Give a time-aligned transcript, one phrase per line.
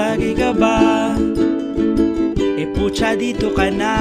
[0.00, 1.12] Tagay ka ba?
[2.56, 3.92] E pucha dito ka na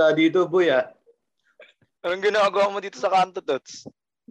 [0.00, 0.88] Naliligaw ka ata dito, boy, ah.
[2.00, 3.84] Anong ginagawa mo dito sa kanto, Tots?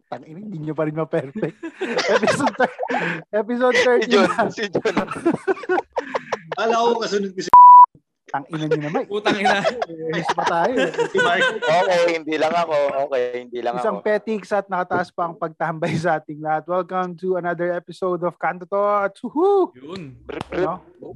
[0.10, 1.54] Tangina, hindi nyo pa rin ma-perfect.
[2.18, 2.58] episode,
[3.30, 4.50] episode Si 30 John, na.
[4.50, 4.98] si John.
[6.58, 7.52] Kala ko kasunod ko si
[8.30, 9.04] Tangina nyo naman.
[9.10, 9.66] Putang ina.
[9.90, 10.74] Inis pa tayo.
[11.50, 12.78] Okay, hindi lang ako.
[13.10, 14.06] Okay, hindi lang Isang ako.
[14.06, 16.70] petix at nakataas pa ang pagtambay sa ating lahat.
[16.70, 19.18] Welcome to another episode of Kanto Tots.
[19.26, 19.74] Woohoo!
[19.74, 20.14] Yun.
[20.30, 20.74] Brr, brr, No?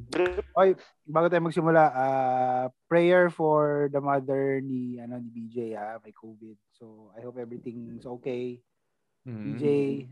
[0.10, 0.42] brr.
[0.58, 0.74] Oy,
[1.06, 6.58] bago tayo magsimula, ah, prayer for the mother ni ano ni BJ ah, may COVID.
[6.74, 8.58] So, I hope everything's okay.
[9.24, 9.54] Mm.
[9.54, 9.64] BJ,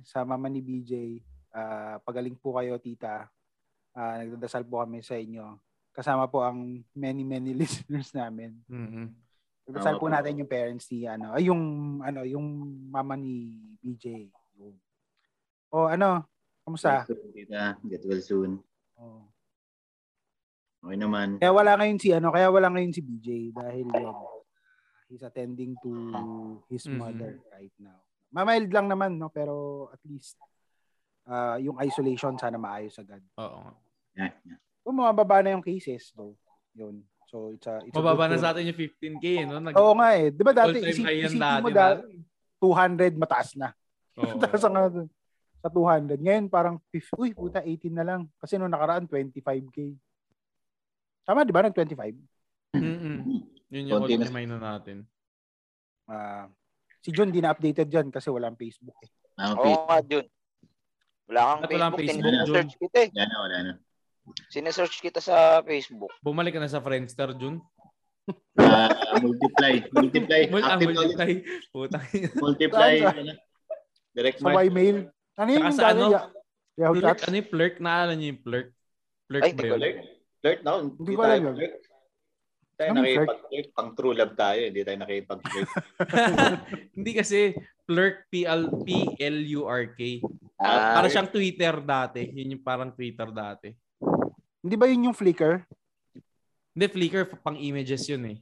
[0.05, 1.17] sa mama ni BJ,
[1.49, 3.25] ah, pagaling po kayo, tita.
[3.91, 5.57] Ah, nagdadasal po kami sa inyo.
[6.01, 8.57] Kasama po ang many many listeners namin.
[8.65, 9.13] Mm-mm.
[9.69, 11.61] Nagdasal Tama po natin yung parents ni ano, ay yung
[12.01, 12.45] ano, yung
[12.89, 14.33] mama ni BJ.
[14.57, 14.73] Yun.
[15.69, 16.25] Oh, ano?
[16.65, 17.05] Kamusta?
[17.05, 17.63] Get well soon, tita.
[17.85, 18.51] Get well soon.
[18.97, 19.29] Oh.
[20.81, 21.37] Okay naman.
[21.37, 24.17] Kaya wala ngayon si ano, kaya wala ngayon si BJ dahil yun,
[25.05, 25.93] he's attending to
[26.65, 26.97] his Mhm.
[26.97, 28.01] mother right now.
[28.33, 30.41] Mamild lang naman no, pero at least
[31.29, 33.21] ah, yung isolation sana maayos agad.
[33.37, 33.69] Oo.
[34.17, 34.57] Yeah, yeah.
[34.81, 36.33] Kung mababa na yung cases though.
[36.73, 37.05] Yun.
[37.29, 39.61] So it's a it's a Mababa good na sa atin yung 15k, no?
[39.61, 40.29] Nag- Oo nga eh.
[40.29, 42.19] 'Di ba dati yan isipin dati, mo dati
[42.59, 43.69] 200 mataas na.
[44.19, 44.35] Oo.
[44.35, 44.87] Mataas ang ano,
[45.61, 46.17] sa 200.
[46.17, 47.21] Ngayon parang 50.
[47.21, 48.21] Uy, puta 18 na lang.
[48.35, 49.95] Kasi nung nakaraan 25k.
[51.23, 52.17] Tama 'di ba nag 25?
[52.75, 53.17] Mm-mm.
[53.71, 54.97] Yun yung Konti na- all-time high na natin.
[56.11, 56.45] Ah,
[56.99, 59.11] si John di na updated diyan kasi walang Facebook eh.
[59.39, 59.73] Ah, Oo okay.
[59.79, 60.25] nga, Jun.
[61.31, 62.19] Wala kang Ba't walang Facebook.
[62.19, 63.09] Facebook, Sinesearch kita eh.
[63.15, 63.73] Wala na, wala na.
[64.47, 66.11] Sinesearch kita sa Facebook.
[66.19, 67.59] Bumalik ka na sa Friendster, Jun.
[68.55, 68.87] Ah,
[69.17, 69.81] multiply.
[69.91, 70.41] Multiply.
[70.47, 71.31] Mul- ah, multiply.
[71.69, 72.03] Putang.
[72.37, 72.93] Multiply.
[73.01, 73.33] Ano?
[74.11, 74.67] Direct Sa mark.
[74.67, 74.97] Ymail.
[75.35, 76.05] Ano yung sa ano?
[76.09, 76.29] Ya-
[76.77, 77.27] Yahoo Plurk, Chat?
[77.27, 77.75] ano yung plurk?
[77.77, 78.67] Naalala niyo yung plurk?
[79.27, 79.75] Plurk Ay, ba yun?
[80.41, 80.71] Alert na.
[80.81, 81.55] Hindi ko alam yun.
[82.71, 83.19] Tayo Anong flirt?
[83.21, 83.67] nakipag-flirt.
[83.75, 84.61] Pang true love tayo.
[84.65, 85.69] Hindi tayo nakipag-flirt.
[86.97, 87.39] Hindi kasi
[87.83, 89.99] plurk, P-L- P-L-U-R-K.
[90.57, 92.21] Ah, Para siyang Twitter dati.
[92.25, 93.69] Yun yung parang Twitter dati.
[94.61, 95.65] Hindi ba yun yung Flickr?
[96.71, 98.37] Hindi, Flickr, pang images yun eh.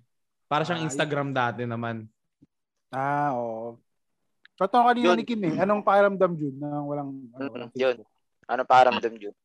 [0.45, 2.05] Para siyang Ah, Instagram dati naman.
[2.91, 3.77] Ah, oo.
[4.53, 5.17] Totoo kanina Yun.
[5.17, 5.55] ni Kim eh.
[5.55, 7.95] Anong pakiramdam Jun na walang, ano, Mm, walang yun.
[7.95, 8.09] Facebook?
[8.49, 9.35] ano paramdam, Jun?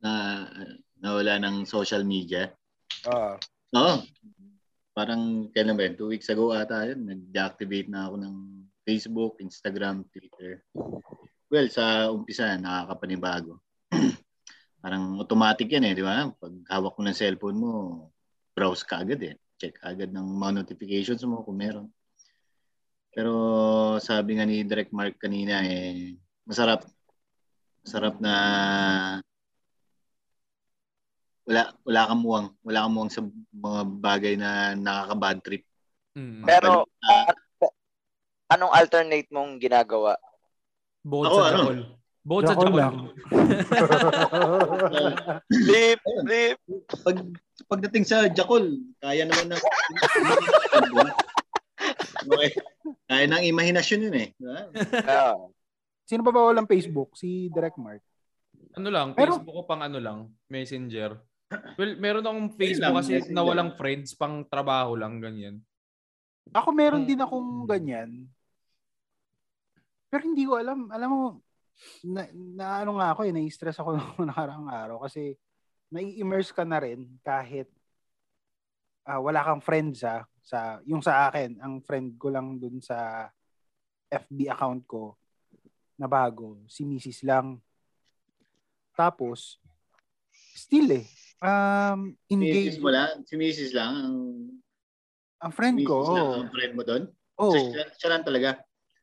[0.00, 0.10] na
[0.96, 2.48] nawala ng social media.
[3.04, 3.36] Oo.
[3.76, 3.94] Oo.
[4.96, 5.94] Parang kailan ba yun?
[5.94, 7.04] Two weeks ago ata yun.
[7.04, 8.34] Nag-deactivate na ako ng
[8.80, 10.64] Facebook, Instagram, Twitter.
[11.52, 13.60] Well, sa umpisa, nakakapanibago.
[14.80, 16.24] Parang automatic yan eh, di ba?
[16.32, 17.72] Pag hawak mo ng cellphone mo,
[18.56, 19.36] browse ka agad eh.
[19.60, 21.88] Check agad ng mga notifications mo kung meron.
[23.12, 23.34] Pero
[24.00, 26.16] sabi nga ni Direct Mark kanina eh,
[26.48, 26.88] masarap.
[27.84, 28.34] Masarap na
[31.44, 33.20] wala wala kang muwang, wala kang muwang sa
[33.52, 35.62] mga bagay na nakaka-bad trip.
[36.16, 36.46] Mm.
[36.46, 37.32] Pero, Ah,
[38.54, 40.14] anong alternate mong ginagawa?
[41.02, 41.60] Bukod Ako, sa ano?
[41.68, 41.99] Jackal.
[42.20, 42.72] Bukod sa Jackal.
[42.76, 42.94] lang.
[45.50, 46.56] Flip, flip.
[47.00, 47.16] pag
[47.66, 49.60] pagdating sa Jakol, kaya naman ng
[52.26, 52.48] okay.
[53.06, 54.28] Kaya ng imahinasyon yun eh.
[54.32, 54.58] di ba?
[55.06, 55.34] Ah,
[56.04, 57.14] Sino pa ba walang Facebook?
[57.14, 58.00] Si Direct Mark.
[58.72, 61.16] Ano lang, Pero- Facebook ko pang ano lang, Messenger.
[61.74, 63.32] Well, meron akong Facebook lang, kasi Messenger.
[63.32, 65.58] na walang friends, pang trabaho lang, ganyan.
[66.50, 67.08] Ako meron Hmm.
[67.08, 68.10] din akong ganyan.
[70.06, 70.88] Pero hindi ko alam.
[70.88, 71.20] Alam mo,
[72.04, 75.36] na, na ano nga ako eh, nai-stress ako nung nakaraang araw kasi
[75.90, 77.66] nai-immerse ka na rin kahit
[79.08, 83.28] ah, wala kang friends ah, sa yung sa akin, ang friend ko lang dun sa
[84.10, 85.14] FB account ko
[86.00, 87.28] na bago, si Mrs.
[87.28, 87.60] lang.
[88.96, 89.60] Tapos,
[90.56, 91.06] still eh,
[91.44, 92.80] um, engaged.
[92.80, 93.76] mo lang, si Mrs.
[93.76, 94.16] lang ang
[95.40, 95.88] Ang friend Mrs.
[95.88, 97.02] ko, lang ang friend mo doon.
[97.36, 98.50] oh, Siya, siya lang talaga.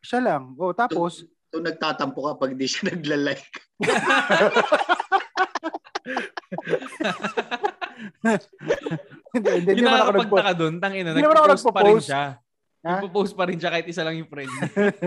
[0.02, 0.44] siya lang.
[0.58, 3.48] Oh, tapos, So nagtatampo ka pag di siya nagla-like.
[8.28, 11.88] hindi, hindi, Hindi hindi naman ako nagpo- nakakapagtaka doon, Hindi naman ako nagpo-post pa rin
[11.88, 12.08] nagpo-post.
[12.08, 12.24] siya.
[12.88, 12.94] Ha?
[13.02, 14.52] Ipopost pa rin siya kahit isa lang yung friend.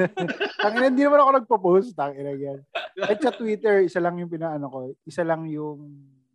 [0.63, 1.91] Tangina, hindi naman ako nagpo-post.
[1.95, 2.59] Tangina yan.
[2.99, 4.79] At sa Twitter, isa lang yung pinaano ko.
[5.03, 5.79] Isa lang yung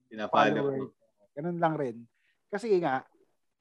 [0.07, 0.89] Pinafollow follower.
[1.35, 1.95] Ganun lang rin.
[2.47, 3.03] Kasi nga,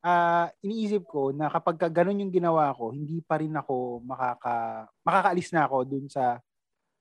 [0.04, 4.84] ah iniisip ko na kapag ka ganun yung ginawa ko, hindi pa rin ako makaka
[5.00, 6.36] makakaalis na ako dun sa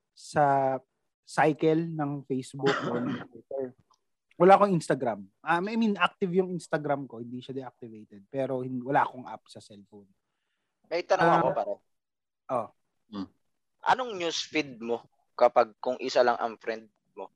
[0.09, 0.77] sa
[1.21, 3.75] cycle ng Facebook o ng Twitter.
[4.33, 5.19] Wala akong Instagram.
[5.39, 8.25] Um, I mean, active yung Instagram ko, hindi siya deactivated.
[8.27, 10.09] Pero hin- wala akong app sa cellphone.
[10.87, 11.37] May tanong Ah.
[11.37, 11.73] ako pare.
[12.49, 12.67] Oh.
[13.09, 13.29] Hmm.
[13.83, 17.29] Anong newsfeed mo kapag kung isa lang ang friend mo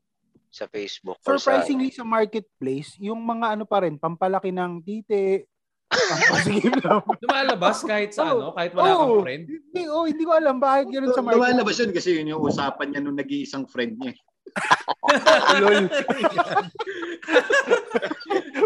[0.49, 1.19] sa Facebook?
[1.21, 5.43] or sa- Surprisingly sa marketplace, yung mga ano pa rin, pampalaki ng titi.
[7.23, 8.31] Lumalabas kahit sa Oo.
[8.35, 8.99] ano, kahit wala Oo.
[8.99, 9.43] kang friend.
[9.47, 11.39] Hindi, oh, hindi ko alam bakit ganun sa market.
[11.39, 14.13] Lumalabas yun kasi yun yung usapan niya nung nag-iisang friend niya.
[15.61, 15.87] Lol.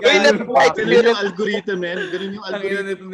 [0.02, 2.00] Uy, Ganun yung algorithm, man.
[2.10, 3.06] Ganun yung algorithm.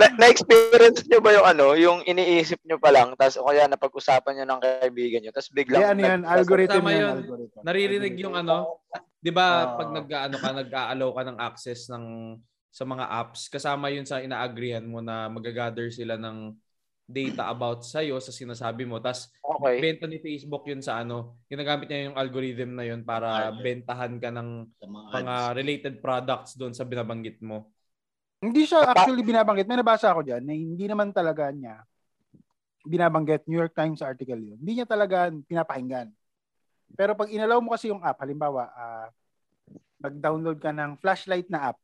[0.00, 4.40] na, na-experience nyo ba yung ano, yung iniisip nyo pa lang, tapos o kaya napag-usapan
[4.40, 5.84] nyo ng kaibigan nyo, tapos biglang...
[5.84, 7.16] Hindi, ano yan, algorithm Tama yun.
[7.24, 7.60] algorithm.
[7.60, 8.80] Naririnig yung ano,
[9.22, 9.78] 'di ba Ah.
[9.78, 12.36] pag nag-aano ka, nag-allow ka ng access ng
[12.72, 16.56] sa mga apps, kasama yun sa ina-agreean mo na magagather sila ng
[17.04, 18.96] data about sa sa sinasabi mo.
[18.98, 19.84] Tapos Okay.
[19.84, 23.60] benta ni Facebook yun sa ano, ginagamit niya yung algorithm na yun para Market.
[23.62, 24.48] bentahan ka ng
[24.80, 27.68] mga mga related products doon sa binabanggit mo.
[28.42, 29.70] Hindi siya actually binabanggit.
[29.70, 31.84] May nabasa ako dyan na hindi naman talaga niya
[32.82, 33.46] binabanggit.
[33.46, 34.58] New York Times article yun.
[34.58, 36.10] Hindi niya talaga pinapakinggan.
[36.96, 39.08] Pero pag inalaw mo kasi yung app, halimbawa, ah,
[40.02, 41.78] nag-download ka ng flashlight na app,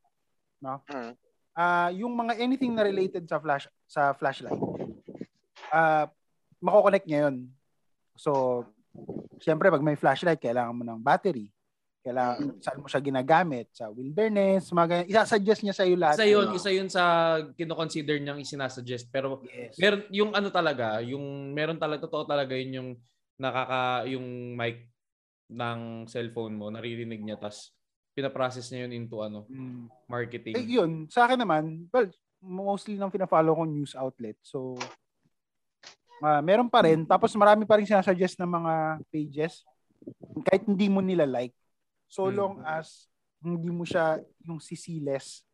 [0.61, 0.83] no?
[0.85, 1.13] Hmm.
[1.55, 4.59] Ah, yung mga anything na related sa flash sa flashlight,
[5.73, 6.07] ah,
[6.61, 7.49] mako-connect niya yun.
[8.19, 8.63] So,
[9.39, 11.49] siyempre pag may flashlight, kailangan mo ng battery.
[11.99, 13.67] Kailangan, saan mo siya ginagamit?
[13.75, 15.07] Sa wilderness, mga ganyan.
[15.11, 16.15] Isasuggest niya sa iyo lahat.
[16.15, 17.03] Isa yun, isa yun sa
[17.59, 19.11] kino-consider niyang isinasuggest.
[19.11, 19.75] Pero Yes.
[19.75, 22.89] meron yung ano talaga, yung meron talaga totoo talaga yun yung
[23.39, 24.87] nakaka yung mic
[25.49, 27.73] ng cellphone mo, naririnig niya tas
[28.13, 29.89] pinaprocess niya yun into ano, Mm.
[30.05, 30.53] marketing.
[30.55, 32.09] Eh, yun, sa akin naman, well,
[32.39, 34.37] mostly nang pina-follow ko news outlet.
[34.41, 34.77] So,
[36.19, 37.07] ah meron pa rin.
[37.07, 38.73] Tapos marami pa rin sinasuggest ng mga
[39.07, 39.63] pages.
[40.43, 41.55] Kahit hindi mo nila like.
[42.11, 42.35] So Hmm.
[42.35, 43.07] long as
[43.39, 45.47] hindi mo siya yung CC-less,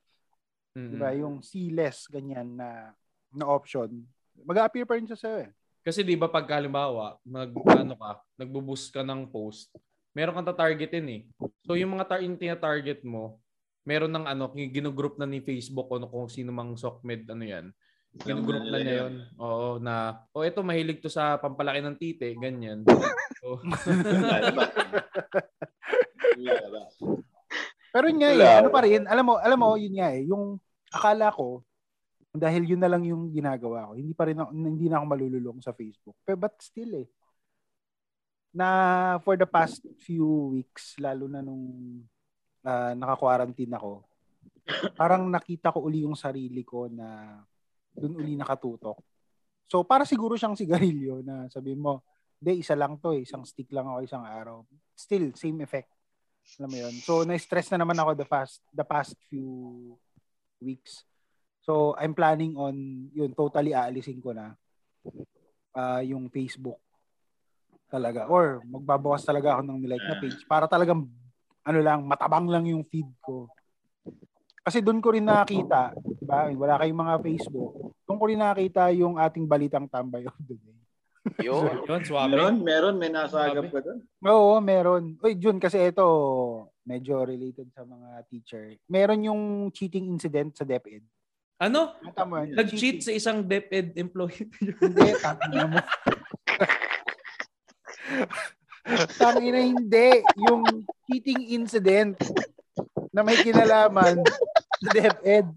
[0.73, 0.89] Mm-mm.
[0.89, 1.13] di ba?
[1.13, 2.97] Yung C-less, ganyan na,
[3.29, 3.93] na option.
[4.41, 5.51] Mag-appear pa rin siya sa'yo eh.
[5.85, 9.69] Kasi 'di ba pag halimbawa, nag ano ka, nagbo-boost ka ng post,
[10.17, 11.21] meron kang ta-targetin eh.
[11.61, 13.37] So yung mga tar- yung tina-target mo,
[13.85, 17.69] meron ng ano, ginugroup na ni Facebook o kung sino mang sockmed ano 'yan.
[18.17, 19.13] Ginugroup na niya yun.
[19.37, 22.81] Oo, na, o oh, ito mahilig to sa pampalaki ng tite, ganyan.
[23.43, 23.61] So.
[27.93, 30.57] Pero yun nga eh, ano pa rin, alam mo, alam mo, yun nga eh, yung
[30.91, 31.61] akala ko,
[32.37, 35.59] dahil yun na lang yung ginagawa ko, hindi pa rin ako, hindi na ako malululong
[35.63, 36.15] sa Facebook.
[36.23, 37.07] Pero but still eh,
[38.55, 38.67] na
[39.19, 41.65] for the past few weeks, lalo na nung
[42.63, 44.03] uh, naka-quarantine ako,
[44.99, 47.39] parang nakita ko uli yung sarili ko na
[47.91, 48.97] dun uli nakatutok.
[49.65, 52.05] So, para siguro siyang sigarilyo na sabi mo,
[52.39, 54.61] hindi, isa lang to eh, isang stick lang ako isang araw.
[54.93, 55.89] Still, same effect.
[56.61, 56.95] Alam mo yun?
[57.01, 59.49] So, na-stress na naman ako the past, the past few
[60.61, 61.01] weeks.
[61.65, 64.53] So, I'm planning on, yun, totally aalisin ko na
[65.73, 66.77] ah, yung Facebook
[67.89, 68.29] talaga.
[68.29, 71.09] Or, magbabawas talaga ako ng nilike na page para talagang,
[71.65, 73.49] ano lang, matabang lang yung feed ko.
[74.61, 76.49] Kasi doon ko rin nakita, di ba?
[76.53, 77.97] Wala kayong mga Facebook.
[78.05, 80.77] Doon ko rin nakita yung ating balitang tambay of the day.
[81.45, 81.81] Yun.
[81.89, 82.33] yun, swabe.
[82.33, 82.95] Meron, meron.
[82.97, 83.99] May nasagap ka doon.
[84.25, 85.17] Oo, meron.
[85.21, 86.05] Uy, Jun, kasi ito,
[86.85, 88.77] medyo related sa mga teacher.
[88.89, 89.41] Meron yung
[89.73, 91.01] cheating incident sa DepEd.
[91.55, 91.95] Ano?
[92.03, 92.51] Yun?
[92.51, 94.51] Nag-cheat sa isang DepEd employee.
[94.59, 95.79] Hindi, tangina mo.
[99.23, 100.19] tangina hindi.
[100.35, 102.19] Yung cheating incident
[103.15, 104.19] na may kinalaman
[104.83, 105.47] sa DepEd.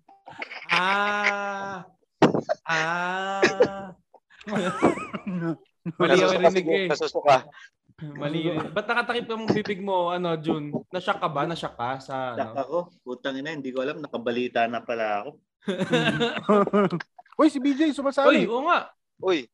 [0.71, 1.83] ah!
[2.63, 3.91] Ah!
[5.99, 6.87] Mali Nasusuka rinig eh.
[6.87, 7.37] Nasusuka.
[7.99, 8.71] Mali rin.
[8.71, 10.71] Ba't nakatakip ka mong bibig mo, ano, Jun?
[10.95, 11.43] Nashock ka ba?
[11.43, 12.55] Nashock ka sa, ano?
[12.55, 12.77] ako.
[13.03, 13.99] Putang ina, hindi ko alam.
[13.99, 15.43] Nakabalita na pala ako.
[17.39, 18.47] Uy, si BJ Uy, sumasali.
[18.47, 18.91] oo nga.
[19.19, 19.47] Uy,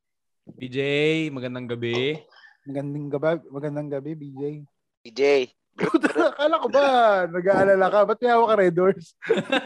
[0.56, 0.78] BJ,
[1.30, 2.20] magandang gabi.
[2.64, 4.42] Magandang gabi, magandang gabi, BJ.
[5.04, 5.22] DJ.
[6.14, 6.84] Akala ko ba,
[7.26, 7.98] nag-aalala ka?
[8.06, 9.06] Ba't may hawak ka Red Doors?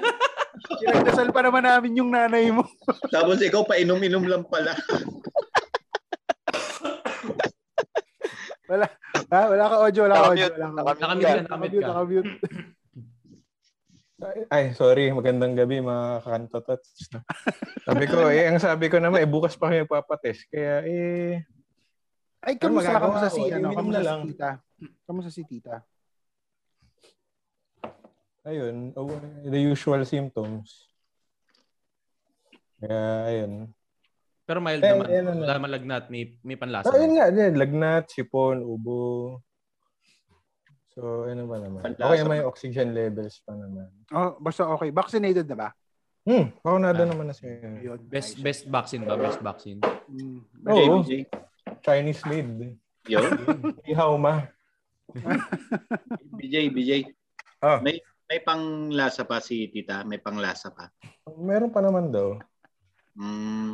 [0.83, 2.66] Pinagdasal pa naman namin yung nanay mo.
[3.14, 4.75] Tapos ikaw, painom-inom lang pala.
[8.68, 8.87] Wala.
[9.33, 9.40] Ha?
[9.49, 10.47] Wala ka audio, wala ka audio.
[10.49, 10.59] Nakamute.
[10.59, 11.23] Wala ka audio.
[11.23, 11.87] Nakamute Nakamute ka, nakamute Nakamute, ka.
[11.87, 12.21] nakamute.
[14.50, 15.14] Ay, sorry.
[15.14, 17.06] Magandang gabi mga kakantotots.
[17.87, 20.50] sabi ko, eh, ang sabi ko naman, eh, bukas pa kami magpapatest.
[20.50, 21.46] Kaya, eh,
[22.42, 24.50] Ay, kamusta, kamusta si, ano, kamusta na si tita?
[25.06, 25.76] Kamusta si tita?
[28.48, 29.12] ayun, oh,
[29.44, 30.88] the usual symptoms.
[32.80, 33.52] Kaya, ayun.
[34.48, 35.06] Pero mild Eh, naman.
[35.12, 35.42] eh, ano na.
[35.44, 36.04] Wala naman lagnat.
[36.08, 36.88] May, may panlasa.
[36.88, 39.38] So, ayun nga, din, lagnat, sipon, ubo.
[40.99, 41.81] So, ano ba naman?
[41.87, 43.87] Panlasa Okay yung oxygen levels pa naman.
[44.11, 44.90] Oh, basta okay.
[44.90, 45.69] Vaccinated na ba?
[46.26, 47.07] Hmm, vacunado Ah.
[47.07, 47.55] naman na siya.
[47.78, 48.02] Yun.
[48.02, 49.14] Best best vaccine ba?
[49.14, 49.78] Best vaccine.
[50.11, 50.43] Mm.
[50.67, 51.07] Oo.
[51.07, 51.23] BJ,
[51.87, 52.75] Chinese made.
[53.07, 53.23] Yo,
[53.87, 54.43] Ihaw ma.
[56.35, 56.90] BJ, BJ.
[57.62, 57.78] Ah.
[57.78, 60.90] May may panglasa pa si tita, may panglasa pa.
[61.31, 62.43] Meron pa naman daw.
[63.14, 63.73] Mm,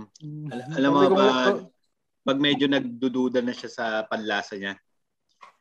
[0.52, 1.26] al- alam mo ba,
[2.21, 4.76] pag medyo nagdududa na siya sa panlasa niya,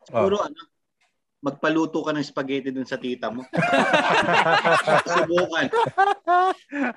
[0.04, 0.60] siguro ano,
[1.44, 3.44] magpaluto ka ng spaghetti dun sa tita mo.
[5.12, 5.68] Subukan.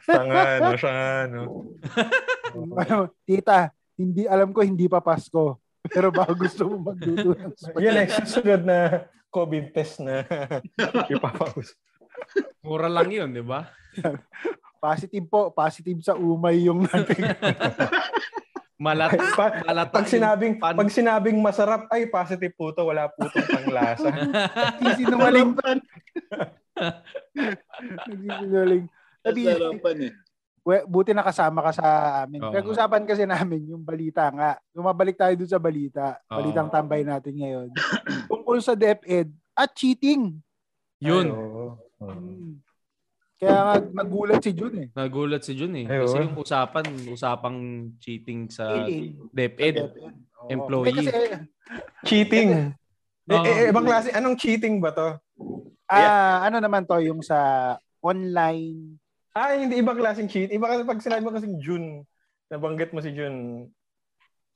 [0.07, 1.43] Siya nga, no, siya nga, no.
[2.79, 5.59] Ano, tita, hindi alam ko hindi pa Pasko.
[5.91, 7.87] Pero baka gusto mo magluto ng spaghetti.
[7.91, 8.79] Yan ay susunod na
[9.35, 10.23] COVID test na
[11.13, 11.75] ipapaus.
[12.63, 13.67] Mura lang yun, di ba?
[14.79, 15.51] Positive po.
[15.51, 17.35] Positive sa umay yung natin.
[18.77, 23.25] Malat, Pa- malata pag sinabing pan- pag sinabing masarap ay positive po to, wala po
[23.33, 24.13] tong panglasa.
[25.01, 25.81] Sinungaling pa.
[27.81, 28.85] Nagsisinungaling.
[29.25, 30.13] Nasarapan eh.
[30.67, 31.87] we, buti nakasama ka sa
[32.27, 32.43] amin.
[32.43, 32.53] Oo.
[32.53, 34.59] Pag-usapan kasi namin yung balita nga.
[34.75, 36.19] Lumabalik tayo dun sa balita.
[36.29, 36.43] Oo.
[36.43, 37.69] Balitang tambay natin ngayon.
[38.31, 40.37] Tungkol sa DepEd at cheating.
[41.01, 41.27] Yun.
[41.27, 41.33] Ay.
[41.33, 41.65] Oo.
[41.97, 42.61] Hmm.
[43.37, 44.89] Kaya nga nagulat si Jun eh.
[44.97, 45.85] Nagulat si Jun eh.
[45.85, 47.59] Ay, Kasi yung usapan, usapang
[48.01, 48.89] cheating sa.
[49.29, 49.93] DepEd.
[50.49, 50.89] Employee.
[50.89, 51.11] Kasi,
[52.07, 52.73] Cheating.
[53.27, 53.45] Eh, Oo.
[53.45, 55.19] eh, ibang klase, anong cheating ba to?
[55.91, 58.97] ah, ano naman to, yung sa online,
[59.37, 60.49] Ah, hindi ibang klaseng cheat.
[60.49, 62.09] Iba kasi pag sinabi mo kasi June,
[62.49, 63.69] nabanggit mo si June,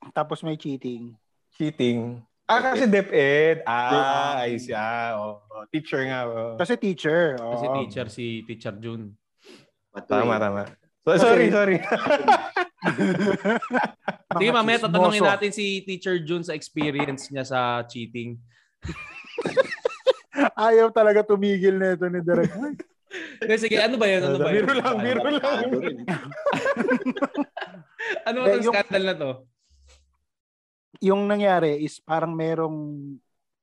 [0.09, 1.13] tapos may cheating.
[1.53, 2.17] cheating.
[2.49, 3.61] Ah, kasi DepEd.
[3.69, 4.73] Ah, I see.
[4.73, 5.69] Ah, oh, oh.
[5.69, 6.19] Teacher nga.
[6.25, 6.55] Oh.
[6.57, 7.37] Kasi teacher.
[7.37, 7.75] Kasi oo.
[7.81, 9.13] teacher si Teacher Jun.
[9.93, 10.25] Patuloy.
[10.25, 10.63] Tama, tama.
[11.01, 11.77] So, sorry, sorry.
[14.37, 18.37] Sige, mamaya tatanungin natin si Teacher Jun sa experience niya sa cheating.
[20.57, 22.53] Ayaw talaga tumigil na ito ni Derek.
[23.43, 24.23] Hindi, sige, ano ba yun?
[24.23, 24.63] Ano ba yun?
[24.63, 25.59] biro lang, biro lang.
[28.23, 29.31] Ano ba Eh, itong yung- scandal na to?
[31.01, 32.77] yung nangyari is parang merong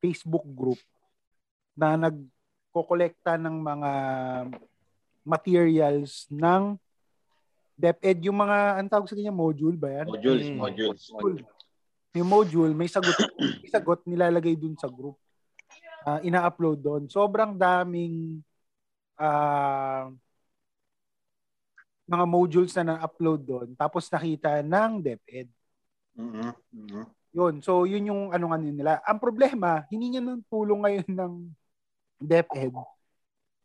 [0.03, 0.83] Facebook group
[1.79, 3.91] na nagkokolekta ng mga
[5.23, 6.75] materials ng
[7.79, 8.27] DepEd.
[8.27, 10.11] Yung mga, ang tawag sa kanya, module ba yan?
[10.11, 10.59] Modules, Mm.
[10.59, 11.03] modules.
[12.19, 15.15] Yung module, may sagot, may sagot nilalagay dun sa group.
[16.03, 17.03] Ah, ina-upload doon.
[17.07, 18.43] Sobrang daming
[19.15, 20.11] ah,
[22.09, 23.69] mga modules na na-upload doon.
[23.79, 25.47] Tapos nakita ng DepEd.
[26.19, 27.05] Mhm, mhm.
[27.37, 27.55] Yun.
[27.61, 28.93] So, yun yung ano nga nila.
[29.05, 31.33] Ang problema, hiningan ng tulong ngayon ng
[32.19, 32.75] DepEd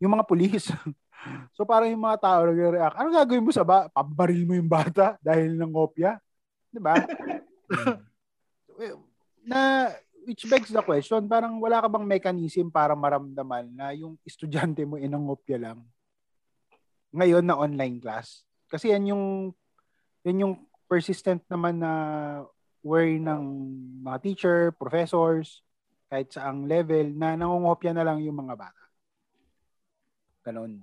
[0.02, 0.68] yung mga pulis.
[1.56, 2.96] so, parang yung mga tao nag-react.
[2.98, 3.88] Ano gagawin mo sa ba?
[3.88, 6.20] Pabaril mo yung bata dahil ng kopya?
[6.68, 6.98] Di ba?
[9.48, 9.88] na,
[10.28, 15.00] which begs the question, parang wala ka bang mechanism para maramdaman na yung estudyante mo
[15.00, 15.80] inangopya lang
[17.14, 18.42] ngayon na online class?
[18.66, 19.54] Kasi yan yung
[20.26, 20.54] yan yung
[20.90, 21.92] persistent naman na
[22.84, 23.42] worry ng
[24.04, 25.63] mga teacher, professors,
[26.14, 28.84] kahit sa ang level na nangungopya na lang yung mga bata.
[30.46, 30.78] Ganon.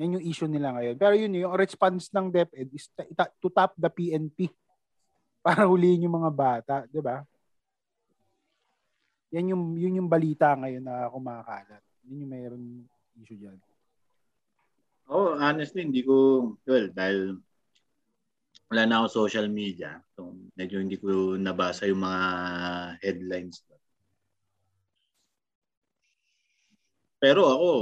[0.00, 0.96] Yan yung issue nila ngayon.
[0.96, 2.88] Pero yun, yung response ng DepEd is
[3.36, 4.48] to tap the PNP
[5.44, 7.20] para huliin yung mga bata, di ba?
[9.36, 11.84] Yan yung, yun yung balita ngayon na kumakalat.
[12.08, 12.64] Yun yung mayroon
[13.20, 13.60] issue dyan.
[15.12, 17.36] Oh, honestly, hindi ko, well, dahil
[18.72, 20.00] wala na ako social media.
[20.16, 22.22] So, medyo hindi ko nabasa yung mga
[23.04, 23.60] headlines.
[27.20, 27.72] Pero ako,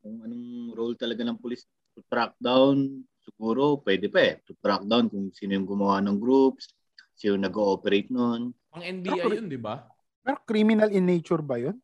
[0.00, 4.40] kung anong role talaga ng police to track down, siguro pwede pa eh.
[4.48, 6.72] To track down kung sino yung gumawa ng groups,
[7.12, 8.56] sino nag-ooperate nun.
[8.72, 9.84] Ang NBI yun, di ba?
[10.24, 11.76] Pero criminal in nature ba yun?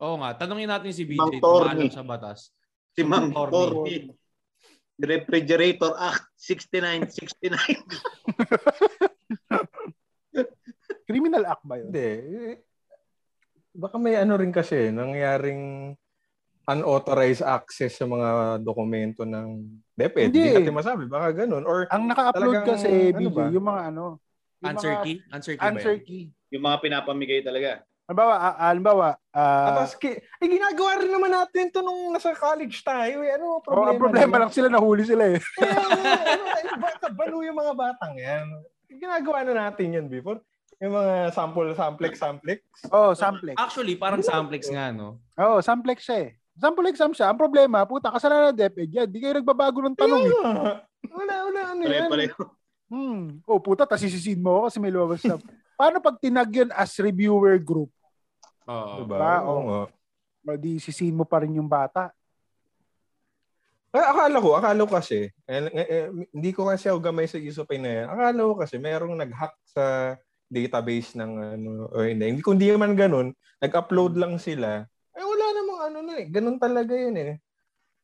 [0.00, 0.34] Oo nga.
[0.36, 2.52] Tanungin natin si BJ Mang sa batas.
[2.96, 3.32] Si Mang.
[3.32, 4.08] Torny.
[4.96, 7.52] Refrigerator Act 6969.
[11.06, 11.86] Criminal act ba yun?
[11.92, 12.10] Hindi.
[13.76, 15.92] Baka may ano rin kasi, nangyaring
[16.66, 19.62] unauthorized access sa mga dokumento ng
[19.94, 20.34] DepEd.
[20.34, 20.42] Hindi.
[20.42, 21.02] Hindi natin masabi.
[21.06, 21.62] Baka ganun.
[21.62, 23.44] Or Ang naka-upload kasi, ano BJ, ba?
[23.54, 24.04] yung mga ano,
[24.64, 25.16] yung Answer mga key?
[25.30, 26.02] Answer key ba answer yan?
[26.02, 26.22] key.
[26.50, 27.86] yung mga pinapamigay talaga.
[28.06, 32.78] Halimbawa, ah, halimbawa, ah, Tapos, ki- eh, ginagawa rin naman natin to nung nasa college
[32.86, 33.18] tayo.
[33.26, 33.34] Eh.
[33.34, 33.90] Ano oh, problema?
[33.90, 35.38] ang problema lang sila, nahuli sila eh.
[35.38, 38.46] Eh, ano, ano, eh, bata, balo yung mga batang yan.
[38.86, 40.38] Ginagawa na natin yan before.
[40.76, 42.60] Yung mga sample, samplex, samplex.
[42.92, 43.56] Oh, samplex.
[43.56, 45.16] Actually, parang samplex nga, no?
[45.40, 46.30] Oh, samplex siya eh.
[46.56, 47.28] Sample exam siya.
[47.28, 49.08] Ang problema, puta, kasalanan ng DepEd yan.
[49.12, 50.32] Di kayo nagbabago ng tanong eh.
[51.12, 52.08] Wala, wala, ano yan.
[52.08, 52.42] Pare-pareho.
[52.88, 53.44] Hmm.
[53.44, 54.00] Oh, puta, tas
[54.40, 55.36] mo ako kasi may lumabas na.
[55.76, 57.92] Paano pag tinag yun as reviewer group?
[58.64, 59.04] Oo.
[59.04, 59.16] Diba?
[59.20, 59.60] Ba, Oo oh.
[59.68, 59.80] nga.
[60.46, 62.08] O di sisihin mo pa rin yung bata.
[63.92, 67.40] Eh, akala ko, akala ko kasi, eh, eh, eh, hindi ko kasi ako gamay sa
[67.40, 68.06] isopay na yan.
[68.12, 70.14] Akala ko kasi mayroong nag-hack sa
[70.46, 72.30] database ng ano, o hindi.
[72.30, 74.86] Hindi, kung di man ganun, nag-upload lang sila.
[75.12, 76.26] Eh, wala namang ano na eh.
[76.28, 77.32] Ganun talaga yun eh.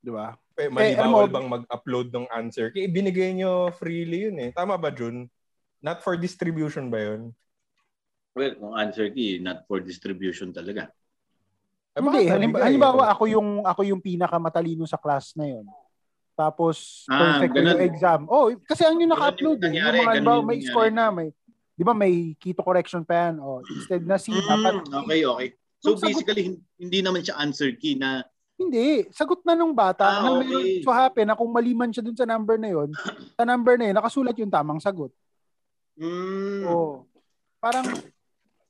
[0.03, 0.35] Di ba?
[0.59, 2.69] Eh, Eh, mali bawal mo- bang mag-upload ng answer?
[2.69, 4.51] Kaya binigay nyo freely yun eh.
[4.51, 5.31] Tama ba, Jun?
[5.79, 7.31] Not for distribution ba yun?
[8.33, 10.89] Well, kung answer key, not for distribution talaga.
[11.93, 15.69] Eh, Hindi, bakit halimbawa, halimbawa ako yung ako yung pinakamatalino sa class na yon.
[16.33, 17.69] Tapos Ah, perfect ganun.
[17.69, 18.21] yung exam.
[18.33, 19.77] Oh, kasi ang yung naka-upload Ganun eh.
[19.77, 21.29] yung Yung nangyari, mga ganun halimbawa, yung may score na, may
[21.83, 23.43] 'di ba may keto correction pa yan.
[23.43, 25.49] Oh, instead na C dapat Mm, okay, okay.
[25.83, 28.23] So sagot- basically, hin- hindi naman siya answer key na
[28.55, 30.07] hindi, sagot na nung bata.
[30.07, 30.47] Ah, nang okay.
[30.47, 32.95] meron so happen na kung mali man siya dun sa number na yon,
[33.35, 35.11] sa number na yun, nakasulat yung tamang sagot.
[35.93, 37.03] mm, Oh.
[37.59, 37.83] Parang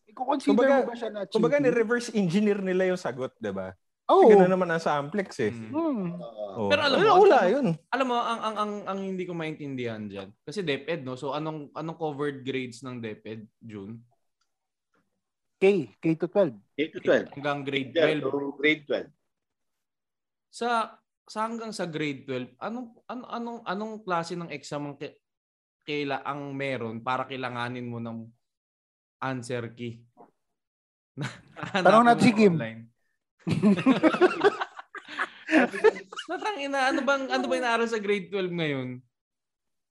[0.09, 1.64] i-consider Kumbaga- mo ba siya na Kumbaga, cheating?
[1.69, 3.76] ni-reverse engineer nila yung sagot, di ba?
[4.02, 5.52] Kasi Ganun naman ang samplex eh.
[5.54, 5.71] Mm.
[5.73, 6.06] Hmm.
[6.18, 6.68] uh, Oh.
[6.68, 7.66] Pero alam mo, wala, wala yun.
[7.88, 10.28] Alam mo, ang, ang, ang, ang hindi ko maintindihan dyan.
[10.44, 11.16] Kasi DepEd, no?
[11.16, 14.04] So, anong, anong covered grades ng DepEd, June?
[15.56, 16.52] K, K to 12.
[16.76, 17.35] 8 to 12.
[17.40, 18.28] Hanggang grade Yeah, 12.
[18.28, 19.09] to grade 12.
[20.52, 20.68] Sa,
[21.25, 25.16] sa hanggang sa grade 12, anong, anong, anong, anong klase ng exam ang ki-
[25.88, 28.28] kaila ang meron para kailanganin mo ng
[29.25, 30.04] answer key?
[31.80, 32.61] Tanong natin si Kim.
[36.31, 38.89] Natang ina, ano bang ano ba inaaral sa grade 12 ngayon?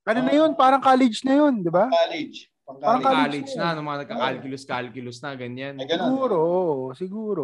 [0.02, 0.52] Ano na yun?
[0.58, 1.86] Parang college na yun, di ba?
[1.86, 2.50] College.
[2.66, 3.22] Pang Parang college.
[3.22, 5.78] college na, ano mga nagka-calculus, calculus na, ganyan.
[5.78, 6.10] Ay, ganun.
[6.10, 7.44] Siguro, oo, siguro.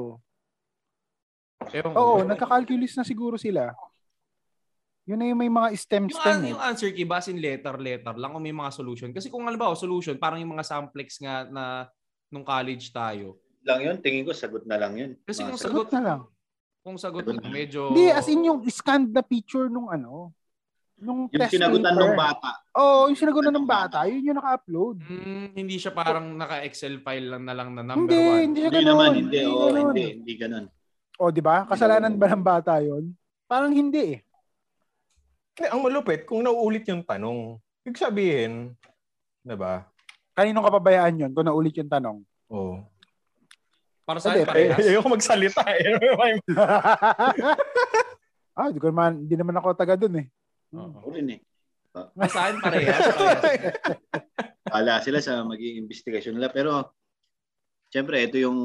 [1.70, 1.94] Ewan.
[1.94, 3.78] Oo, nagka-calculus na siguro sila.
[5.08, 6.52] Yun na yung may mga yung, STEM-STEM an- eh.
[6.52, 9.14] yung answer key, base in letter, letter lang o may mga solution.
[9.14, 11.64] Kasi kung halimbawa solution, parang yung mga samplex nga na
[12.28, 13.38] nung college tayo.
[13.68, 15.12] Lang yun, tingin ko sagot na lang yun.
[15.22, 16.22] Kasi kung Sagot sagot, na lang.
[16.80, 17.52] kung sagot Sagot lang, na.
[17.52, 17.92] medyo...
[17.92, 20.32] Hindi, as in yung scanned na picture nung ano,
[20.96, 22.02] nung Yung test sinagutan paper.
[22.02, 22.50] ng bata.
[22.74, 24.96] Oo, yung sinagutan ng bata, yun yung naka-upload.
[25.04, 28.42] Hmm, hindi siya parang naka-Excel file lang na lang na number Hindi, one.
[28.42, 28.96] hindi siya Hindi ganun.
[28.96, 29.40] naman, hindi.
[29.44, 29.84] Oo, ganun.
[29.86, 30.66] hindi, hindi ganun.
[31.18, 31.56] O, di ba?
[31.66, 33.12] Kasalanan ba ng bata yun?
[33.46, 34.20] Parang hindi eh.
[35.52, 38.72] Kaya ang malupit, kung nauulit yung tanong, ibig sabihin,
[39.42, 39.84] di ba?
[40.32, 42.18] Kaninong kapabayaan yun kung naulit yung tanong?
[42.48, 42.80] Oh.
[44.08, 44.80] Para sa akin, parehas.
[44.80, 46.00] Eh, ayoko magsalita eh.
[48.56, 50.32] ah, di ko naman, hindi naman ako taga dun eh.
[50.72, 51.12] Oo.
[51.12, 51.40] Rin eh.
[51.92, 53.04] Para sa akin, parehas.
[53.20, 53.76] parehas.
[54.72, 56.56] Wala sila sa magiging investigasyon nila.
[56.56, 56.96] Pero,
[57.92, 58.56] syempre, ito yung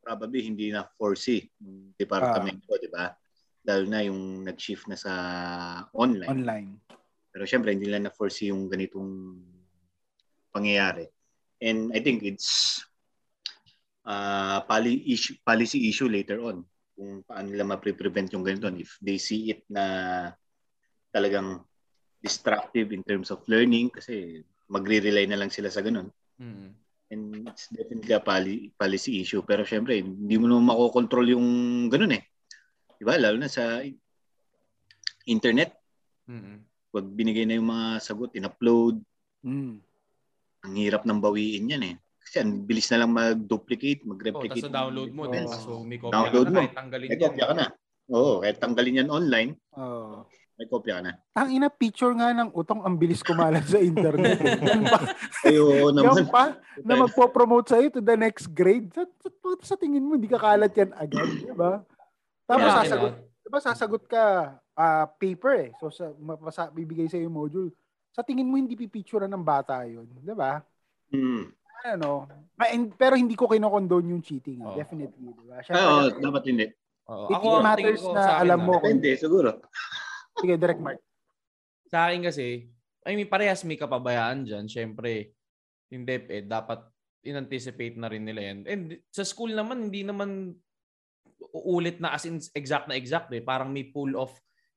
[0.00, 3.12] probably hindi na foresee ng departamento, di ba?
[3.68, 5.12] Lalo na yung nag-shift na sa
[5.92, 6.32] online.
[6.32, 6.68] Online.
[7.28, 9.36] Pero syempre, hindi nila na-foresee yung ganitong
[10.48, 11.04] pangyayari.
[11.60, 12.80] And I think it's
[14.08, 16.64] uh, poli- issue, policy issue later on
[16.98, 19.84] kung paano nila ma-prevent yung ganito if they see it na
[21.14, 21.62] talagang
[22.18, 26.10] destructive in terms of learning kasi magre-rely na lang sila sa ganun.
[26.42, 26.74] Mm.
[27.08, 29.40] And it's definitely a poli- policy issue.
[29.40, 31.46] Pero syempre, hindi mo naman makokontrol yung
[31.88, 32.22] ganun eh.
[33.00, 33.16] Diba?
[33.16, 33.80] Lalo na sa
[35.24, 35.72] internet.
[36.28, 36.66] Mm.
[36.92, 39.00] Pag binigay na yung mga sagot, in-upload,
[39.38, 39.78] Mm.
[40.66, 41.96] ang hirap ng bawiin yan eh.
[42.28, 44.60] Kasi ang bilis na lang mag-duplicate, Oh, mag-replicate.
[44.60, 45.56] tapos download mo, di ba?
[45.56, 46.60] So, may copy Download ka na, mo.
[46.60, 47.66] kahit tanggalin May kopya ka na.
[48.08, 50.28] Oo, kahit tanggalin yan online, Oh.
[50.60, 51.12] may kopya ka na.
[51.34, 54.36] Ang ina picture nga ng utong ang bilis kumalat sa internet.
[55.48, 56.20] Ay, oo naman.
[56.20, 56.52] yan pa
[56.84, 58.92] na magpo-promote sa'yo to the next grade.
[58.92, 59.28] Sa, sa,
[59.64, 61.32] sa tingin mo, hindi ka kalat yan agad.
[61.32, 61.80] Diba?
[62.44, 64.24] Tapos Kaya, sasagot, kaya- diba, sasagot ka
[64.76, 65.70] ah, paper eh.
[65.80, 67.72] So, sa, mapasa, bibigay sa'yo yung module.
[68.12, 70.04] Sa tingin mo, hindi pipicturean ng bata yun.
[70.20, 70.60] Diba?
[71.08, 71.56] Hmm.
[71.86, 72.26] Ano,
[72.58, 74.58] and- pero hindi ko kinokondone yung cheating.
[74.62, 74.74] Oh.
[74.74, 75.30] Definitely.
[75.30, 75.58] Diba?
[75.58, 76.66] Ay, Syempre, oo, dapat hindi.
[77.06, 77.26] Oo.
[77.30, 78.72] It Ako, matters tingin ko na sa akin, alam mo.
[78.82, 79.48] Depende, siguro.
[80.38, 81.00] Sige, direct mark.
[81.88, 82.66] Sa akin kasi,
[83.06, 84.66] I mean, parehas may kapabayaan dyan.
[84.66, 85.32] Siyempre,
[85.88, 86.84] yung DepEd, dapat
[87.24, 88.58] in-anticipate na rin nila yan.
[88.68, 90.52] And sa school naman, hindi naman
[91.54, 93.40] uulit na as in exact na exact eh.
[93.40, 94.34] Parang may pool of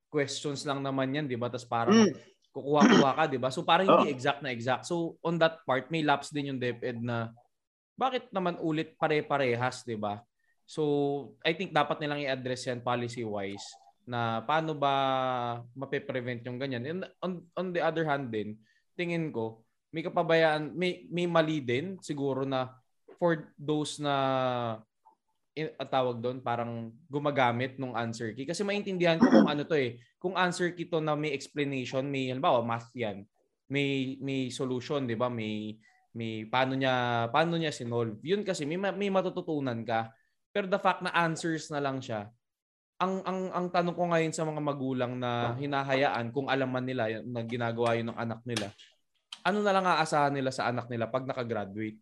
[0.08, 1.50] questions lang naman yan, di ba?
[1.50, 2.14] Tapos parang Mm.
[2.52, 3.50] Kukuha-kuha ka, di ba?
[3.50, 4.16] So parang hindi Oh.
[4.16, 4.84] exact na exact.
[4.88, 7.32] So on that part, may lapse din yung DepEd na
[7.96, 10.24] bakit naman ulit pare-parehas, 'di ba?
[10.72, 13.76] So, I think dapat nilang i-address yan policy-wise
[14.08, 14.94] na paano ba
[15.76, 16.84] mape-prevent yung ganyan.
[16.88, 18.56] And on, on the other hand din,
[18.96, 22.72] tingin ko, may kapabayaan, may, may mali din siguro na
[23.20, 24.80] for those na
[25.56, 28.48] in, tawag doon, parang gumagamit nung answer key.
[28.48, 30.00] Kasi maintindihan ko kung ano to eh.
[30.22, 33.28] Kung answer key to na may explanation, may halimbawa math yan.
[33.72, 35.32] May may solution, 'di ba?
[35.32, 35.80] May
[36.12, 38.20] may paano niya paano niya sinolve.
[38.24, 40.12] Yun kasi may may matututunan ka.
[40.52, 42.28] Pero the fact na answers na lang siya,
[43.00, 47.24] ang ang ang tanong ko ngayon sa mga magulang na hinahayaan kung alam man nila
[47.24, 48.68] na ginagawa yun ng anak nila,
[49.42, 51.98] ano na lang aasahan nila sa anak nila pag nakagraduate?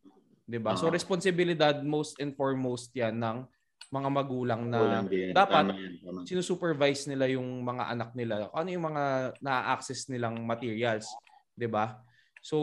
[0.50, 0.74] 'Di ba?
[0.74, 0.94] So Oo.
[0.94, 3.46] responsibilidad most and foremost 'yan ng
[3.94, 5.34] mga magulang na din.
[5.34, 6.20] dapat Tama yan, tama.
[6.26, 8.50] sinusupervise nila yung mga anak nila.
[8.54, 11.06] Ano yung mga na-access nilang materials,
[11.54, 12.02] 'di ba?
[12.42, 12.58] So,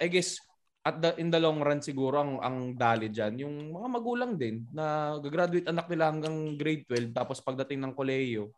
[0.00, 0.40] I guess
[0.88, 4.64] at the, in the long run siguro ang ang dali diyan yung mga magulang din
[4.72, 8.48] na gagraduate anak nila hanggang grade 12 tapos pagdating ng kolehiyo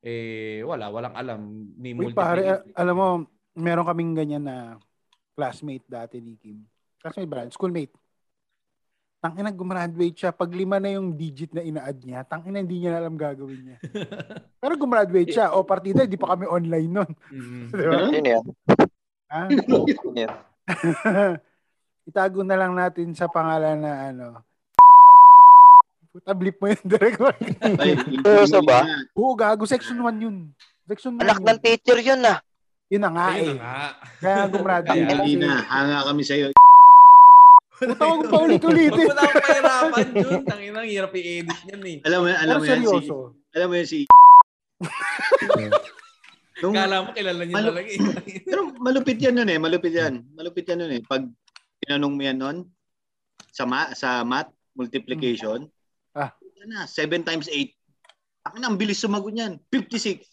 [0.00, 1.40] eh wala walang alam
[1.76, 3.08] ni Uy, pare, alam mo,
[3.58, 4.78] meron kaming ganyan na
[5.34, 6.62] classmate dati ni Kim.
[6.98, 7.46] Classmate ba?
[7.50, 7.94] Schoolmate.
[9.18, 10.30] Tangina, gumraduate siya.
[10.30, 13.78] Pag lima na yung digit na ina-add niya, tangina, hindi niya na alam gagawin niya.
[14.62, 15.58] Pero gumraduate siya.
[15.58, 17.10] O partida, di pa kami online nun.
[17.34, 17.66] Mm.
[17.74, 17.98] Di ba?
[18.14, 18.44] Yun yan.
[19.28, 19.40] Ha?
[22.08, 24.26] Itago na lang natin sa pangalan na ano.
[26.14, 27.20] Puta, blip mo yun direct.
[27.78, 28.86] Ay, Seryoso ba?
[29.12, 29.66] Oo, gago.
[29.66, 30.36] Section 1 yun.
[30.88, 31.46] Section 1 Anak yun.
[31.52, 32.38] ng teacher yun ah.
[32.88, 33.58] Yun na nga Ayun eh.
[33.60, 33.86] na nga.
[34.22, 35.04] Kaya gumraduate.
[35.04, 36.48] Kaya, Hindi na, hanga kami sa'yo.
[37.78, 39.06] Puta, huwag pa ulit-ulitin.
[39.06, 40.40] mo na akong pahirapan dun.
[40.44, 41.96] Tangina, ang hirap i-edit yan eh.
[42.02, 43.16] Alam mo, alam Pero mo yan si, seryoso.
[43.54, 44.00] alam mo yan si
[46.58, 47.70] Nung, Kala mo kilala niya Ano?
[47.70, 48.00] talaga eh.
[48.48, 50.26] pero malupit yan nun eh, malupit yan.
[50.34, 51.02] Malupit yan nun eh.
[51.02, 51.22] Pag
[51.78, 52.56] tinanong mo yan nun,
[53.54, 55.70] sa, ma- sa math, multiplication,
[56.14, 56.34] Ah.
[56.58, 57.70] yan na, 7 times 8.
[58.42, 60.26] Akin ang bilis sumagot niyan, 56.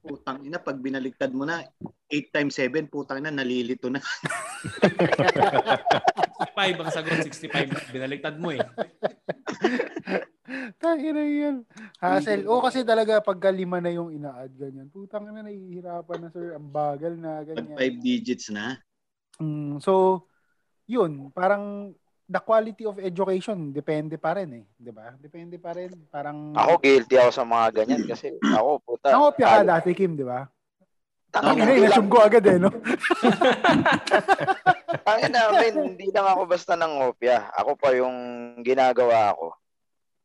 [0.00, 1.60] Putang ina, pag binaliktad mo na,
[2.08, 4.00] 8 times 7, putang ina, nalilito na.
[6.56, 7.92] 65 ang sagot, 65.
[7.92, 8.60] Binaliktad mo eh.
[10.82, 11.62] Tangina yan.
[12.00, 12.48] Hassle.
[12.48, 14.88] O kasi talaga pagka lima na yung ina-add ganyan.
[14.90, 16.56] Putang ina nahihirapan na sir.
[16.56, 17.76] Ang bagal na Pag ganyan.
[17.76, 18.80] 5 digits na.
[19.38, 20.24] Mm, so,
[20.88, 21.30] yun.
[21.30, 21.94] Parang
[22.30, 24.64] the quality of education depende pa rin eh.
[24.78, 25.10] Di ba?
[25.18, 25.90] Depende pa rin.
[26.06, 26.54] Parang...
[26.54, 29.10] Ako guilty ako sa mga ganyan kasi ako puta.
[29.10, 30.46] Nangopya ka dati, Kim, di ba?
[31.30, 32.70] Tangin Tangina, inassume ko agad eh, no?
[35.06, 37.54] Tangin namin, hindi lang ako basta ng ngopya.
[37.54, 38.18] Ako pa yung
[38.66, 39.54] ginagawa ko.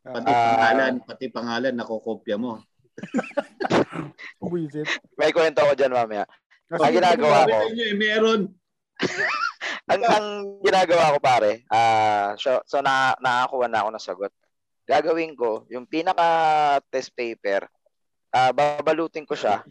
[0.06, 2.62] Pati pangalan, pati pangalan, nakokopya mo.
[4.42, 4.90] Buisit.
[5.18, 6.26] May kwento ko dyan mamaya.
[6.70, 8.42] Kasi, Ang ginagawa ko, eh, meron.
[9.90, 10.28] ang, ang
[10.62, 14.34] ginagawa ko pare, ah so, so na, nakakuha na ako ng sagot.
[14.86, 16.26] Gagawin ko, yung pinaka
[16.94, 17.66] test paper,
[18.34, 19.66] ah babalutin ko siya.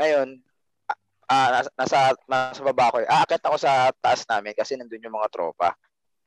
[0.00, 0.40] Ngayon,
[1.28, 2.96] ah nasa, nasa, nasa baba ko.
[3.04, 5.76] Aakit ako sa taas namin kasi nandun yung mga tropa.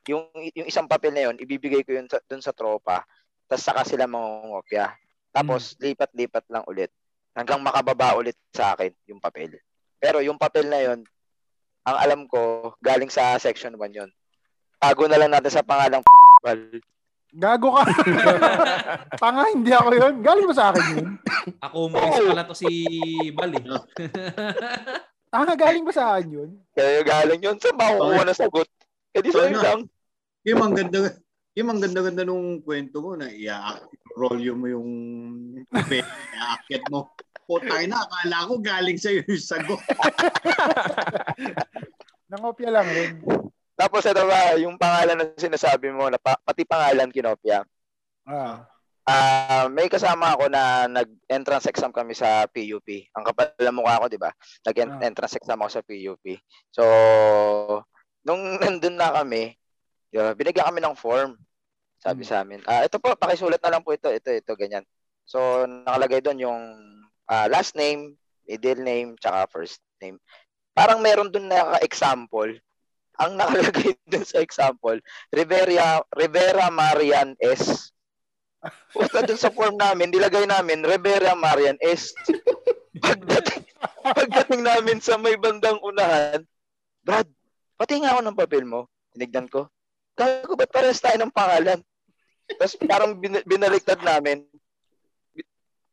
[0.10, 3.06] Yung, yung isang papel na yun, ibibigay ko yun sa, dun sa tropa.
[3.50, 4.94] Tapos saka sila mangungopya.
[5.34, 6.90] Tapos lipat-lipat lang ulit.
[7.32, 9.58] Hanggang makababa ulit sa akin yung papel.
[10.02, 11.06] Pero yung papel na yun,
[11.86, 14.10] ang alam ko, galing sa section 1 yun.
[14.82, 16.02] Tago na lang natin sa pangalang
[17.32, 17.84] Gago ka.
[19.24, 20.15] Tanga, hindi ako yun.
[20.20, 21.08] Galing ba sa akin yun?
[21.63, 22.67] Ako mo isa pala to si
[23.32, 23.63] Bal eh.
[25.32, 26.50] Tanga, galing ba sa akin yun?
[26.76, 27.56] Kaya galing yun.
[27.56, 28.67] Saan ba kukuha ng sagot?
[29.15, 29.88] Eh di sa'yo lang.
[30.44, 31.15] Yung ang ganda,
[31.56, 34.89] yung ang ganda-ganda nung kwento mo na i-roll mo yung
[35.72, 37.15] papel, i-aakyat mo.
[37.52, 39.76] Putay na, akala ko galing sa'yo yung sagot.
[42.32, 43.20] Nangopya lang rin.
[43.76, 47.68] Tapos ito ba, yung pangalan na sinasabi mo, na pa, pati pangalan kinopya.
[48.24, 48.64] Ah.
[49.04, 53.12] Ah, may kasama ako na nag-entrance exam kami sa PUP.
[53.18, 54.30] Ang kapal ng mukha ko, 'di ba?
[54.64, 56.38] Nag-entrance exam ako sa PUP.
[56.70, 56.86] So,
[58.22, 59.58] nung nandun na kami,
[60.14, 61.36] yun, binigyan kami ng form.
[61.98, 64.86] Sabi sa amin, ah, ito po, pakisulat na lang po ito, ito, ito, ganyan.
[65.26, 66.62] So, nakalagay doon yung
[67.32, 70.20] ah, last name, middle name, tsaka first name.
[70.76, 72.52] Parang meron doon na example.
[73.24, 75.00] Ang nakalagay doon sa example,
[75.32, 77.96] Rivera, Rivera Marian S.
[78.94, 82.12] Pusta dun sa form namin, nilagay namin, Rivera Marian S.
[83.02, 83.63] Pagdating,
[84.04, 86.44] pagdating namin sa may bandang unahan,
[87.02, 87.26] Brad,
[87.80, 88.86] pati nga ako ng papel mo.
[89.15, 89.65] Tinignan ko.
[90.13, 91.82] Gago, ba't parehas tayo ng pangalan?
[92.60, 94.46] Tapos parang bin- binaliktad namin.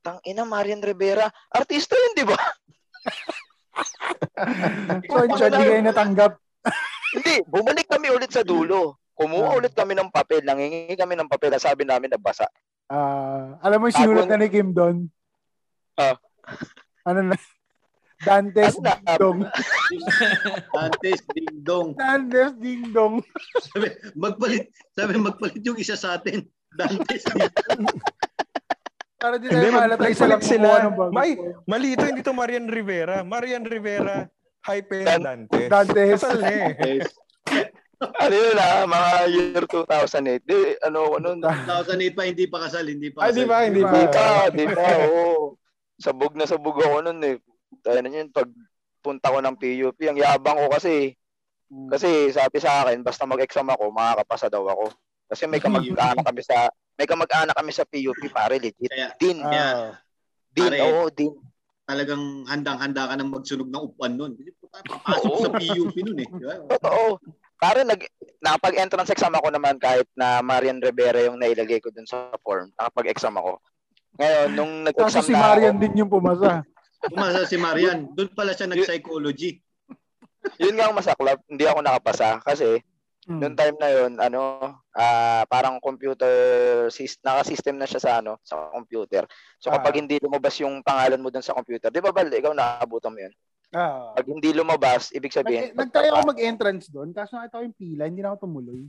[0.00, 1.26] Tang ina, Marian Rivera.
[1.50, 2.38] Artista yun, di ba?
[5.06, 6.32] So, hindi kayo natanggap.
[7.14, 8.98] Hindi, bumalik kami ulit sa dulo.
[9.14, 9.58] Kumuha Ah.
[9.58, 12.46] ulit kami ng papel, nangingi kami ng papel, sabi namin nabasa.
[12.86, 15.10] Ah, alam mo yung sinulat na ni Kim doon?
[15.94, 16.14] Ah.
[17.02, 17.36] Ano na?
[18.18, 18.94] Dantes Ano na?
[18.98, 19.38] Dingdong.
[20.74, 21.88] Dantes, ding dong.
[21.94, 23.14] Dantes Dingdong.
[23.62, 26.42] Sabi, magpalit, sabi magpalit yung isa sa atin.
[26.74, 27.86] Dantes, ding dong.
[29.18, 30.68] Para di Hindi, tayo malata mag- isa lang sila.
[31.10, 31.34] May,
[31.66, 33.26] mali ito, hindi to Marian Rivera.
[33.26, 34.30] Marian Rivera,
[34.62, 35.66] hype Dan- Dantes.
[35.66, 36.22] Dantes.
[36.22, 37.02] Kasal na eh.
[37.98, 40.46] Ano yun ah, mga year 2008.
[40.46, 40.54] Di,
[40.86, 43.36] ano, ano, 2008 pa, hindi pa kasal, hindi pa Ay, kasal.
[43.36, 43.56] di ba?
[43.66, 43.90] Hindi Di pa.
[43.90, 45.58] Di pa, di pa, oo.
[45.98, 47.42] Sabog na sabog ako nun eh.
[47.82, 48.46] Tayo na yun, pag
[49.02, 51.18] punta ko ng PUP, ang yabang ko kasi.
[51.90, 54.94] Kasi sabi sa akin, basta mag-exam ako, makakapasa daw ako.
[55.26, 58.90] Kasi may kamag-anak kami sa may kamag-anak kami sa PUP, pare, legit.
[58.90, 59.94] Kaya Din, Ah,
[60.50, 60.78] din, pare.
[60.82, 61.30] oo, din.
[61.88, 64.34] talagang handang-handa ka ng magsunog ng upuan nun.
[64.90, 66.28] Papasok sa PUP nun eh.
[66.28, 66.58] Di ba?
[66.74, 67.16] Totoo.
[67.56, 68.02] Pare, nag,
[68.38, 72.68] nakapag-entrance exam ako naman kahit na Marian Rivera yung nailagay ko dun sa form.
[72.76, 73.62] Nakapag-exam ako.
[74.18, 76.66] Ngayon, nung nag-exam si na Marian ako, din yung pumasa.
[77.08, 78.10] Umasa si Marian.
[78.12, 79.62] Doon pala siya nag-psychology.
[80.58, 82.82] yun nga ang masaklap, hindi ako nakapasa kasi
[83.28, 83.44] Hmm.
[83.44, 84.40] Noong time na yon ano,
[84.96, 86.32] ah parang computer
[86.88, 89.28] system, naka-system na siya sa ano, sa computer.
[89.60, 89.76] So Ah.
[89.76, 93.20] kapag hindi lumabas yung pangalan mo dun sa computer, 'di ba Bal, ikaw naabutan mo
[93.20, 93.34] 'yun?
[93.68, 94.16] Ah.
[94.16, 98.08] Pag hindi lumabas, ibig sabihin, Nag- Nag-try ako mag-entrance doon, kaso nakita ko yung pila,
[98.08, 98.88] hindi na ako tumuloy.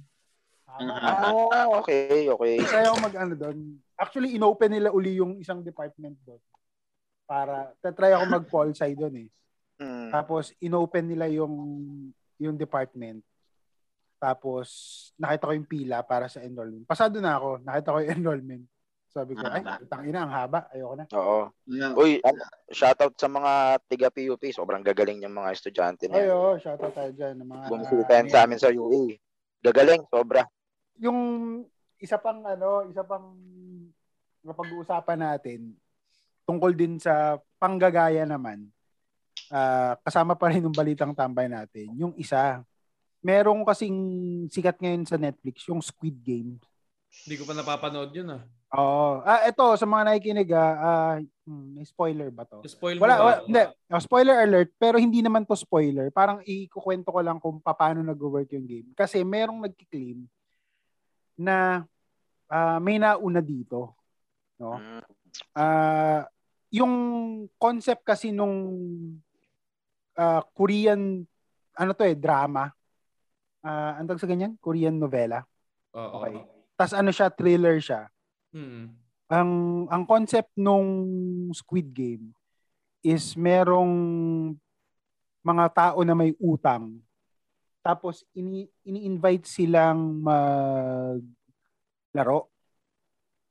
[0.69, 2.61] Ah, okay, okay.
[2.63, 3.57] Try ako mag-ano doon.
[3.99, 6.39] Actually, inopen nila uli yung isang department doon.
[7.27, 9.29] Para, try ako mag-pol sci doon eh.
[9.81, 10.13] Hmm.
[10.15, 11.51] Tapos, inopen nila yung
[12.39, 13.19] yung department.
[14.19, 14.67] Tapos,
[15.15, 16.83] nakita ko yung pila para sa enrollment.
[16.83, 18.63] Pasado na ako, nakita ko yung enrollment.
[19.09, 19.81] Sabi ko, ay, Haba.
[19.89, 20.69] tangina, ang haba.
[20.69, 21.05] Ayoko na.
[21.17, 21.49] Oo.
[21.65, 24.43] Nga, Uy, ano, shoutout sa mga tiga PUP.
[24.53, 27.41] Sobrang gagaling yung mga estudyante na Ay, oo, shoutout tayo dyan.
[27.41, 29.17] Ng mga, Bumisita yan sa amin sa UE.
[29.65, 30.45] Gagaling, sobra.
[30.99, 31.19] yung
[31.97, 33.33] isa pang ano, isa pang
[34.43, 35.73] napag-uusapan natin
[36.49, 38.65] tungkol din sa panggagaya naman.
[39.53, 41.89] ah, kasama pa rin yung balitang tambay natin.
[41.97, 42.61] Yung isa,
[43.19, 43.97] merong kasing
[44.47, 46.59] sikat ngayon sa Netflix, yung Squid Game.
[47.25, 48.43] Hindi ko pa napapanood yun ah.
[48.77, 49.25] Oo.
[49.25, 51.15] Ah, ito, sa mga nakikinig, ah, ah,
[51.49, 52.61] hmm, may spoiler ba to?
[52.69, 53.45] Spoil Wala, wala ba?
[53.49, 53.63] hindi.
[53.89, 56.13] Oh, spoiler alert, pero hindi naman to spoiler.
[56.13, 58.89] Parang ikukwento ko lang kung paano nag-work yung game.
[58.93, 60.21] Kasi merong nagki-claim
[61.33, 61.81] na
[62.45, 63.97] ah, may nauna dito.
[64.61, 64.77] No?
[64.77, 65.01] Mm.
[65.57, 66.29] Ah,
[66.69, 66.93] yung
[67.57, 68.53] concept kasi nung
[70.13, 71.25] ah, Korean
[71.73, 72.69] ano to eh, drama.
[73.59, 74.55] Ah, ang tawag sa ganyan?
[74.63, 75.43] Korean novela.
[75.95, 76.23] Oo.
[76.23, 76.35] Okay.
[76.79, 78.07] Tapos ano siya, thriller siya
[78.49, 78.97] Mm.
[79.29, 79.51] ang
[79.93, 80.89] ang concept nung
[81.53, 82.33] Squid Game
[83.05, 83.93] is merong
[85.45, 86.97] mga tao na may utang.
[87.85, 91.21] Tapos ini ini-invite silang mag
[92.09, 92.49] laro.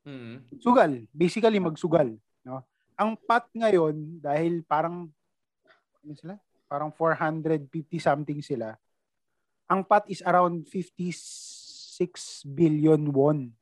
[0.03, 0.59] Mm.
[0.59, 2.11] Sugal, basically magsugal,
[2.43, 2.67] no?
[2.99, 5.07] Ang pot ngayon dahil parang
[6.03, 6.35] ano sila?
[6.67, 8.75] Parang 450 something sila.
[9.69, 13.53] Ang pot is around 56 billion won.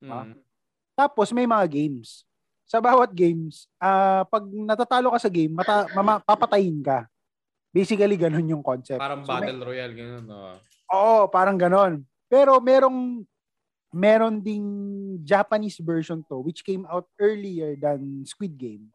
[0.00, 0.32] Mm.
[0.96, 2.24] Tapos may mga games.
[2.64, 7.04] Sa bawat games, ah pag natatalo ka sa game, mata, mama, papatayin ka.
[7.70, 8.98] Basically, ganun yung concept.
[8.98, 10.26] Parang So, may- battle royale ganun.
[10.26, 10.54] Oh.
[10.90, 12.02] Oo, parang ganon.
[12.26, 13.22] Pero merong
[13.90, 14.66] meron ding
[15.26, 18.86] Japanese version to which came out earlier than Squid Game.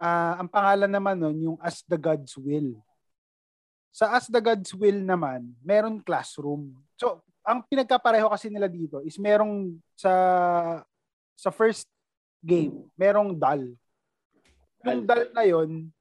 [0.00, 2.80] Ah, ang pangalan naman nun yung As the Gods Will.
[3.92, 6.72] Sa As the Gods Will naman, meron classroom.
[6.96, 10.12] So, ang pinagkapareho kasi nila dito is merong sa
[11.36, 11.84] sa first
[12.40, 13.62] game, merong dal.
[14.82, 15.92] Yung dal na yon,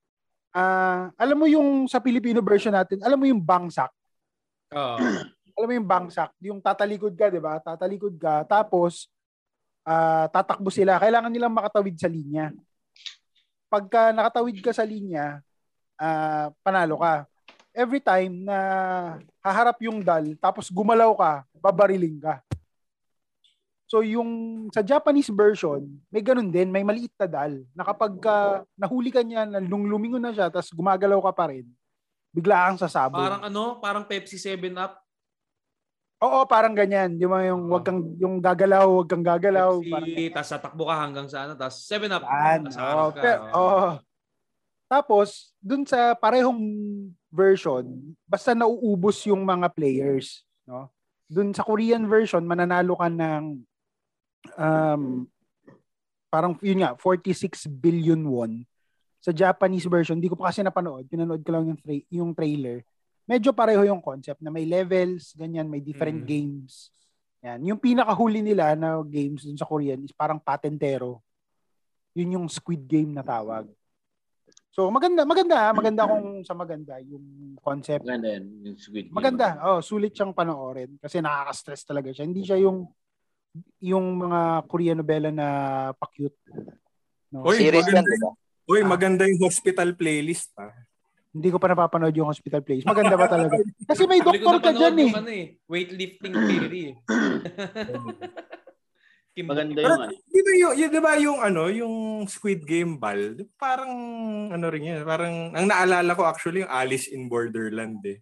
[0.56, 3.92] ah, alam mo yung sa Filipino version natin, alam mo yung bangsak
[4.72, 4.98] Oo.
[5.58, 7.60] alam mo yung bangsak, yung tatalikod ka, 'di ba?
[7.60, 9.12] Tatalikod ka, tapos
[9.84, 10.98] ah tatakbo sila.
[10.98, 12.56] Kailangan nilang makatawid sa linya.
[13.68, 15.44] Pagka nakatawid ka sa linya,
[16.00, 17.28] ah panalo ka.
[17.72, 18.58] Every time na
[19.40, 22.44] haharap yung dal, tapos gumalaw ka, babariling ka.
[23.88, 28.64] So yung sa Japanese version, may ganun din, may maliit na dal na kapag ka
[28.76, 31.68] nahuli ka niya, na nung lumingon na siya, tapos gumagalaw ka pa rin,
[32.32, 33.20] bigla kang sasabog.
[33.20, 35.00] Parang ano, parang Pepsi 7 Up.
[36.22, 37.16] Oo, parang ganyan.
[37.20, 41.28] Yung yung wag kang yung gagalaw, wag kang gagalaw, parang Pepsi, tapos tatakbo ka hanggang
[41.32, 42.24] sa ano, tapos 7 Up.
[42.24, 42.60] yan.
[42.68, 43.90] Tas Oo, harap ka, pero, oo.
[44.92, 46.60] Tapos, dun sa parehong
[47.32, 47.88] version,
[48.28, 50.92] basta nauubos yung mga players, no?
[51.26, 53.44] Dun sa Korean version, mananalo ka ng
[54.60, 55.04] um,
[56.28, 58.64] parang yun nga, 46 billion won.
[59.22, 62.84] Sa Japanese version, hindi ko pa kasi napanood, pinanood ko lang yung, tra- yung trailer.
[63.22, 66.28] medyo pareho yung concept na may levels, ganyan, may different Mm.
[66.28, 66.92] games.
[67.40, 67.64] Yan.
[67.64, 71.24] Yung pinakahuli nila na games dun sa Korean is parang patentero.
[72.12, 73.72] Yun yung Squid Game na tawag.
[74.72, 75.74] So maganda, maganda, ah.
[75.80, 78.08] maganda kung sa maganda yung concept.
[78.08, 79.16] Maganda yan, yung Squid Game.
[79.16, 79.60] Maganda.
[79.68, 82.24] Oh, sulit siyang panoorin kasi nakaka-stress talaga siya.
[82.24, 82.88] Hindi siya yung
[83.84, 85.48] yung mga Korean novela na
[86.00, 86.40] pa-cute.
[87.36, 87.44] No?
[87.44, 88.32] Oy, Series yan, maganda, di ba?
[88.72, 90.72] Uy, maganda yung hospital playlist ah.
[91.32, 92.84] Hindi ko pa napapanood yung Hospital Place.
[92.84, 93.56] Maganda ba talaga?
[93.90, 95.12] Kasi may doktor ka dyan eh.
[95.16, 95.46] ano eh.
[95.64, 96.96] Weightlifting theory eh.
[99.32, 100.12] Kim- Maganda Pero yung ano.
[100.28, 103.92] di ba yung, yung, di ba yung ano, yung Squid Game ball, parang
[104.50, 108.20] ano rin yan, parang ang naalala ko actually yung Alice in Borderland eh.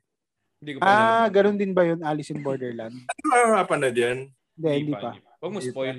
[0.59, 0.93] Hindi ko pa Ah,
[1.25, 1.33] nanonood.
[1.33, 1.99] ganun din ba yun?
[2.03, 2.93] Alice in Borderland?
[3.25, 4.29] Ano ba mapanood yan?
[4.53, 5.09] Hindi, hindi pa.
[5.09, 5.37] hindi pa.
[5.39, 5.97] Huwag mo spoil.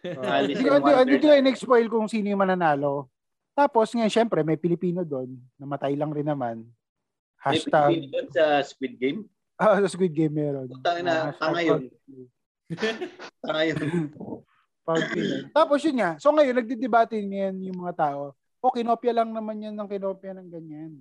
[0.30, 1.48] Alice Hindi in ko, hindi, hindi ko Wonderland.
[1.48, 3.10] in-spoil kung sino yung mananalo.
[3.50, 5.34] Tapos ngayon, syempre, may Pilipino doon.
[5.56, 6.56] Namatay lang rin naman.
[6.62, 7.98] May Hashtag.
[7.98, 9.20] Pilipino doon sa Squid Game.
[9.56, 10.70] Ah, sa Squid Game meron.
[10.70, 11.82] Putang Ah, ina, hashtag tanga yun.
[13.44, 13.78] Tanga yun.
[15.50, 16.10] Tapos yun nga.
[16.18, 18.34] So ngayon, nagdidebate ngayon yung mga tao.
[18.60, 20.92] O, kinopya lang naman yan ng kinopya ng ganyan.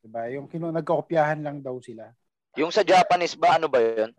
[0.00, 0.28] Diba?
[0.32, 2.12] Yung kino, nagkakopyahan lang daw sila.
[2.58, 4.10] Yung sa Japanese ba, ano ba yun?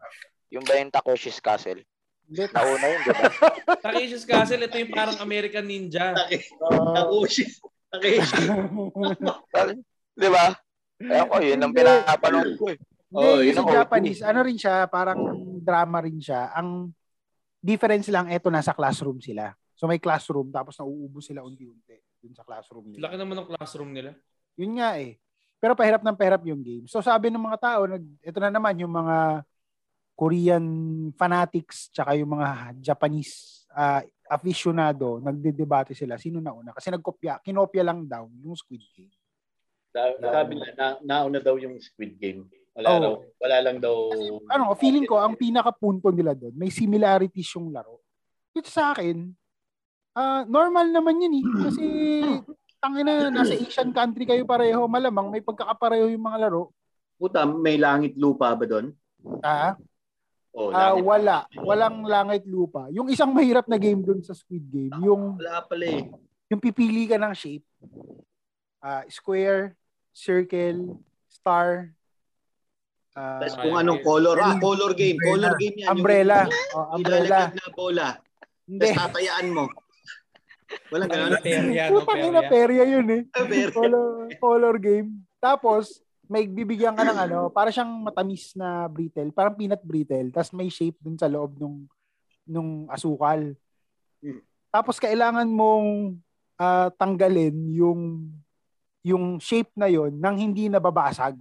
[0.50, 1.84] Yung ba yung Takeshi's Castle?
[2.26, 3.24] Hindi, Nauna yun, di ba?
[3.84, 6.16] Takeshi's Castle, ito yung parang American Ninja.
[6.16, 6.28] ah,
[7.04, 7.46] Takushi.
[7.92, 8.48] Takeshi.
[10.16, 10.46] di ba?
[11.02, 12.78] Ewan ko, yun ang pinapanood ko eh.
[13.12, 13.76] Hindi, Oh, yung yun sa.
[13.84, 15.20] Japanese, ano rin siya, parang
[15.62, 16.52] drama rin siya.
[16.58, 16.92] Ang
[17.62, 19.54] difference lang, eto nasa classroom sila.
[19.78, 23.10] So may classroom, tapos nauubos sila unti-unti dun sa classroom nila.
[23.10, 24.14] Laki naman ng classroom nila.
[24.58, 25.18] Yun nga eh.
[25.62, 26.86] Pero pahirap ng pahirap yung game.
[26.86, 29.46] So sabi ng mga tao, nag, ito na naman yung mga
[30.14, 30.66] Korean
[31.18, 36.18] fanatics tsaka yung mga Japanese ah, aficionado, nagdedebate sila.
[36.22, 36.78] Sino nauna?
[36.78, 39.14] Kasi nagkopya, kinopya lang daw yung Squid Game.
[39.92, 42.46] Sa- Sabi na, na, nauna daw yung Squid Game.
[42.72, 43.00] Wala, Oo.
[43.00, 43.96] raw, wala lang daw.
[44.48, 48.00] ano, feeling ko, ang pinakapunto nila doon, may similarities yung laro.
[48.56, 49.32] Which sa akin,
[50.12, 51.46] ah normal naman yun eh.
[51.68, 51.84] Kasi,
[52.80, 56.72] tangina, nasa Asian country kayo pareho, malamang may pagkakapareho yung mga laro.
[57.20, 58.96] Puta, may langit lupa ba doon?
[59.44, 59.76] Ah,
[60.52, 61.08] Oh, ah, langit.
[61.08, 61.38] wala.
[61.64, 62.92] Walang langit lupa.
[62.92, 66.12] Yung isang mahirap na game doon sa Squid Game, yung, Wala pala eh.
[66.52, 67.64] yung pipili ka ng shape.
[68.84, 69.80] Ah, square,
[70.12, 71.00] circle,
[71.32, 71.96] star,
[73.16, 74.38] ah, Tapos kung anong color.
[74.40, 75.18] Ah, color game.
[75.20, 75.88] Color game yan.
[75.88, 76.38] Yung umbrella.
[76.76, 77.40] Oh, umbrella.
[77.52, 78.08] Na bola.
[78.68, 78.88] Hindi.
[78.88, 79.66] Tapos tatayaan mo.
[80.92, 81.32] Walang ganun.
[81.44, 82.04] Perya, no?
[82.04, 82.84] Putang ina, Perya.
[82.88, 83.22] yun eh.
[83.76, 85.24] Color, color game.
[85.44, 86.00] Tapos,
[86.32, 90.72] may bibigyan ka ng ano, para siyang matamis na brittle, parang peanut brittle, tapos may
[90.72, 91.84] shape dun sa loob nung
[92.48, 93.52] nung asukal.
[94.24, 94.40] Hmm.
[94.72, 96.16] Tapos kailangan mong
[96.56, 98.32] ah, tanggalin yung
[99.04, 101.36] yung shape na yon nang hindi nababasag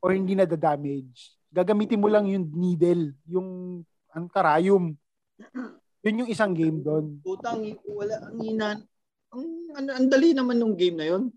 [0.00, 1.34] or hindi na damage.
[1.54, 3.80] Gagamitin mo lang yung needle, yung
[4.14, 4.94] ang karayom.
[6.04, 7.18] Yun yung isang game doon.
[7.22, 8.14] Putang, wala.
[8.30, 8.68] Ang ina.
[9.34, 9.44] Ang,
[9.74, 11.32] ang, ang dali naman nung game na yun.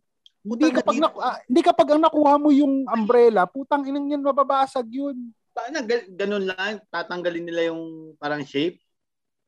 [0.47, 4.87] Hindi kapag naku- ah, hindi kapag ang nakuha mo yung umbrella, putang inang yan mababasag
[4.87, 5.33] yun.
[5.51, 6.79] Paano, ga- ganun lang.
[6.87, 8.79] Tatanggalin nila yung parang shape.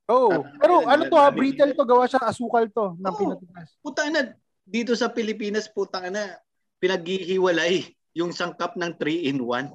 [0.09, 3.19] Oh, Tatanggalin pero ano to ha, gamit brittle to gawa siya asukal to ng Oo.
[3.21, 3.69] pinatigas.
[3.79, 4.21] Putang na,
[4.65, 6.41] dito sa Pilipinas, putang na,
[6.79, 9.65] pinaghihiwalay yung sangkap ng 3-in-1.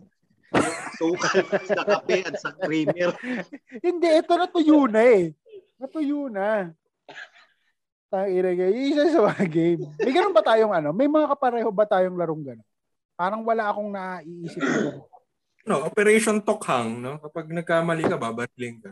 [0.54, 3.10] Yung sukal sa kape at sa creamer.
[3.82, 5.34] Hindi, ito natuyo na eh.
[5.78, 6.70] Natuyo na.
[8.14, 8.54] Tangina.
[8.54, 9.82] Yung isa sa mga game.
[9.98, 10.94] May ganun ba tayong ano?
[10.94, 12.68] May mga kapareho ba tayong larong ganun?
[13.18, 15.02] Parang wala akong naiisip na.
[15.64, 17.16] No, Operation Tokhang, no?
[17.24, 18.90] Kapag nagkamali ka, babaling ka.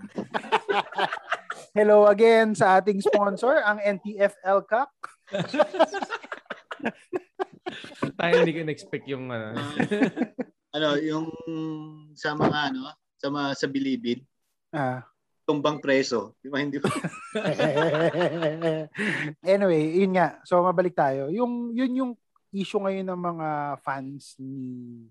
[1.76, 4.88] Hello again sa ating sponsor, ang NTFL Cup.
[8.18, 9.55] Tayo hindi ko in-expect yung ano.
[10.72, 11.27] Ano, yung
[12.16, 12.81] sa mga ano,
[13.16, 14.20] sa mga sa bilibid,
[14.72, 15.05] Ah.
[15.44, 16.35] tumbang preso.
[16.40, 16.59] Di ba?
[16.59, 16.88] Hindi ba?
[19.44, 20.40] anyway, yun nga.
[20.42, 21.29] So mabalik tayo.
[21.29, 22.12] Yung yun yung
[22.53, 23.48] issue ngayon ng mga
[23.81, 25.09] fans ni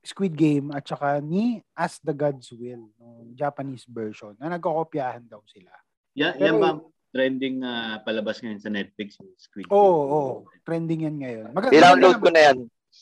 [0.00, 5.42] Squid Game at saka ni As the Gods Will, no, Japanese version, na nagkokopyahan daw
[5.44, 5.72] sila.
[6.14, 6.70] Yan, Pero- yan ba
[7.16, 9.16] trending na palabas ngayon sa Netflix?
[9.16, 10.12] yung Squid Oo, Game?
[10.12, 11.48] oh, trending yan ngayon.
[11.50, 12.56] Mag- I-download ko na yan.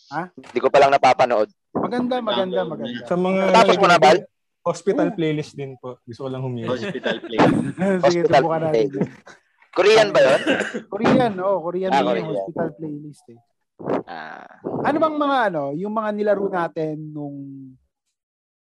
[0.09, 0.23] Ha?
[0.31, 1.51] Hindi ko pa lang napapanood.
[1.75, 3.03] Maganda, maganda, maganda.
[3.03, 4.19] Sa mga Tapos mo na, Bal?
[4.63, 5.99] hospital playlist din po.
[6.01, 6.65] Gusto ko lang humingi.
[6.65, 7.37] Hospital Play.
[7.37, 8.87] Sige, Hospital subukan natin.
[9.71, 10.41] Korean ba yun?
[10.87, 12.29] Korean, oh, Korean Ah, din yung Korean.
[12.31, 13.39] hospital playlist eh.
[14.07, 14.47] Ah,
[14.81, 17.37] Ano bang mga ano, yung mga nilaro natin nung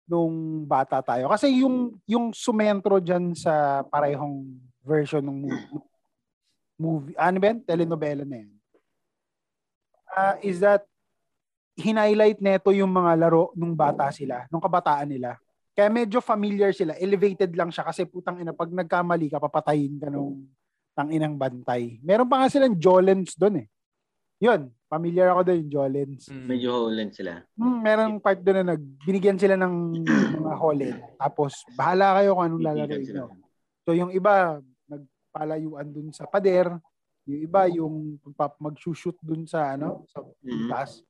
[0.04, 0.34] nung
[0.64, 1.28] bata tayo?
[1.28, 4.44] Kasi yung yung sumentro diyan sa parehong
[4.84, 5.68] version ng movie,
[6.76, 7.60] movie ano ba yan?
[7.64, 8.52] Telenovela na yan.
[10.14, 10.86] Ah, is that
[11.74, 15.34] hinighlight neto yung mga laro nung bata sila, nung kabataan nila.
[15.74, 16.94] Kaya medyo familiar sila.
[16.94, 20.46] Elevated lang siya kasi putang ina, pag nagkamali ka, papatayin ka nung
[20.94, 21.98] tang inang bantay.
[21.98, 23.68] Meron pa nga silang Jolens doon eh.
[24.38, 26.22] Yun, familiar ako doon yung Jolens.
[26.30, 26.46] Mm.
[26.46, 27.42] Medyo holen sila.
[27.58, 29.74] Hmm, merong part doon na nag, binigyan sila ng
[30.38, 30.98] mga Holland.
[31.18, 32.86] Tapos, bahala kayo kung anong sila.
[32.86, 33.24] nyo.
[33.82, 34.62] So, yung iba,
[35.34, 36.70] nagpalayuan dun sa pader.
[37.26, 40.70] Yung iba, yung pagpap- mag-shoot dun sa, ano, sa Mhm.
[40.70, 41.02] taas.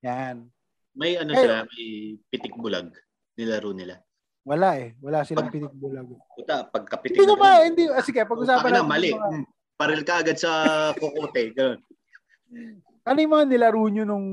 [0.00, 0.48] Yan.
[0.96, 1.86] May ano Eh, sila, may
[2.32, 2.88] pitik bulag.
[3.36, 4.00] Nilaro nila.
[4.42, 4.96] Wala eh.
[4.98, 6.08] Wala silang pinik bulag.
[6.32, 7.84] Puta, pagkapitik Hindi na naman, hindi.
[7.86, 9.12] Ah, sige, pag-usapan na, mali.
[9.12, 9.46] yung mga- Mm.
[9.78, 10.50] Paril ka agad sa
[10.92, 11.52] kukote.
[11.54, 11.78] Ganun.
[13.04, 14.26] ano yung mga nilaro nyo nung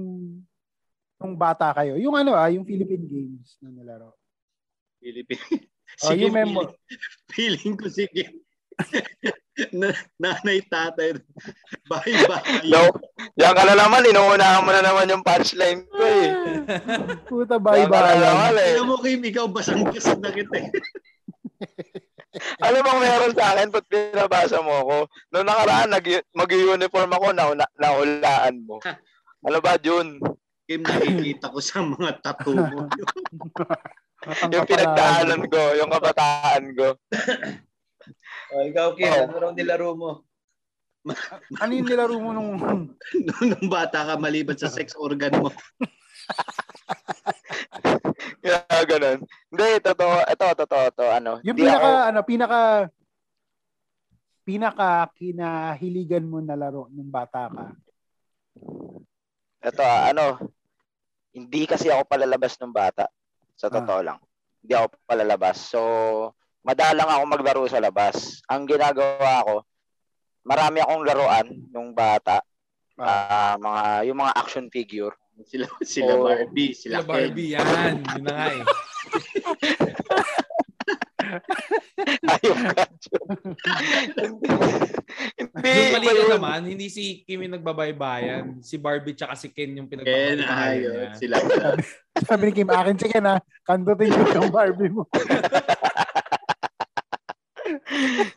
[1.15, 1.95] nung bata kayo?
[1.95, 4.15] Yung ano ah, yung Philippine Games na nilaro.
[4.97, 5.67] Philippine.
[6.01, 6.59] Oh, Sige, yung memo.
[6.65, 8.23] feeling, feeling ko sige.
[9.71, 9.87] Na,
[10.19, 11.15] nanay, tatay.
[11.87, 12.67] Bye, bye.
[12.67, 12.91] No,
[13.39, 16.27] yan ka na naman, inuunahan mo na naman yung punchline ko eh.
[17.29, 18.19] Puta, na bye-bye.
[18.19, 18.75] naman eh.
[18.75, 20.69] Tingnan mo, Kim, ikaw basang-gas na kita eh.
[22.59, 23.71] Ano bang meron sa akin?
[23.71, 24.95] Ba't binabasa mo ako?
[25.31, 26.03] Noong nakaraan, nag,
[26.35, 28.83] mag-uniform ako, nauna, naulaan mo.
[29.39, 30.19] Ano ba, Jun?
[30.67, 32.91] Kim, nakikita ko sa mga tattoo mo.
[34.53, 36.97] Yung pinagdaanan ko, yung kabataan ko.
[38.53, 39.23] Oh, ikaw, Kim, Oh.
[39.25, 40.11] ano raw nilaro mo?
[41.61, 42.57] Ano yung nilaro mo nung...
[42.57, 45.49] Nung, nung bata ka, maliban sa sex organ mo.
[48.41, 49.19] Kaya ganun.
[49.49, 50.15] Hindi, totoo.
[50.25, 51.05] Ito, totoo, to.
[51.09, 52.59] Ano, Yung di pinaka, ako- ano, pinaka,
[54.45, 57.65] pinaka kinahiligan mo na laro nung bata ka.
[59.65, 60.25] Ito, ah, ano,
[61.33, 63.09] hindi kasi ako palalabas ng bata.
[63.57, 64.19] Sa totoo lang.
[64.61, 65.57] Hindi ako palalabas.
[65.57, 65.79] So,
[66.65, 68.41] madalang ako maglaro sa labas.
[68.49, 69.55] Ang ginagawa ko,
[70.41, 72.41] marami akong laruan nung bata.
[72.97, 75.13] Ah, mga yung mga action figure.
[75.45, 76.25] Sila, sila Oh.
[76.25, 77.99] Barbie, sila, Sila Barbie yan.
[78.01, 78.63] Yun na nga eh.
[82.25, 82.83] Ayun ka.
[85.35, 85.69] hindi,
[86.07, 86.31] Yung yun.
[86.31, 88.61] naman, hindi si Kim yung nagbabaybayan.
[88.61, 90.47] Si Barbie tsaka si Ken yung Ken, pinagbabaybayan niya.
[90.55, 91.35] ayun, sila.
[91.43, 91.67] sila.
[92.23, 93.33] Sabi ni Kim, akin sige na,
[93.65, 95.03] kandutin mo yung Barbie mo.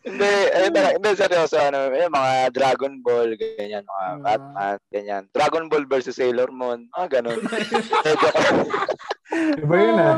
[0.02, 4.16] Hindi, eh, talaga- hindi, seryoso, ano, eh, mga Dragon Ball, ganyan, mga Ah.
[4.18, 5.22] Batman, ganyan.
[5.30, 7.38] Dragon Ball versus Sailor Moon, mga ganun.
[9.28, 10.16] Iba yun ah.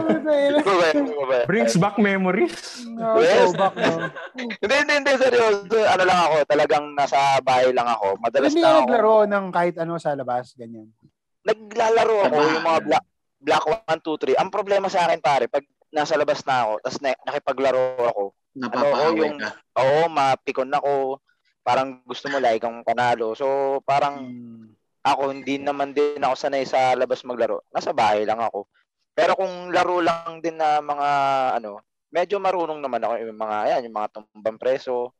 [1.44, 2.86] Brings back memories.
[2.86, 3.50] No, Yes.
[3.50, 4.06] throwback, no?
[4.38, 5.66] Hindi, hindi, hindi, seryoso.
[5.74, 8.14] Ano lang ako, talagang nasa bahay lang ako.
[8.22, 8.80] Madalas Hindi na ako.
[8.80, 10.94] naglaro ng kahit ano sa labas, ganyan.
[11.42, 13.04] Naglalaro ako yung mga Black,
[13.40, 14.36] Black 1, 2, 3.
[14.38, 18.22] Ang problema sa akin, pare, pag nasa labas na ako, tapos na, nakipaglaro ako,
[18.54, 19.50] Napapaaway Ano, yung- ka.
[19.78, 21.22] oo, mapikon ako,
[21.62, 23.32] parang gusto mo like kang panalo.
[23.34, 23.46] So,
[23.84, 24.66] parang Hmm.
[25.00, 27.62] ako, hindi naman din ako sanay sa labas maglaro.
[27.70, 28.66] Nasa bahay lang ako.
[29.14, 31.08] Pero kung laro lang din na mga,
[31.56, 31.80] ano,
[32.10, 35.14] medyo marunong naman ako yung mga, yan, yung mga tumbang preso,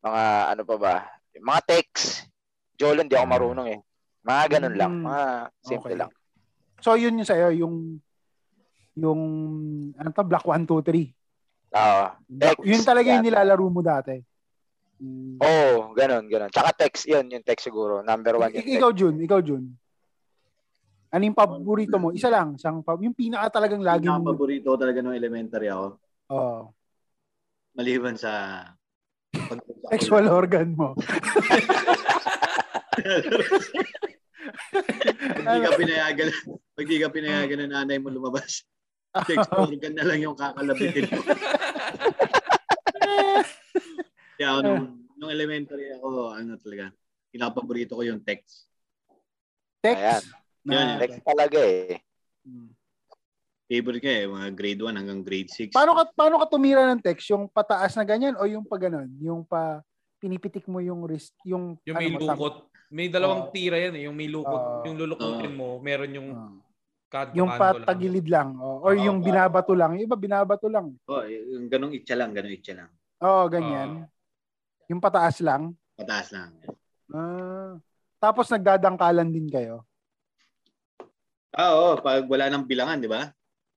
[0.00, 0.22] mga,
[0.54, 0.94] ano pa ba,
[1.34, 2.30] yung mga text.
[2.78, 3.80] Jolan, di ako marunong eh.
[4.22, 4.92] Mga ganun lang.
[4.94, 5.04] Mm.
[5.04, 5.22] Mga
[5.66, 5.98] simple Okay.
[5.98, 6.10] lang.
[6.78, 7.74] So, yun yung sa'yo, yung
[8.94, 9.20] yung
[9.94, 11.14] ano to, Black 1, 2, 3.
[11.68, 12.04] Oo.
[12.26, 14.16] Black- Text, yun talaga yung nilalaro mo dati.
[14.98, 15.38] Mm.
[15.38, 16.50] Oo, ganun, ganun.
[16.50, 18.02] Tsaka text, yun, yung text siguro.
[18.02, 19.64] Number one Ik- yung ikaw, Jun, ikaw, Jun.
[21.08, 22.12] Ano yung paborito mo?
[22.12, 24.20] Isa lang, isang pa- yung pinaka talagang lagi mo.
[24.20, 25.96] paborito talaga nung elementary ako.
[26.28, 26.68] Oh,
[27.72, 28.60] Maliban sa
[29.48, 29.60] pag
[29.94, 30.98] sexual organ mo.
[34.58, 36.28] Pag di ka pinayagan,
[36.74, 38.64] pag di ka pinayagan ng nanay mo lumabas,
[39.24, 41.20] sex organ na lang yung kakalabitin mo.
[44.38, 44.84] Kaya ako nung,
[45.18, 46.94] nung elementary ako, ano talaga,
[47.32, 48.68] pinapaborito ko yung text.
[49.82, 49.98] Text.
[49.98, 50.22] Ayan.
[50.68, 51.98] Na, Text talaga eh.
[52.44, 52.70] Mm.
[53.68, 55.76] Favorite ko eh, mga grade 1 hanggang grade 6.
[55.76, 57.28] Paano ka paano ka tumira ng text?
[57.28, 59.12] Yung pataas na ganyan o yung pa ganun?
[59.20, 59.84] Yung pa
[60.16, 62.56] pinipitik mo yung wrist, yung Yung may ano mo, tam- lukot.
[62.88, 63.52] May dalawang Oo.
[63.52, 64.02] tira yan eh.
[64.08, 64.56] Yung may lukot.
[64.56, 64.80] Oo.
[64.88, 66.52] yung lulukutin mo, meron yung Ah.
[67.08, 68.52] Kanto yung patagilid lang.
[68.56, 68.84] Oh.
[68.84, 69.96] Or Oo, yung pa- binabato lang.
[69.96, 70.92] Yung iba binabato lang.
[71.04, 72.90] Oh, yung ganong itcha lang, ganong itcha lang.
[73.18, 74.04] Oo, ganyan.
[74.88, 75.76] yung pataas lang.
[75.96, 76.48] Pataas lang.
[77.08, 77.76] Ah.
[78.16, 79.84] Tapos nagdadangkalan din kayo.
[81.50, 83.28] Ah, oo, pag wala nang bilangan, di ba?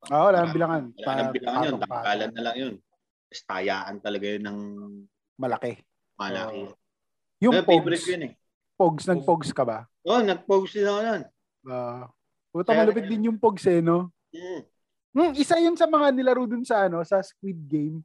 [0.07, 0.83] Oo, wala nang bilangan.
[0.93, 2.73] Wala nang bilangan yun, tangkalan na lang yun.
[3.27, 4.59] Tapos tayaan talaga yun ng
[5.35, 5.73] Malaki.
[6.15, 6.63] malaki.
[7.41, 8.05] Yung Eh, favorite pogs.
[8.05, 8.33] ko yun eh.
[8.77, 9.79] Pogs, nag-pogs ka ba?
[10.05, 11.21] Oo, oh, nag-post din ako nun.
[11.65, 12.05] Ah.
[12.51, 14.11] Puta, malupit din yung pogs eh, no?
[14.35, 14.61] Mm.
[15.11, 17.99] Hmm, isa yun sa mga nilaro dun sa ano, sa Squid Game.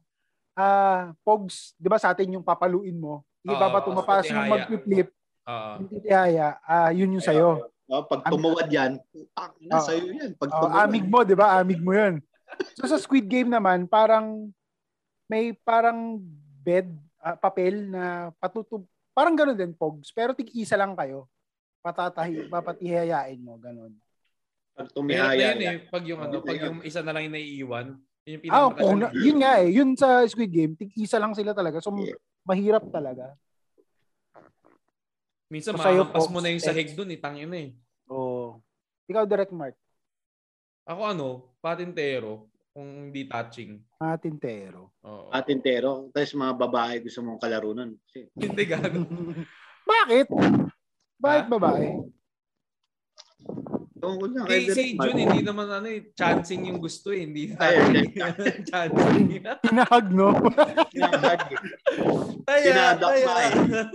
[0.57, 3.23] Ah, pogs, 'di ba sa atin yung papaluin mo,
[3.93, 5.09] mo sa pass yung mag-flip,
[5.47, 5.73] Oo.
[5.79, 7.71] yung titihaya, ah, yun yung sayo.
[7.87, 9.85] Oh, pag tumuwad yan, putang ina, Oo.
[9.87, 10.31] sa'yo yan.
[10.35, 11.55] Pag Oh, amig mo, 'di ba?
[11.55, 12.19] Amig mo 'yun.
[12.75, 14.51] So sa Squid Game naman, parang
[15.31, 16.19] may parang
[16.63, 16.91] bed,
[17.23, 18.83] ah, papel na patutub
[19.15, 21.25] parang gano'n din pogs, pero tig-isa lang kayo.
[21.81, 23.95] Patatahi, papatihayain mo, gano'n.
[24.77, 25.65] Pag tumihaya yun eh.
[25.65, 25.77] yan.
[25.89, 26.45] Pag yung, ano, Oo.
[26.45, 27.87] pag yung isa na lang yung naiiwan.
[28.23, 31.51] Yun yung Ah, kung na, yun nga eh, yun sa Squid Game, tig-isa lang sila
[31.51, 31.79] talaga.
[31.79, 32.13] So Yeah.
[32.43, 33.33] mahirap talaga.
[35.47, 36.67] Minsan So, sa'yo, mahampas mo na yung eh.
[36.67, 37.17] sahig dun eh.
[37.17, 37.71] Tangin na eh.
[38.05, 38.59] Oh.
[39.07, 39.73] Ikaw direct Mark,
[40.83, 42.47] Ako ano, patintero.
[42.71, 43.81] Kung hindi touching.
[43.97, 44.93] matintero.
[45.01, 45.27] Oo.
[45.27, 46.11] Patintero.
[46.13, 47.97] Tapos mga babae gusto mong kalaro nun.
[48.13, 49.01] Hindi gano.
[49.87, 50.27] Bakit?
[51.17, 51.49] Bakit Ha?
[51.49, 51.87] babae?
[53.97, 54.45] Tungkol lang.
[54.45, 57.25] Si, kay si Direk Jun, hindi naman ano eh, chancing yung gusto eh.
[57.25, 58.09] Hindi Ay, touching.
[58.69, 59.25] chancing.
[59.61, 60.27] Tinahag, no?
[60.93, 61.59] Tinahag eh.
[62.41, 63.47] Taya, Sinadakma taya.
[63.47, 63.85] eh.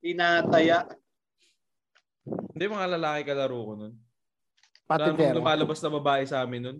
[0.00, 0.78] Tinataya.
[2.50, 3.94] Hindi, mga lalaki kalaro ko nun.
[4.90, 5.36] Wala namang patintero.
[5.38, 6.78] lumalabas na babae sa amin nun.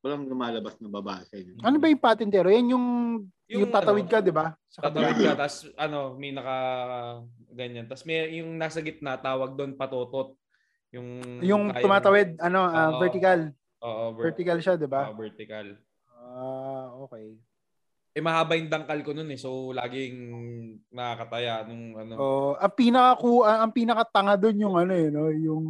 [0.00, 1.60] Walang lumalabas na babae sa inyo.
[1.60, 2.48] Ano ba yung patintero?
[2.48, 2.86] Yan yung,
[3.46, 4.56] yung, Yung tatawid ano, ka, di ba?
[4.66, 5.12] Sa kabila.
[5.12, 6.56] Tatawid ka, tapos ano, may naka
[7.52, 7.84] ganyan.
[7.84, 10.39] Tapos may yung nasa gitna, tawag doon patotot.
[10.90, 11.08] Yung,
[11.40, 12.98] Yung kayang- tumatawid, ano, ah, Oo.
[12.98, 13.40] vertical.
[13.80, 15.06] Oo, ver- Vertical siya, di ba?
[15.06, 15.66] oo, vertical.
[16.12, 17.38] Ah, okay.
[18.10, 19.38] Eh, mahaba yung dangkal ko nun eh.
[19.38, 20.14] So, laging
[20.90, 22.12] nakakataya nung ano.
[22.14, 23.22] Oh, ang pinaka
[23.56, 25.66] ang pinakatanga doon yung ano eh, no, yung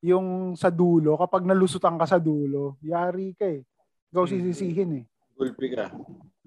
[0.00, 0.26] yung
[0.56, 3.60] sa dulo kapag nalusutan ka sa dulo, yari ka eh.
[4.10, 4.30] Ikaw Mm.
[4.32, 5.04] sisisihin eh.
[5.36, 5.92] Gulpi ka.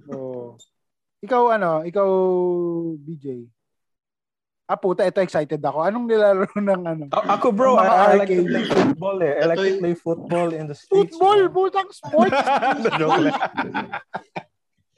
[0.09, 0.57] Oh.
[1.21, 2.09] Ikaw ano, ikaw
[2.97, 3.45] BJ.
[4.63, 5.83] Ah puta, ito excited ako.
[5.83, 7.03] Anong nilalaro ng ano?
[7.11, 9.33] A- Ako bro, I, I like to play football eh.
[9.35, 11.11] I like to play football in the streets.
[11.11, 12.31] Football, putang sports.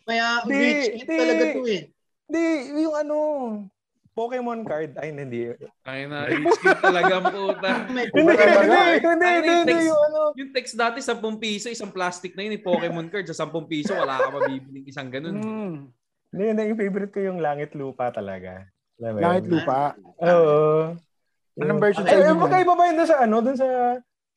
[0.05, 1.17] Kaya Di, rich kid di.
[1.17, 1.81] talaga to eh.
[2.29, 2.43] Di,
[2.77, 3.17] yung ano,
[4.15, 4.95] Pokemon card.
[5.01, 5.51] Ay, hindi.
[5.81, 7.71] Ay na, rich kid talaga puta.
[7.89, 8.31] Hindi, hindi,
[9.03, 10.19] hindi, hindi, yung ano.
[10.39, 13.91] Yung text dati, 10 piso, isang plastic na yun, eh, Pokemon card, sa 10 piso,
[13.91, 15.35] wala ka mabibiling isang ganun.
[15.35, 15.75] Mm.
[16.31, 18.63] Hindi, hindi, yung favorite ko yung Langit Lupa talaga.
[18.95, 19.13] Alam?
[19.17, 19.93] Langit lupa.
[20.17, 20.95] Oo.
[21.55, 22.41] Anong version Ay, sa inyo eh, nun?
[22.41, 23.67] magkaiba ba yun sa ano, dun sa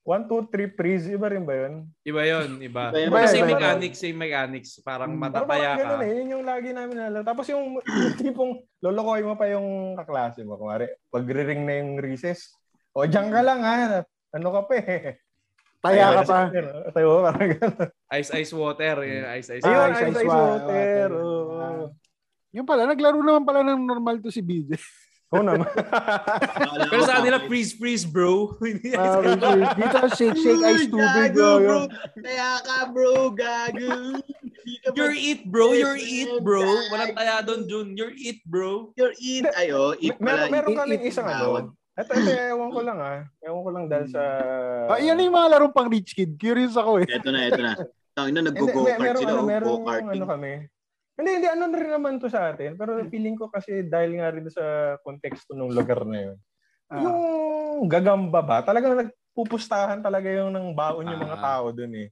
[0.02, 1.06] 1, 2, 3 freeze?
[1.06, 1.74] Iba rin ba yun?
[2.00, 2.90] Iba yun, iba.
[2.90, 4.70] Iba iba same mechanics, same mechanics.
[4.80, 5.26] Parang Hmm.
[5.28, 5.76] Parang ka.
[5.76, 6.10] ganun eh.
[6.16, 7.20] Yun yung lagi namin nalala.
[7.22, 10.54] Tapos yung, yung tipong lolokoy mo pa yung kaklase mo.
[10.54, 12.54] Kumari, pag-ring na yung recess.
[12.90, 14.02] O, dyan ka lang ha.
[14.30, 15.20] Ano ka pa eh.
[15.78, 16.38] Taya ka pa.
[16.90, 17.88] Tayo, parang gano'n.
[18.16, 18.94] Ice, ice, water.
[19.36, 19.92] Ice, ice, Ah, water.
[19.92, 20.66] ice, ice, ice, wa- water.
[20.66, 21.08] water.
[21.14, 21.58] Oo.
[22.50, 24.72] Yung pala, naglaro naman pala ng normal to si BJ.
[25.36, 25.68] Oo naman.
[26.88, 28.56] Pero sa kanila, freeze, freeze, bro.
[28.64, 28.96] BJ.
[29.76, 31.36] Dito, shake, shake, ice tubig.
[31.36, 31.78] Gago, bro.
[32.16, 33.12] Kaya ka, bro.
[33.36, 34.16] Gago.
[34.84, 35.76] Ka You're it, bro.
[35.76, 36.64] You're it, bro.
[36.88, 37.92] Walang taya doon, Jun.
[37.92, 38.92] You're it, bro.
[38.96, 39.44] You're it.
[39.56, 40.52] Ayo, it meron, pala.
[40.52, 41.76] meron It- kaming it- isang ano.
[41.98, 43.20] Ito, ito, ewan ko lang ah.
[43.42, 44.22] Ewan ko lang dahil sa...
[44.86, 46.38] Ah, yan yung mga larong pang rich kid.
[46.38, 47.10] Curious ako eh.
[47.10, 47.72] Ito na, ito na.
[48.16, 49.30] Tangin na, Hindi, nag-go may- kart meron, sila.
[49.34, 50.10] ano, oh, meron Go-karting.
[50.14, 50.52] ano kami.
[51.18, 52.78] Hindi, hindi, ano na rin naman to sa atin.
[52.78, 54.62] Pero feeling ko kasi dahil nga rin sa
[55.02, 56.36] konteksto ng lugar na yun.
[56.86, 57.02] Ah.
[57.02, 57.18] Yung
[57.90, 61.44] gagamba ba, talagang nagpupustahan talaga yung ng baon yung mga Ah.
[61.58, 62.08] tao dun eh.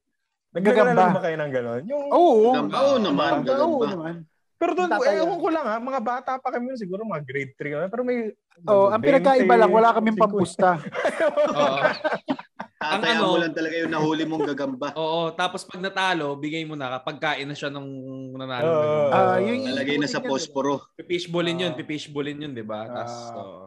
[0.50, 0.90] Gagamba.
[0.90, 1.82] Nagdadala ba kayo ng gano'n?
[1.86, 2.50] Yung, Oo.
[2.50, 3.86] Gagamba, oo naman, Oo gagamba.
[3.94, 4.14] naman.
[4.56, 5.20] pero doon, Tataya.
[5.20, 7.86] ewan ko lang ha, mga bata pa kami yun, siguro mga grade 3 kami.
[7.92, 8.18] Pero may...
[8.64, 10.24] Oh, ang 20, pinagkaiba lang, wala kaming 50.
[10.24, 10.68] pampusta.
[12.76, 14.92] Ang ano- mo lang talaga yung nahuli mong gagamba.
[15.00, 15.32] Oo.
[15.32, 17.88] Tapos pag natalo, bigay mo na kapag kain na siya nung
[18.36, 18.68] nanalo.
[18.68, 19.10] Ganun.
[19.10, 20.92] Ah, yung Nalagay na sa posporo.
[20.92, 21.76] Pipishballin yun, Ah.
[21.76, 22.84] pipishballin yun, di ba?
[22.84, 23.32] Tapos, Ah.
[23.34, 23.64] oo.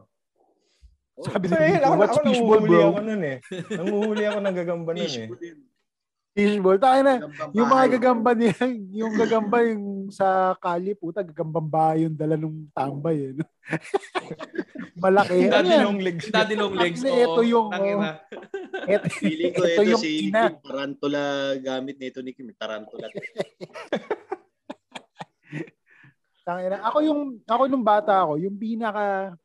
[1.20, 2.88] Sabi So, ni eh, ako, What's ako fishball, nanguhuli bro?
[2.88, 3.38] ako nun eh.
[3.82, 5.28] Nanguhuli ako ng gagamba nun eh.
[6.38, 6.78] Fishball.
[6.78, 7.16] Tayo na.
[7.52, 8.54] Yung mga gagamba niya,
[8.94, 13.34] yung gagamba yung sa kali, puta, gagambang bahay yung dala nung tambay.
[13.34, 13.34] Eh.
[15.04, 15.48] Malaki.
[15.48, 16.26] Ano Daddy long legs.
[16.30, 17.02] Daddy long legs.
[17.02, 17.68] Actually, ito yung.
[17.74, 20.50] Ito, Feeling ko ito ito, yung si ina.
[20.54, 21.22] Kim, tarantula
[21.60, 22.52] gamit nito ni Kim.
[22.56, 23.08] Tarantula.
[26.48, 26.82] Tangina.
[26.82, 29.38] Ako yung, ako nung bata ako, yung pinaka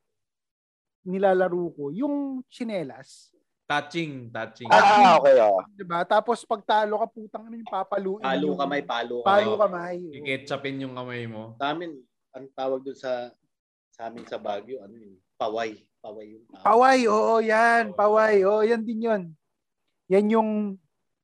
[1.05, 3.34] nilalaro ko, yung chinelas.
[3.65, 4.69] Touching, touching.
[4.69, 5.65] Ah, okay, oh.
[5.73, 6.05] Diba?
[6.05, 8.21] Tapos pag talo ka, putang ano yung papaluin.
[8.21, 9.25] Palo yung- kamay, palo kamay.
[9.25, 9.97] Palo kamay.
[10.05, 10.15] oo.
[10.21, 11.57] I-ketchupin yung kamay mo.
[11.57, 11.97] Sa amin,
[12.37, 13.33] ang tawag doon sa
[13.89, 15.17] sa amin sa Baguio, ano yun?
[15.41, 15.81] Paway.
[16.05, 16.65] Paway yung tawag.
[16.67, 17.85] Paway, oo, yan.
[17.97, 19.23] Paway, oo, yan din yun.
[20.13, 20.51] Yan yung,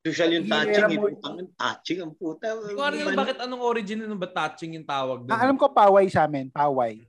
[0.00, 0.88] Usual yung touching.
[0.88, 2.56] Eh, putang, touching ang puta.
[2.56, 5.36] Hindi ko alam bakit anong origin nun ba touching yung tawag doon.
[5.36, 7.04] ah, alam ko paway sa amin, paway.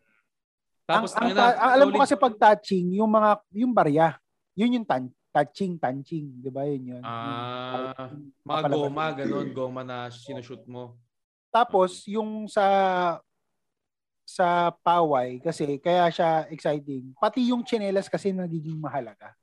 [0.83, 4.19] Tapos, ang, ang, ta- ang alam ko kasi pag touching, yung mga, yung barya,
[4.59, 7.03] yun yung tan touching, touching, di ba yun yun?
[7.03, 10.99] Ah, Yung- mga goma, ganun, goma na sinushoot mo.
[11.51, 12.63] Tapos, yung sa
[14.31, 17.11] sa paway kasi kaya siya exciting.
[17.19, 19.35] Pati yung chinelas kasi nagiging mahalaga.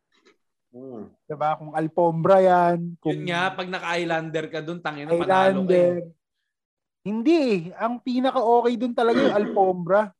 [0.72, 1.12] Hmm.
[1.28, 1.61] 'Di ba?
[1.61, 6.09] Kung alpombra 'yan, kung Yun nga, pag naka-islander ka dun, tangina, panalo ka eh.
[7.05, 7.61] Hindi eh.
[7.76, 10.12] Ang pinaka-okay dun talaga yung alpombra.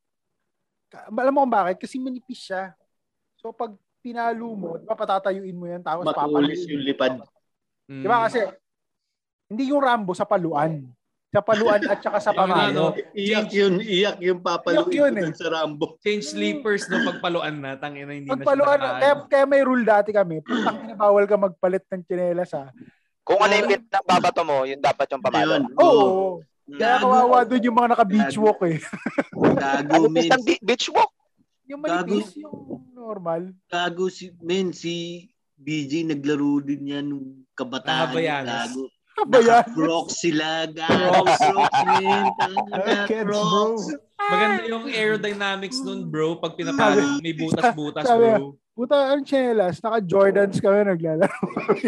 [1.13, 1.77] Alam mo kung bakit?
[1.85, 2.73] Kasi manipis siya.
[3.41, 7.13] So pag pinalo mo, di ba patatayuin mo yan tapos Matulis papaluin yung lipad.
[7.89, 8.03] Mm.
[8.05, 8.41] Di ba kasi
[9.49, 10.85] hindi yung Rambo sa paluan.
[11.29, 12.85] Sa paluan at saka sa ano, pamalo.
[13.13, 15.31] Iyak yun, iyak yung papaluin Iyak yun eh.
[15.37, 16.01] sa Rambo.
[16.01, 20.11] Change sleepers no pagpaluan na, tangina, hindi na Pagpaluan, siya kaya, kaya may rule dati
[20.15, 20.41] kami.
[20.41, 22.73] Putang ina, bawal ka magpalit ng tsinelas ha.
[23.27, 25.55] Kung ano yung pinagbabato mo, yun dapat yung pamalo.
[25.77, 26.41] Oo.
[26.69, 27.09] Kaya Gago.
[27.09, 28.77] kawawa doon yung mga naka-beach walk eh.
[29.33, 31.13] Gago, bi- beach walk.
[31.69, 33.53] Yung manipis, yung normal.
[33.69, 35.29] Gago si, men, si
[35.61, 38.09] BJ naglaro din yan nung kabataan.
[38.09, 38.73] Habayanes.
[38.73, 38.89] Gago.
[39.29, 39.67] Ba yan?
[39.67, 41.27] Naka-crocs sila, gago.
[41.27, 42.25] Crocs, men.
[43.27, 43.43] Bro.
[43.43, 43.85] Crocs.
[44.19, 46.39] Maganda yung aerodynamics nun, bro.
[46.39, 48.55] Pag pinapalo, may butas-butas, bro.
[48.79, 51.35] Puta, ang tsinelas, naka-Jordans kami naglalaro.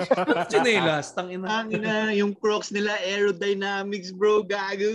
[0.50, 1.46] Chinelas, tangina.
[1.46, 4.42] Tangina, yung Crocs nila, aerodynamics, bro.
[4.42, 4.90] Gago.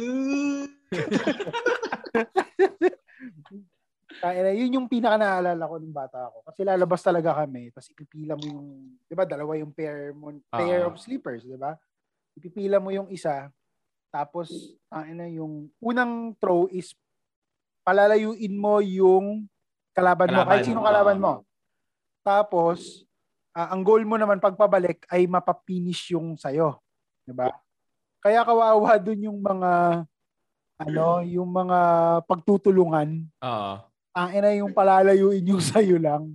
[4.20, 6.42] Kaya yun yung pinaka naalala ko nung bata ako.
[6.48, 8.68] Kasi lalabas talaga kami, tapos ipipila mo yung,
[9.06, 10.90] di ba, dalawa yung pair, mo, pair Ah.
[10.90, 11.76] of sleepers, di ba?
[12.36, 13.52] Ipipila mo yung isa,
[14.10, 16.96] tapos, ang na yung unang throw is
[17.84, 19.46] palalayuin mo yung
[19.92, 21.24] kalaban, mo, Kalaban, kahit sino kalaban ah.
[21.24, 21.34] mo.
[22.26, 23.04] Tapos,
[23.54, 26.80] ah, ang goal mo naman pagpabalik ay mapapinish yung sayo.
[27.28, 27.52] Di ba?
[28.24, 30.02] Kaya kawawa dun yung mga,
[30.82, 31.80] ano, yung mga
[32.26, 33.76] pagtutulungan Oo.
[34.16, 36.32] Ang ina yung palalayuin yung sayo lang.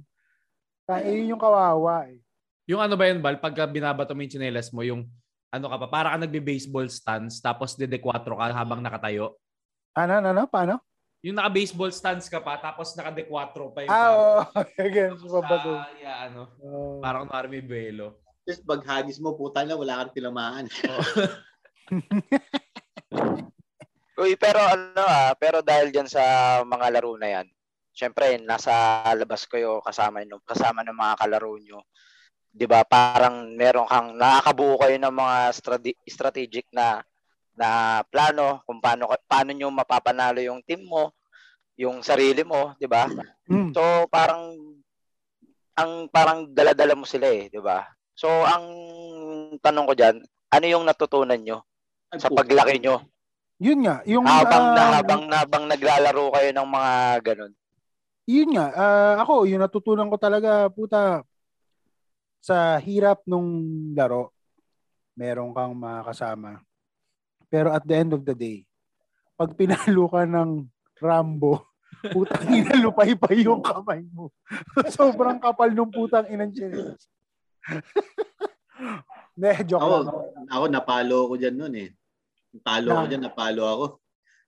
[0.85, 2.21] Ang yun yung kawawa eh.
[2.69, 3.41] Yung ano ba yun, Bal?
[3.41, 5.09] Pagka binabato mo yung chinelas mo, yung
[5.51, 9.35] ano ka pa, para ka nagbe-baseball stance, tapos dede-4 ka habang nakatayo.
[9.99, 10.43] Ano, ano, ano?
[10.47, 10.79] Paano?
[11.27, 14.39] Yung naka-baseball stance ka pa, tapos naka-de-4 pa yung Ah, oo.
[14.87, 15.73] Again, sa babato.
[15.75, 16.55] Ah, yeah, ano.
[16.63, 17.03] Oo.
[17.03, 18.23] Parang kunwari may buwelo.
[18.47, 20.71] Tapos pag hagis mo, puta na, wala kang tinamaan.
[24.21, 26.23] Uy, pero ano ah, pero dahil diyan sa
[26.63, 27.47] mga laro na yan,
[28.01, 31.85] syempre nasa labas kayo kasama no, kasama ng mga kalaro nyo.
[32.49, 32.81] 'Di ba?
[32.89, 37.05] Parang meron kang nakakabuo kayo ng mga strate- strategic na
[37.53, 41.13] na plano kung paano paano nyo mapapanalo yung team mo,
[41.77, 43.05] yung sarili mo, 'di ba?
[43.53, 43.77] Mm.
[43.77, 44.57] So parang
[45.77, 47.85] ang parang dala-dala mo sila eh, 'di ba?
[48.17, 48.65] So ang
[49.61, 50.17] tanong ko diyan,
[50.57, 51.69] ano yung natutunan nyo
[52.17, 53.05] sa paglaki nyo?
[53.61, 57.53] Yun nga, yung habang na ah, habang na habang naglalaro kayo ng mga ganun.
[58.31, 61.27] Yun nga, ah, ako, yung natutunan ko talaga, puta,
[62.41, 63.51] sa hirap nung
[63.93, 64.33] laro,
[65.19, 66.63] meron kang makakasama.
[67.51, 68.65] Pero at the end of the day,
[69.35, 70.65] pag pinalo ka ng
[71.03, 71.67] Rambo,
[72.15, 74.31] putang ina, lupay-pay yung kamay mo.
[74.97, 77.03] Sobrang kapal nung putang inang chinelas.
[79.41, 80.49] Ne, joke Ako, lang.
[80.53, 81.93] ako napalo ako dyan nun eh.
[82.61, 83.87] Talo ako dyan, napalo ako.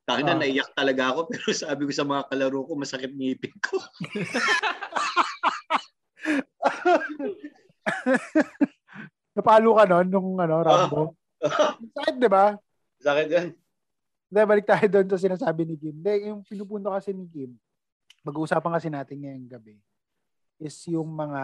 [0.02, 0.40] Tangina, Ah.
[0.42, 3.78] naiyak talaga ako pero sabi ko sa mga kalaro ko, masakit ngipin ko.
[9.32, 11.02] Napalo ka nun nung ano, Rambo.
[11.96, 12.54] Sakit, di ba?
[13.00, 13.48] Sakit yan.
[14.32, 15.96] Hindi, balik tayo doon sa sinasabi ni Kim.
[16.00, 17.52] Hindi, yung pinupunto kasi ni Kim,
[18.24, 19.76] mag-uusapan kasi natin ngayong gabi,
[20.62, 21.42] is yung mga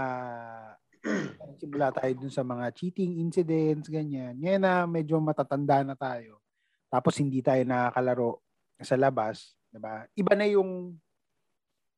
[1.63, 4.35] simula tayo dun sa mga cheating incidents, ganyan.
[4.35, 6.43] Ngayon na medyo matatanda na tayo.
[6.89, 8.43] Tapos hindi tayo nakakalaro
[8.83, 10.07] sa labas, 'di ba?
[10.15, 10.95] Iba na yung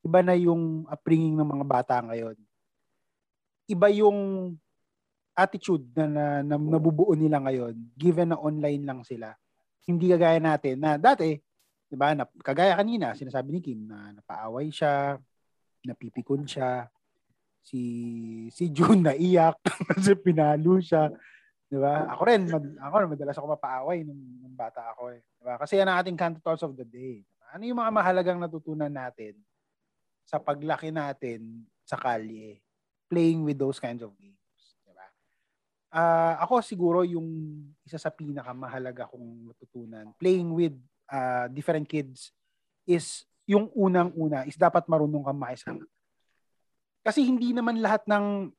[0.01, 2.37] iba na yung upbringing ng mga bata ngayon.
[3.69, 4.19] Iba yung
[5.37, 9.37] attitude na, na, na nabubuo nila ngayon given na online lang sila.
[9.85, 11.37] Hindi kagaya natin na dati,
[11.89, 12.17] 'di ba?
[12.17, 15.17] Na, kagaya kanina, sinasabi ni Kim na napaaway siya,
[15.85, 16.89] napipikon siya,
[17.65, 17.83] si
[18.51, 19.61] si June na iyak
[19.95, 21.13] kasi pinalo siya.
[21.71, 22.11] 'Di ba?
[22.11, 25.23] Ako rin, mad, ako rin, madalas ako mapaaway nung, nung bata ako eh.
[25.23, 25.55] 'Di ba?
[25.55, 27.23] Kasi yan ang ating Canto Thoughts of the Day.
[27.55, 29.39] Ano yung mga mahalagang natutunan natin
[30.27, 32.59] sa paglaki natin sa kalye,
[33.07, 35.07] playing with those kinds of games, 'di ba?
[35.95, 37.27] Ah, ako siguro yung
[37.87, 40.75] isa sa pinakamahalaga kong natutunan playing with
[41.07, 42.35] ah, different kids
[42.83, 45.87] is yung unang-una is dapat marunong kang makisama.
[47.03, 48.51] Kasi hindi naman lahat ng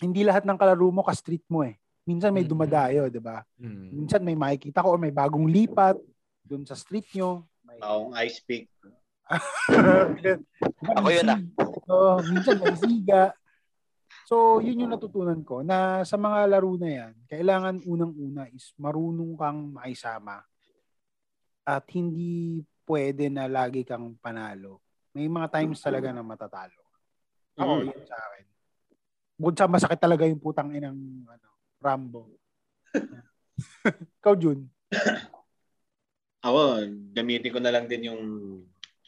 [0.00, 1.76] hindi lahat ng kalaro mo ka-street mo eh.
[2.04, 2.50] Minsan may Mm.
[2.50, 3.44] dumadayo, 'di ba?
[3.56, 3.92] Hmm.
[3.92, 6.00] Minsan may makikita ko or may bagong lipat
[6.42, 7.44] doon sa street nyo.
[7.62, 8.66] May Akong ice pick.
[10.98, 11.38] Ako yun, ah.
[11.86, 13.30] Oo, minsan may siga.
[14.26, 19.34] So, yun yung natutunan ko na sa mga laro na yan, kailangan unang-una is marunong
[19.34, 20.42] kang makisama
[21.62, 24.82] at hindi pwede na lagi kang panalo.
[25.14, 26.78] May mga times talaga na matatalo.
[27.54, 27.90] Ako, Mm.
[27.90, 28.44] yun sa akin.
[29.34, 31.49] Bukod sa masakit talaga yung putang inang ano,
[31.80, 32.28] Rambo.
[34.20, 34.68] Ikaw, Jun.
[36.44, 36.60] Ako,
[37.16, 38.22] gamitin ko na lang din yung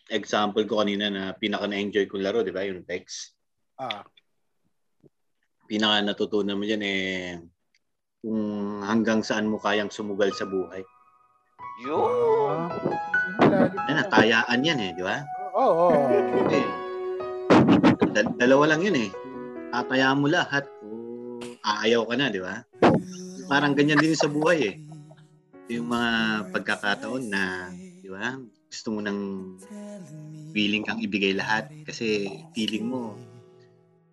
[0.09, 2.65] example ko kanina na pinaka na-enjoy kong laro, di ba?
[2.65, 3.37] Yung text.
[3.77, 4.05] Ah,
[5.69, 7.41] Pinaka natutunan mo dyan eh
[8.21, 8.43] kung
[8.85, 10.85] hanggang saan mo kayang sumugal sa buhay.
[11.81, 12.13] Yun.
[12.53, 12.69] ah.
[13.89, 15.25] Yan, natayaan yan eh, di ba?
[15.57, 15.89] Oo.
[15.89, 16.49] oo.
[16.53, 16.67] Eh,
[18.13, 19.11] dal- dalawa lang yun eh.
[19.73, 20.69] Tatayaan mo lahat
[21.63, 22.67] aayaw ka na, di ba?
[23.47, 24.75] Parang ganyan din sa buhay eh.
[25.73, 26.11] Yung mga
[26.51, 27.71] pagkakataon na,
[28.03, 28.37] di ba?
[28.69, 29.21] Gusto mo nang
[30.53, 33.17] willing kang ibigay lahat kasi feeling mo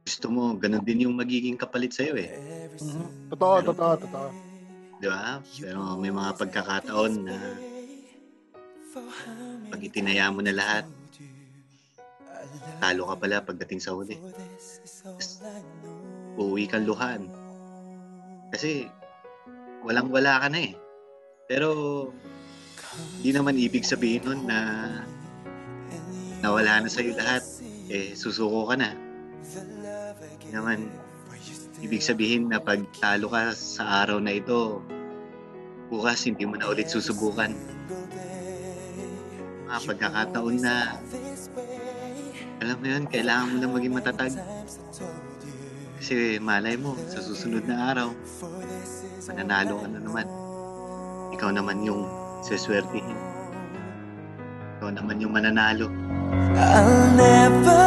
[0.09, 2.33] gusto mo, ganun din yung magiging kapalit sa'yo eh.
[2.81, 3.29] Mhm.
[3.29, 4.27] Totoo, totoo, totoo.
[4.97, 5.37] Di ba?
[5.61, 7.37] Pero may mga pagkakataon na
[9.69, 10.89] pag itinaya mo na lahat,
[12.81, 14.17] talo ka pala pagdating sa huli.
[16.41, 17.29] Uuwi kang luhan.
[18.49, 18.89] Kasi
[19.85, 20.73] walang wala ka na eh.
[21.45, 21.69] Pero
[23.23, 24.59] di naman ibig sabihin nun na
[26.41, 27.43] nawala na sa'yo lahat.
[27.89, 28.93] Eh, susuko ka na.
[30.41, 30.89] Di naman
[31.79, 34.83] ibig sabihin na pag talo ka sa araw na ito,
[35.89, 37.55] bukas hindi mo na ulit susubukan.
[39.69, 40.97] Mga pagkakataon na
[42.59, 44.33] alam mo yun, kailangan mo na maging matatag.
[45.99, 48.15] Kasi malay mo, sa susunod na araw,
[49.27, 50.25] mananalo ka na naman.
[51.35, 52.07] Ikaw naman yung
[52.39, 53.19] seswertihin.
[54.79, 55.91] Ikaw naman yung mananalo.
[56.55, 57.83] I'll never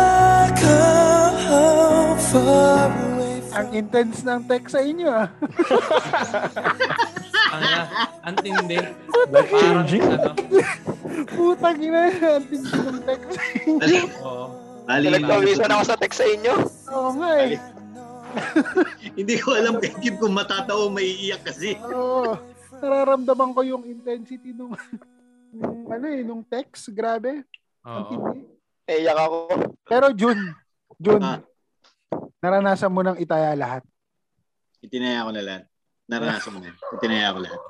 [0.60, 5.28] come home far away Ang intense ng text sa inyo ah.
[7.52, 7.62] Ang
[8.22, 8.78] ang tindi.
[9.28, 10.04] Life changing.
[10.08, 10.32] ano,
[11.28, 13.76] Putang ina, ang intense ng text sa inyo.
[13.76, 14.44] Bali, oo.
[14.84, 16.54] bali, Nagpawisan ako sa text sa inyo.
[16.92, 17.56] Oo nga eh.
[19.18, 21.76] hindi ko alam kay Kim kung matatawa o maiiyak kasi.
[21.80, 22.36] Oo.
[22.82, 24.74] Nararamdaman ko yung intensity nung,
[25.54, 26.90] nung ano eh, nung text.
[26.90, 27.44] Grabe.
[27.84, 28.02] Oo.
[28.08, 28.40] tindi.
[28.88, 29.36] Iyak ako.
[29.86, 30.38] Pero Jun,
[30.98, 31.38] Jun, Ah.
[32.42, 33.82] naranasan mo nang itaya lahat.
[34.82, 35.62] Itinaya ko na lahat.
[36.10, 36.74] Naranasan mo na.
[36.98, 37.60] Itinaya ko lahat.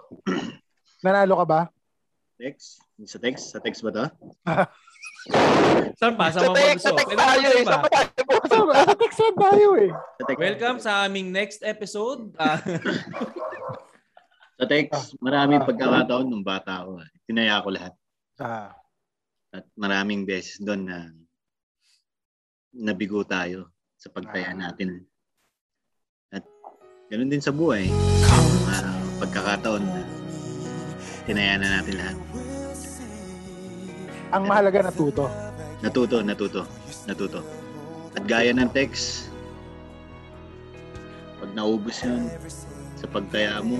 [1.05, 1.61] Nanalo ka ba?
[2.41, 2.81] Text?
[3.05, 3.45] Sa text?
[3.53, 4.05] Sa text ba to?
[5.95, 6.35] Saan pa?
[6.35, 6.83] Sa mga gusto?
[6.83, 7.65] sa text Pwede tayo eh.
[7.67, 9.91] Sa text tayo eh.
[10.35, 12.35] Welcome sa aming next episode.
[12.43, 12.59] Ah,
[14.59, 17.03] Sa text, maraming pagkakataon nung bata ako.
[17.27, 17.95] Itinaya ko lahat.
[18.39, 18.75] Ah,
[19.51, 21.11] At maraming beses doon na
[22.75, 25.03] nabigo tayo sa pagtaya natin.
[26.31, 26.47] At
[27.11, 27.91] ganun din sa buhay.
[27.91, 28.79] Mga
[29.23, 30.03] pagkakataon na
[31.27, 32.19] tinaya na natin lahat.
[34.33, 35.29] Ang mahalaga natuto.
[35.85, 36.63] Natuto, natuto,
[37.05, 37.41] natuto.
[38.17, 39.29] At gaya ng text,
[41.37, 42.33] pag naubos yun
[42.97, 43.77] sa pagtaya mo,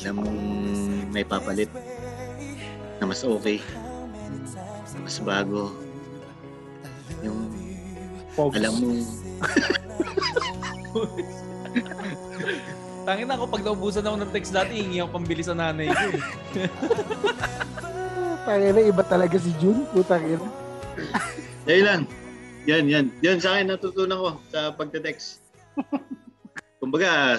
[0.00, 0.38] mong
[1.12, 1.68] may papalit
[2.96, 3.60] na mas okay,
[4.96, 5.76] na mas bago.
[7.20, 7.52] Yung
[8.32, 8.56] Pogs.
[8.56, 8.88] alam mo,
[13.02, 16.06] Tangin na ako pag naubusan ako ng text dati, hingi ako pambili sa nanay ko
[16.06, 16.22] eh.
[18.42, 19.86] Tangina, iba talaga si Jun.
[19.94, 20.46] Putang ina.
[21.70, 22.02] Yan lang.
[22.66, 23.06] Yan, yan.
[23.22, 25.42] Yan sa akin natutunan ko sa pagte-text.
[26.82, 27.38] Kumbaga,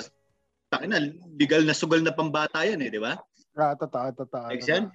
[0.72, 1.00] takin na,
[1.36, 3.20] legal na sugal na pambata yan eh, di ba?
[3.52, 4.48] Ah, totoo, totoo.
[4.56, 4.88] Text yan?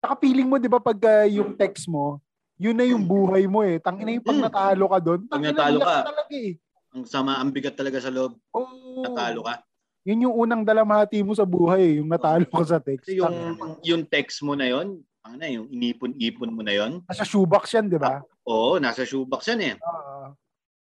[0.00, 2.20] Saka feeling mo, di ba, pag ah, yung text mo,
[2.60, 3.80] yun na yung buhay mo eh.
[3.80, 4.44] Tangina yung pag Hmm.
[4.44, 5.20] natalo ka doon.
[5.24, 5.96] Pag tangina, natalo ka.
[6.04, 6.52] talaga eh.
[6.92, 8.36] Ang sama, ang bigat talaga sa loob.
[8.52, 9.00] Oo.
[9.00, 9.64] Natalo ka.
[10.04, 13.08] Yun yung unang dalamhati mo sa buhay eh, yung natalo ka sa text.
[13.08, 17.76] Yung, yung text mo na yon, ano na, yung inipon-ipon mo na yon, Nasa shoebox
[17.76, 18.24] yan, di ba?
[18.48, 19.74] oo, nasa shoebox yan eh.
[19.76, 20.32] Oo.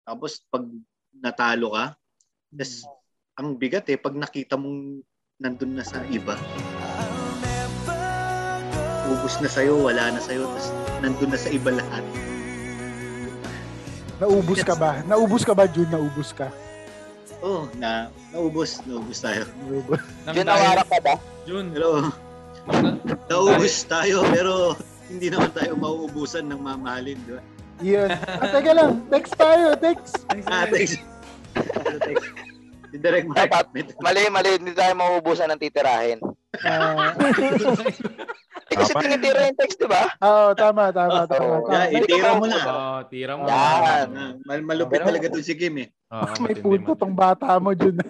[0.01, 0.63] Tapos pag
[1.13, 1.93] natalo ka,
[2.55, 2.87] tas,
[3.35, 5.03] ang bigat eh, pag nakita mong
[5.37, 6.39] nandun na sa iba,
[9.09, 10.71] ubus na sa'yo, wala na sa'yo, tas
[11.01, 12.03] nandun na sa iba lahat.
[14.19, 14.99] Naubos ka ba?
[15.07, 15.87] Naubos ka ba, Jun?
[15.87, 16.51] Naubos ka?
[17.39, 19.47] Oh, na naubos, naubos tayo.
[19.63, 19.99] Naubos.
[20.27, 21.15] Jun, nawarak ka ba?
[21.47, 22.17] Jun, Pero nang-
[23.27, 24.75] naubos tayo, pero
[25.07, 27.41] hindi naman tayo mauubusan ng mamahalin, di ba?
[27.79, 28.09] Yun.
[28.11, 28.91] Ah, teka lang.
[29.07, 29.65] Text tayo.
[29.75, 30.13] Text.
[30.45, 30.99] Ah, text.
[32.01, 32.27] text.
[32.89, 33.37] Si Direk Mark.
[33.39, 33.65] Dapat.
[33.71, 34.49] may- Mali, mali.
[34.59, 36.19] Hindi tayo mauubusan ng titirahin.
[36.59, 37.15] Ah,
[38.69, 40.13] Eh, kasi tinitira yung text, di ba?
[40.21, 41.41] Oo, tama, tama, tama.
[41.41, 41.65] Oo.
[41.65, 41.89] tama.
[41.89, 42.59] Yeah, itira mo na.
[42.61, 43.43] Oo, tira mo.
[43.47, 44.07] Yan.
[44.13, 45.87] Ah, mal- malupit talaga to si Kim eh.
[46.11, 47.97] Oo, May punto tong bata mo, Jun.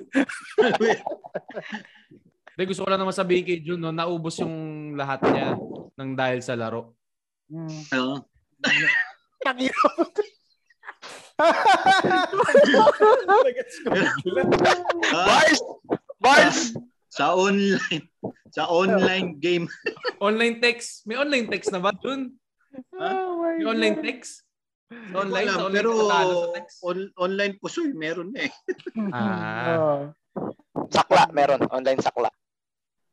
[2.60, 4.52] Hindi, gusto ko lang naman sabihin kay Jun, no, naubos yung
[5.00, 5.56] lahat niya
[5.96, 6.92] ng dahil sa laro.
[7.48, 7.88] Mm.
[7.96, 8.20] Oo.
[9.40, 9.88] Takiro.
[11.40, 12.28] Ah,
[15.24, 15.60] Bars!
[16.20, 16.76] Bars!
[17.08, 18.12] sa online
[18.52, 19.64] sa online game
[20.20, 21.08] Online text.
[21.08, 22.36] May online text na ba, Jun?
[23.00, 24.04] Oh May online God.
[24.04, 24.44] text?
[24.92, 26.76] Sa online, Wala, sa online pero sa text?
[26.84, 28.54] on- online pusoy meron na eh.
[29.16, 30.12] Ah.
[30.36, 30.92] Oh.
[30.92, 31.64] Sakla, meron.
[31.72, 32.28] Online sakla.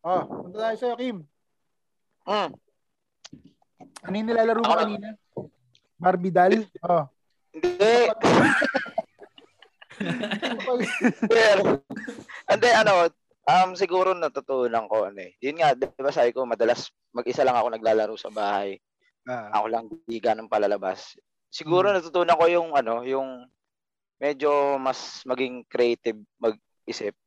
[0.07, 1.27] Oh, punta tayo sa'yo, Kim.
[2.31, 2.51] Mm.
[4.07, 5.19] Ano yung nilalaro mo kanina?
[5.99, 6.63] Barbie doll?
[6.87, 7.11] Oh.
[7.51, 7.95] Hindi.
[11.35, 11.83] Pero,
[12.47, 13.11] hindi, ano,
[13.51, 15.35] um, siguro natutunan ko, ano eh.
[15.43, 18.79] Yun nga, di ba sabi ko, madalas mag-isa lang ako naglalaro sa bahay.
[19.27, 19.59] Ah.
[19.59, 21.19] Ako lang di ganun palalabas.
[21.51, 23.43] Siguro natutunan ko yung, ano, yung
[24.23, 27.19] medyo mas maging creative mag-isip.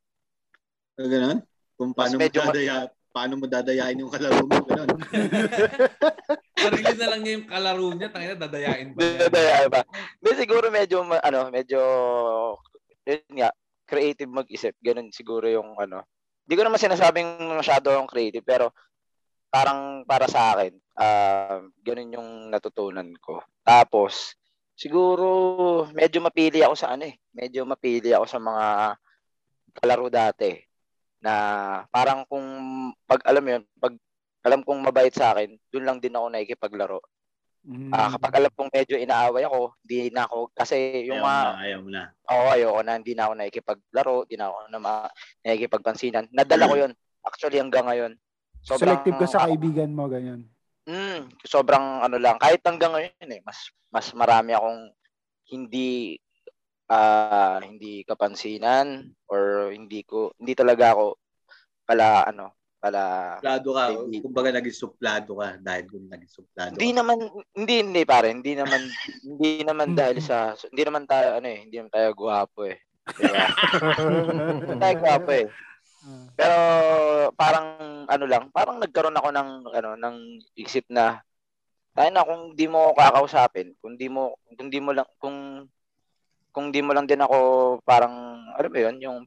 [0.95, 1.43] Ah, Ganun?
[1.79, 4.59] Kung paano mo, dadaya, paano mo dadayain yung kalaro mo.
[4.67, 4.99] Ganun.
[6.59, 8.11] Sarili na lang niya yung kalaro niya.
[8.11, 9.31] Tangina, dadayain ba niya?
[9.31, 9.87] Daya ba?
[10.19, 11.79] Hindi, siguro medyo, ano, medyo,
[13.07, 13.55] yun nga,
[13.87, 14.75] creative mag-isip.
[14.83, 16.03] Ganun siguro yung, ano.
[16.43, 18.75] Hindi ko naman sinasabing masyado yung creative, pero
[19.47, 23.39] parang para sa akin, ah ganun yung natutunan ko.
[23.63, 24.35] Tapos,
[24.75, 27.15] siguro, medyo mapili ako sa ano eh.
[27.31, 28.65] Medyo mapili ako sa mga
[29.79, 30.68] kalaro dati
[31.19, 31.33] na
[31.91, 32.43] parang kung
[33.03, 33.93] pag alam mo yun, pag
[34.43, 36.99] alam kong mabait sa akin, dun lang din ako nakikipaglaro.
[37.67, 37.91] Mm.
[37.91, 41.59] Ah, kapag alam kong medyo inaaway ako, hindi na ako kasi yung Ayaw mga na,
[41.59, 42.01] ayaw na.
[42.31, 42.93] Oo, ayoko na.
[42.95, 44.15] Hindi na ako nakikipaglaro.
[44.23, 45.13] Hindi na ako na ma-
[45.43, 46.25] nakikipagpansinan.
[46.31, 46.91] Nadala ko yun.
[47.27, 48.11] Actually, hanggang ngayon.
[48.63, 50.47] Selective ka sa kaibigan mo, ganyan.
[50.87, 52.39] Mm, sobrang ano lang.
[52.39, 53.41] Kahit hanggang ngayon eh.
[53.43, 54.95] Mas, mas marami akong
[55.51, 56.15] hindi
[56.89, 61.05] ah hindi kapansinan or hindi ko hindi talaga ako
[61.85, 63.83] pala ano pala Suplado ka.
[63.91, 64.17] Hindi.
[64.23, 66.97] Kumbaga naging suplado ka dahil kung naging suplado hindi ka.
[67.03, 67.17] naman
[67.53, 68.81] hindi hindi pare hindi naman
[69.21, 72.77] hindi naman dahil sa hindi naman tayo ano eh hindi naman tayo gwapo eh
[73.19, 73.45] diba?
[74.63, 75.47] hindi tayo gwapo eh
[76.39, 76.57] Pero
[77.35, 77.67] parang
[78.07, 80.15] ano lang, parang nagkaroon ako ng ano ng
[80.55, 81.19] isip na
[81.91, 85.67] tayo na kung di mo ako kakausapin, kung di mo kung di mo lang kung
[86.49, 87.37] kung di mo lang din ako
[87.85, 89.17] parang ano ba 'yun, yung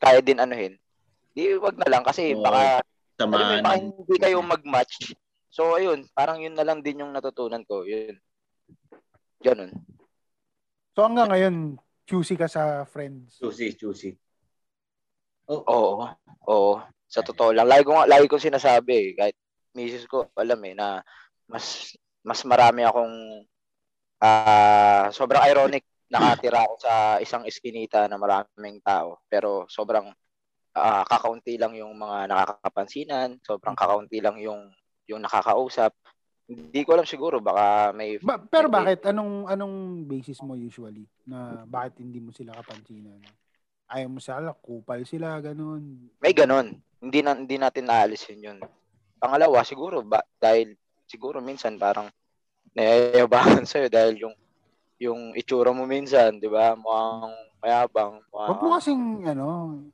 [0.00, 0.74] kaya din anuhin.
[1.36, 2.42] Di wag na lang kasi Oo.
[2.42, 2.80] baka
[3.20, 3.62] alam mo Tamaan.
[3.62, 5.12] baka hindi kayo mag-match.
[5.50, 8.16] So ayun, parang yun na lang din yung natutunan ko, yun.
[9.42, 9.74] Ganun.
[10.94, 11.56] So hanggang ngayon,
[12.06, 13.36] choosy ka sa friends.
[13.36, 14.14] Choosy, choosy.
[15.50, 16.06] Oo.
[16.46, 16.72] Oo.
[17.10, 17.66] Sa totoo lang.
[17.66, 19.36] Lagi ko, nga- lagi ko sinasabi eh, kahit
[19.74, 21.02] misis ko, alam eh, na
[21.50, 23.42] mas mas marami akong
[24.20, 29.22] ah sobrang ironic nakatira ako sa isang eskinita na maraming tao.
[29.30, 30.10] Pero sobrang
[30.74, 34.68] ah, kakaunti lang yung mga nakakapansinan, sobrang kakaunti lang yung
[35.06, 35.94] yung nakakausap.
[36.50, 39.06] Hindi ko alam siguro baka may Ba- pero bakit?
[39.06, 43.22] Anong anong basis mo usually na bakit hindi mo sila kapansinan?
[43.90, 46.10] Ayaw mo sila, kupal sila, ganun.
[46.18, 46.78] may ganun.
[46.98, 48.58] Hindi na hindi natin naalisin yun.
[49.18, 50.74] Pangalawa, siguro ba dahil
[51.06, 52.10] siguro minsan parang
[52.74, 54.34] nayayabangan sa'yo dahil yung
[55.00, 56.76] yung itsura mo minsan, 'di ba?
[56.76, 57.32] Mukhang
[57.64, 59.46] mayabang, mukhang Huwag mo kasing, ano,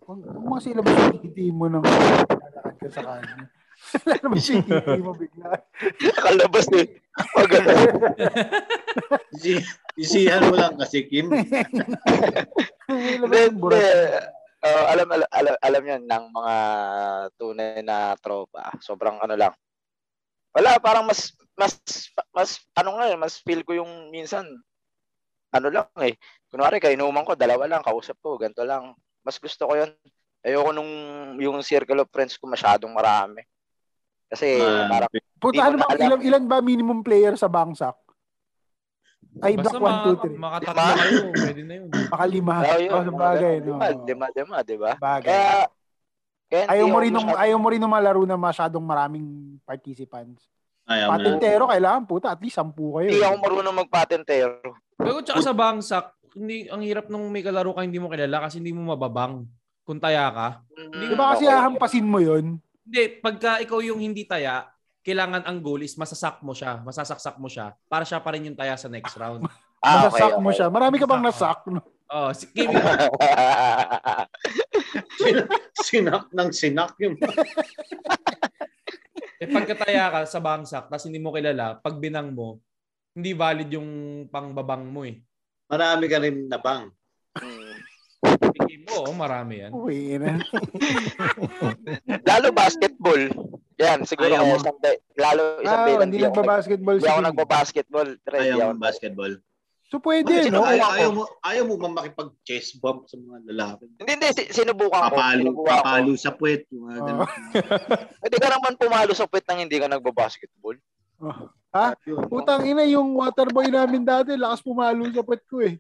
[0.03, 3.47] huwag huwag mo kasi ilabas yung titi mo nang lalakad ka sa kanya.
[4.09, 5.51] Lalabas yung titi mo bigla.
[6.03, 6.87] nakalabas eh.
[7.15, 7.51] Pag.
[9.37, 9.63] Isi,
[10.03, 11.31] isihan mo lang kasi Kim.
[12.89, 14.27] Hindi, burat.
[14.65, 16.55] uh, alam, alam, alam, alam yan ng mga
[17.37, 18.75] tunay na tropa.
[18.83, 19.55] Sobrang ano lang.
[20.57, 21.77] Wala, parang mas, mas,
[22.33, 24.49] mas, ano nga, mas feel ko yung minsan,
[25.57, 26.15] ano lang eh.
[26.47, 28.93] Kunwari, kainuman ko, dalawa lang, kausap ko, ganito lang.
[29.21, 29.91] Mas gusto ko yun.
[30.41, 30.93] Ayoko nung
[31.37, 33.43] yung circle of friends ko masyadong marami.
[34.27, 37.95] Kasi Ah, parang, Puta, mo ano ba, ilan, ilan ba minimum player sa bangsak?
[39.37, 40.41] Ay, Basta block 1, 2, 3.
[40.41, 41.89] ma- makatatlo kayo, pwede na yun.
[42.09, 42.53] Makalima.
[42.57, 43.67] oh, yun, Oh, bagay, no?
[43.77, 44.93] lima, lima, lima, di ba?
[44.97, 45.29] Bagay.
[45.29, 45.53] Kaya,
[46.49, 49.27] kaya ayaw mo rin nung, masyadong- ayaw mo rin nung malaro na masyadong maraming
[49.63, 50.47] participants.
[50.87, 51.15] Ayaw mo na.
[51.19, 53.11] Patintero, kailangan puta, at least 10 kayo.
[53.13, 54.57] Hindi ako marunong magpatentero.
[54.97, 58.61] Pero tsaka sa bangsak, hindi, ang hirap nung may kalaro ka hindi mo kilala kasi
[58.61, 59.45] hindi mo mababang
[59.87, 60.49] kung taya ka.
[60.77, 61.55] Mm, Di ba kasi okay.
[61.55, 62.59] hahampasin mo yun?
[62.85, 64.69] Hindi, pagka ikaw yung hindi taya,
[65.07, 68.59] kailangan ang goal is masasak mo siya, masasaksak mo siya para siya pa rin yung
[68.59, 69.47] taya sa next round.
[69.87, 70.57] Ah, Masasak okay, mo okay.
[70.57, 70.67] siya.
[70.73, 71.59] Marami ka bang nasak?
[71.69, 71.85] No?
[72.11, 72.73] Oh, si Kim,
[75.21, 75.47] Sin-
[75.79, 77.15] sinak ng sinak yung
[79.37, 82.59] eh, pagkataya ka sa bangsak tapos hindi mo kilala, pag binang mo,
[83.17, 83.91] hindi valid yung
[84.29, 85.17] pangbabang mo eh.
[85.67, 86.93] marami ka rin nabang.
[87.35, 87.75] Mm.
[88.47, 89.73] Si Kim, oh, marami yan.
[89.73, 90.37] Uy, na.
[92.23, 93.23] Lalo basketball.
[93.77, 94.57] Yan, siguro Ayaw mo.
[94.57, 94.97] isang day.
[95.15, 97.29] Lalo isang day Ah, lang hindi di ako, nag- nagbabasketball di ako di
[98.47, 99.33] Ayaw mo basketball.
[99.87, 100.67] So pwede, Bakit no?
[100.67, 103.85] ayaw, ayaw mo, ayaw mo ba makipag-chest bump sa mga lalaki?
[103.97, 104.29] Hindi, hindi.
[104.35, 105.15] si- Sinubukan ko.
[105.15, 105.79] Papalo, Sinubukan ko.
[105.79, 106.63] papalo sa puwet.
[106.69, 107.23] Yung.
[108.19, 110.75] Pwede ka naman pumalo sa puwet nang hindi ka nagbabasketball.
[111.21, 111.49] Oh.
[111.77, 111.93] Ha?
[112.33, 115.77] Putang ina, yung waterboy namin dati, lakas pumalo sa puwet ko eh.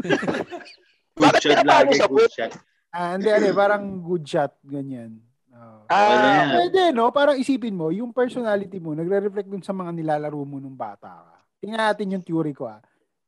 [1.20, 2.52] Good Bakit shot lagi, sa good shot.
[2.94, 5.20] Ah, hindi, hindi, parang good shot, ganyan.
[5.52, 5.84] Oh.
[5.90, 6.48] Ah, yan.
[6.54, 7.10] Pwede, no?
[7.12, 11.34] Parang isipin mo, yung personality mo, nagre-reflect dun sa mga nilalaro mo nung bata ka.
[11.60, 12.80] Tingnan natin yung theory ko, ah.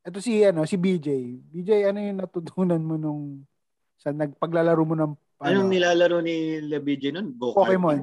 [0.07, 1.11] Ito si, ano, si BJ.
[1.53, 3.45] BJ, ano yung natutunan mo nung
[3.99, 7.35] sa nagpaglalaro mo ng ano, Anong nilalaro ni LeBJ nun?
[7.35, 7.67] Go-kart.
[7.67, 7.99] Pokemon?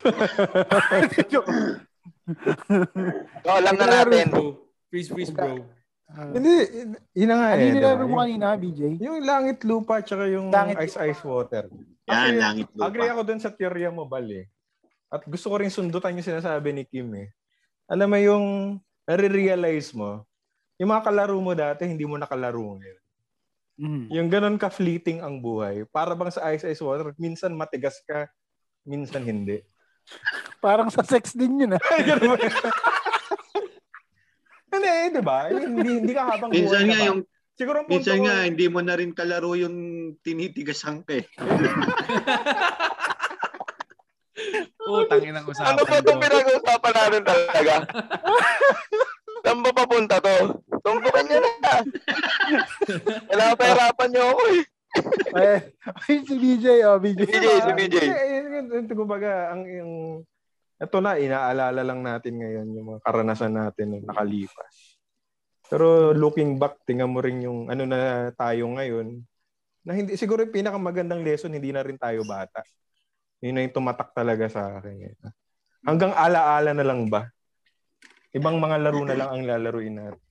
[3.42, 4.26] so, alam na natin.
[4.30, 4.58] Bro,
[4.88, 5.62] freeze, freeze, bro.
[6.10, 6.66] Ah, Hindi,
[7.14, 7.66] yun na nga ano eh.
[7.70, 8.10] yung nilalaro diba?
[8.10, 8.80] mo Yung- kanina, BJ?
[8.98, 11.70] Yung langit lupa tsaka yung Langit ice ice water.
[11.70, 12.84] Yan, Actually, langit lupa.
[12.90, 14.46] Agree ako dun sa teorya mo, Bal eh.
[15.06, 17.30] At gusto ko rin sundutan yung sinasabi ni Kim eh.
[17.86, 18.46] Alam mo yung
[19.06, 20.22] nare-realize mo,
[20.78, 23.00] yung mga kalaro mo dati, hindi mo nakalaro ngayon.
[23.80, 24.04] Mm.
[24.12, 25.86] Yung ganun ka-fleeting ang buhay.
[25.88, 28.26] Para bang sa ice ice water, minsan matigas ka,
[28.82, 29.62] minsan hindi.
[30.60, 31.82] Parang sa sex din yun, ah.
[31.90, 32.04] Ay?
[34.70, 35.50] Hindi, eh, di ba?
[35.50, 37.26] Hindi, hindi ka habang Minsan nga yung
[37.60, 39.76] Siguro ang punto minsan ko, nga hindi mo na rin kalaro yung
[40.24, 41.28] tinitigasan ka eh.
[44.80, 45.76] Putang inang usapan.
[45.76, 47.74] Ano ba itong pinag-uusapan natin talaga?
[49.44, 50.56] Saan ba papunta to?
[50.80, 51.84] Tumpukan niyo na.
[53.28, 54.62] Kailangan pahirapan niyo ako eh.
[55.36, 57.28] Ay, ay, si BJ, oh, BJ.
[57.28, 57.96] Si BJ, si BJ.
[58.08, 58.40] Eh, eh,
[58.72, 60.24] yun, kumbaga, ang yung
[60.80, 64.96] ito na, inaalala lang natin ngayon yung mga karanasan natin nung nakalipas.
[65.68, 69.20] Pero looking back, tingnan mo rin yung ano na tayo ngayon,
[69.84, 72.64] na hindi, siguro yung pinakamagandang lesson, hindi na rin tayo bata.
[73.44, 74.96] Yun na yung tumatak talaga sa akin.
[75.04, 75.14] eh.
[75.84, 77.28] Hanggang alaala na lang ba?
[78.32, 80.29] Ibang mga laro na lang ang lalaruin natin.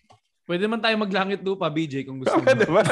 [0.49, 2.49] Pwede man tayo maglangit lupa, BJ, kung gusto mo.
[2.49, 2.81] diba?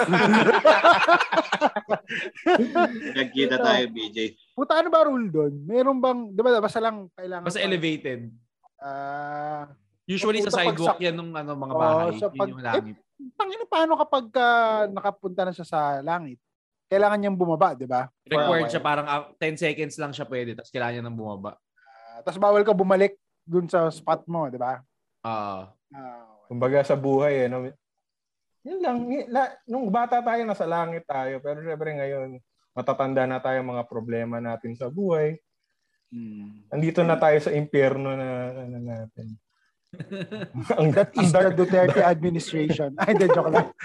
[3.18, 4.38] Nagkita tayo, BJ.
[4.54, 5.54] Puta, ano ba rule doon?
[5.66, 7.50] Meron bang, di ba, basta lang kailangan...
[7.50, 8.30] Basta elevated.
[8.78, 9.74] Ah,
[10.06, 12.14] Usually sa sidewalk yan ng ano, mga Oo, bahay.
[12.16, 12.96] sa Yun pag- yung langit.
[13.34, 14.48] Tangina, paano kapag ka
[14.88, 16.38] nakapunta na siya sa langit?
[16.86, 18.06] Kailangan niyang bumaba, di ba?
[18.24, 21.58] Required siya parang ah, 10 seconds lang siya pwede tapos kailangan niya nang bumaba.
[21.58, 24.80] Ah, Tapos bawal ka bumalik dun sa spot mo, di ba?
[25.20, 27.68] Ah, Ah, Kumbaga sa buhay, eh, no?
[28.64, 28.98] Yun lang.
[29.32, 31.40] Na, nung bata tayo, nasa langit tayo.
[31.44, 32.40] Pero syempre ngayon,
[32.76, 35.40] matatanda na tayo mga problema natin sa buhay.
[36.12, 36.72] hmm.
[36.72, 39.36] Andito na tayo sa impyerno na, na natin.
[40.78, 41.56] ang, That is the dark.
[41.56, 42.92] Duterte administration.
[43.00, 43.72] Ay, hindi, joke lang.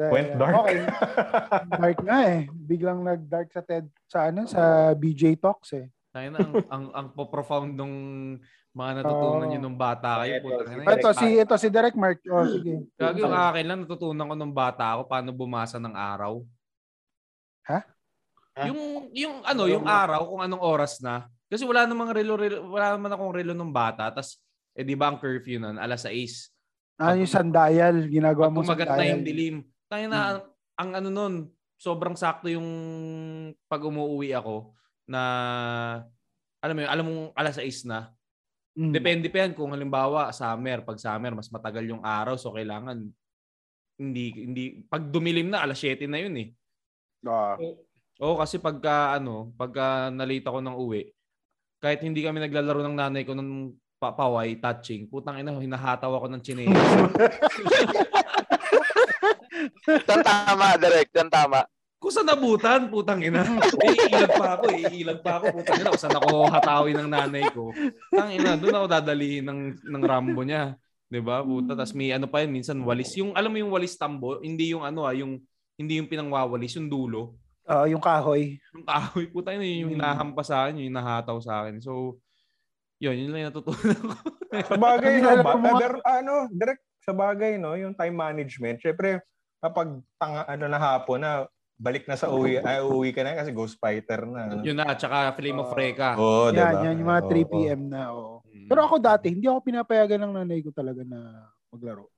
[0.00, 0.54] Went dark.
[0.64, 0.80] Okay.
[1.76, 2.48] Dark nga eh.
[2.48, 5.92] Biglang nag-dark sa TED, sa ano, sa BJ Talks eh.
[6.10, 7.94] tayo na ang, ang, ang po-profound nung
[8.70, 9.48] mga natutunan Oo.
[9.50, 10.38] niyo nung bata kayo.
[10.38, 12.18] Ito, Puta, si na Ito, si, ito, si Direct Mark.
[12.30, 12.86] Oh, sige.
[12.94, 16.38] Gagi yung akin lang, natutunan ko nung bata ako paano bumasa ng araw.
[17.66, 17.80] Ha?
[18.70, 21.26] Yung, yung ano, yung araw, kung anong oras na.
[21.50, 24.06] Kasi wala namang relo, relo wala naman akong relo nung bata.
[24.14, 24.38] Tapos,
[24.70, 26.54] eh di ba ang curfew nun, alas 6.
[27.00, 28.06] Ah, yung sundial.
[28.06, 29.12] Ginagawa mo kumagat na sundial.
[29.18, 29.56] yung dilim.
[29.90, 30.40] Tayo na, ang,
[30.78, 31.34] ang ano nun,
[31.74, 32.68] sobrang sakto yung
[33.66, 34.76] pag umuwi ako
[35.10, 35.22] na,
[36.62, 38.14] alam mo yun, alam mong alas 6 na.
[38.80, 38.96] Mm.
[38.96, 43.12] Depende pa yan kung halimbawa summer, pag summer mas matagal yung araw so kailangan
[44.00, 46.48] hindi hindi pag dumilim na alas 7 na yun eh.
[47.28, 47.60] Ah.
[48.24, 51.12] Oo kasi pagka ano, pagka nalate ako ng uwi,
[51.84, 56.40] kahit hindi kami naglalaro ng nanay ko ng papaway touching, putang ina hinahataw ako ng
[56.40, 56.80] tsinelas.
[60.08, 61.12] Yan tama, direct.
[61.12, 61.60] Tama.
[62.10, 63.46] Kung sa nabutan, putang ina.
[63.86, 65.94] Iilag pa ako, iilag pa ako, putang ina.
[65.94, 67.70] Kung saan ako hatawin ng nanay ko.
[68.10, 70.74] Tang ina, doon ako dadalihin ng, ng Rambo niya.
[71.06, 71.38] 'Di ba?
[71.46, 73.14] Puta, tas may ano pa yun, minsan walis.
[73.14, 75.38] Yung alam mo yung walis tambo, hindi yung ano ah, yung
[75.78, 77.38] hindi yung pinangwawalis, yung dulo.
[77.62, 78.58] Ah, yung kahoy.
[78.74, 81.78] Yung kahoy, puta yun, yung hinahampas sa akin, yung hinahataw sa akin.
[81.78, 82.18] So,
[82.98, 84.10] yun, yun lang yung natutunan ko.
[84.66, 88.82] Sa bagay, no, Kilala ba, mga- der- ano, direct sa bagay, no, yung time management.
[88.82, 89.22] Syempre,
[89.62, 91.46] kapag tanga, ano na hapon na,
[91.80, 94.60] balik na sa uwi, ay uwi ka na kasi ghost fighter na.
[94.60, 96.12] yun na, tsaka Flame of Reka.
[96.20, 96.84] Oo, oh, yan, diba?
[96.84, 97.80] yan, yung mga 3 Oo, p.m.
[97.88, 98.02] na.
[98.12, 98.34] Oo.
[98.44, 98.68] Mm.
[98.68, 102.12] Pero ako dati, hindi ako pinapayagan ng nanay ko talaga na maglaro.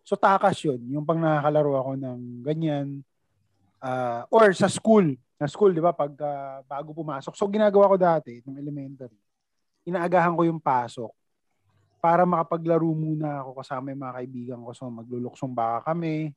[0.00, 3.04] So takas yun, yung pang nakakalaro ako ng ganyan.
[3.84, 5.12] ah, or sa school.
[5.36, 7.36] Na school, di ba, pag ah, bago pumasok.
[7.36, 9.20] So ginagawa ko dati, nung elementary,
[9.84, 11.12] inaagahan ko yung pasok
[12.00, 14.72] para makapaglaro muna ako kasama yung mga kaibigan ko.
[14.72, 16.32] So magluluksong baka kami.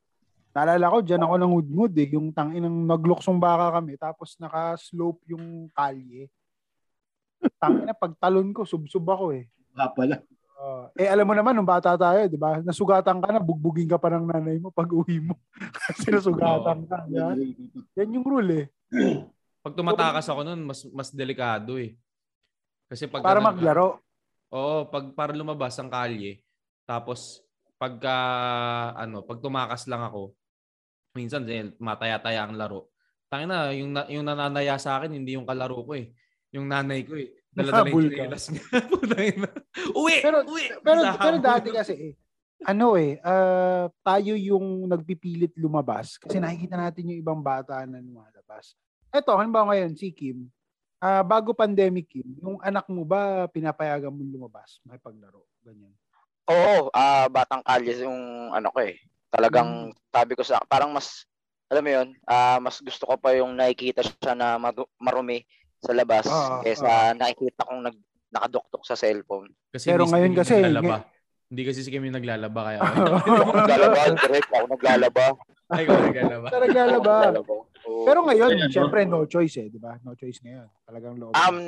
[0.58, 2.08] Naalala ko, dyan ako nangudngud eh.
[2.18, 6.26] Yung tanginang nagluksong baka kami, tapos naka-slope yung kalye.
[7.62, 9.46] Tangina, pagtalon ko, subsub ako eh.
[9.78, 10.16] Nga pala.
[10.58, 12.58] Uh, eh alam mo naman nung bata tayo, 'di ba?
[12.58, 15.38] Nasugatan ka na, bugbugin ka pa ng nanay mo pag uwi mo.
[15.86, 17.06] Kasi nasugatan ka.
[17.06, 17.38] ba?
[17.94, 18.66] Yan yung rule eh.
[19.62, 21.94] Pag tumatakas ako nun, mas mas delikado eh.
[22.90, 24.02] Kasi pag Para maglaro.
[24.50, 26.40] Oo, pag para lumabas ang kalye,
[26.88, 27.44] tapos
[27.78, 28.16] pagka
[28.96, 30.34] ano, pag tumakas lang ako,
[31.16, 32.92] minsan eh, mataya-taya ang laro.
[33.28, 36.12] Tangina, yung na, yung nananaya sa akin hindi yung kalaro ko eh.
[36.56, 37.36] Yung nanay ko eh.
[37.52, 38.64] Dala-dala yung chinelas niya.
[38.92, 39.48] Putangina.
[39.92, 40.16] uwi!
[40.24, 40.64] Pero uwi!
[40.80, 41.20] pero Nahabol.
[41.20, 42.12] pero dati kasi eh,
[42.64, 48.74] ano eh, ah, tayo yung nagpipilit lumabas kasi nakikita natin yung ibang bata na lumalabas.
[49.14, 50.50] Eto, halimbawa ngayon si Kim,
[50.98, 55.94] ah, bago pandemic Kim, yung anak mo ba pinapayagan mo lumabas, makipaglaro, ganyan.
[56.48, 58.96] Oo, ah batang kalye yung ano ko eh.
[59.28, 61.28] Talagang sabi ko sa parang mas
[61.68, 64.56] alam mo 'yun, ah mas gusto ko pa yung nakikita siya na
[64.96, 65.44] marumi
[65.78, 67.96] sa labas Oo, kaysa nakikita kong nag
[68.32, 69.48] nakaduktok sa cellphone.
[69.72, 71.08] Kasi Pero ngayon kasi, naglalaba.
[71.48, 72.78] Hindi kasi si Kim yung naglalaba kaya.
[72.84, 75.26] Ako naglalaba, direct ako naglalaba.
[75.72, 76.46] Ay, ikaw naglalaba.
[76.52, 77.16] Sa naglalaba.
[77.88, 78.68] Pero ngayon, no?
[78.68, 79.96] syempre no choice eh, di ba?
[80.04, 80.68] No choice ngayon.
[80.84, 81.32] Talagang loob.
[81.32, 81.60] Um,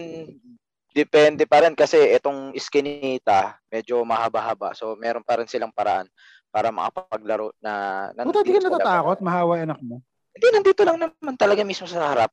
[0.92, 4.76] depende pa rin kasi itong iskinita, medyo mahaba-haba.
[4.76, 6.08] So, meron pa rin silang paraan
[6.50, 10.02] para makapaglaro na Puta, di ka natatakot, mahawa anak mo.
[10.34, 12.30] Hindi, nandito lang naman talaga mismo sa harap.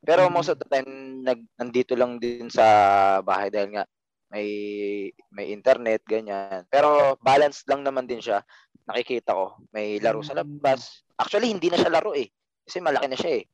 [0.00, 0.32] Pero Mm.
[0.32, 2.64] most of the time, nag, nandito lang din sa
[3.20, 3.84] bahay dahil nga
[4.32, 4.48] may
[5.34, 6.64] may internet, ganyan.
[6.72, 8.40] Pero balance lang naman din siya.
[8.88, 10.40] Nakikita ko, may laro sa Mm.
[10.40, 11.04] labas.
[11.20, 12.32] Actually, hindi na siya laro eh.
[12.64, 13.44] Kasi malaki na siya eh.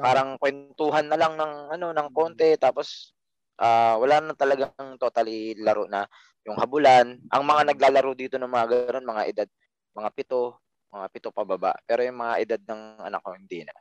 [0.00, 3.12] Parang kwentuhan na lang ng ano ng konti tapos
[3.60, 6.08] ah, wala na talagang totally laro na
[6.48, 7.20] yung habulan.
[7.28, 9.48] Ang mga naglalaro dito ng mga ganun, mga edad
[9.90, 10.56] mga pito,
[10.88, 11.76] mga pito pababa.
[11.84, 13.74] Pero yung mga edad ng anak ko hindi na.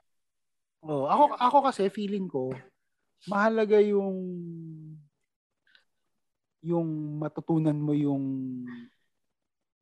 [0.83, 2.55] Oh, ako ako kasi feeling ko
[3.27, 4.15] mahalaga yung
[6.63, 8.23] yung matutunan mo yung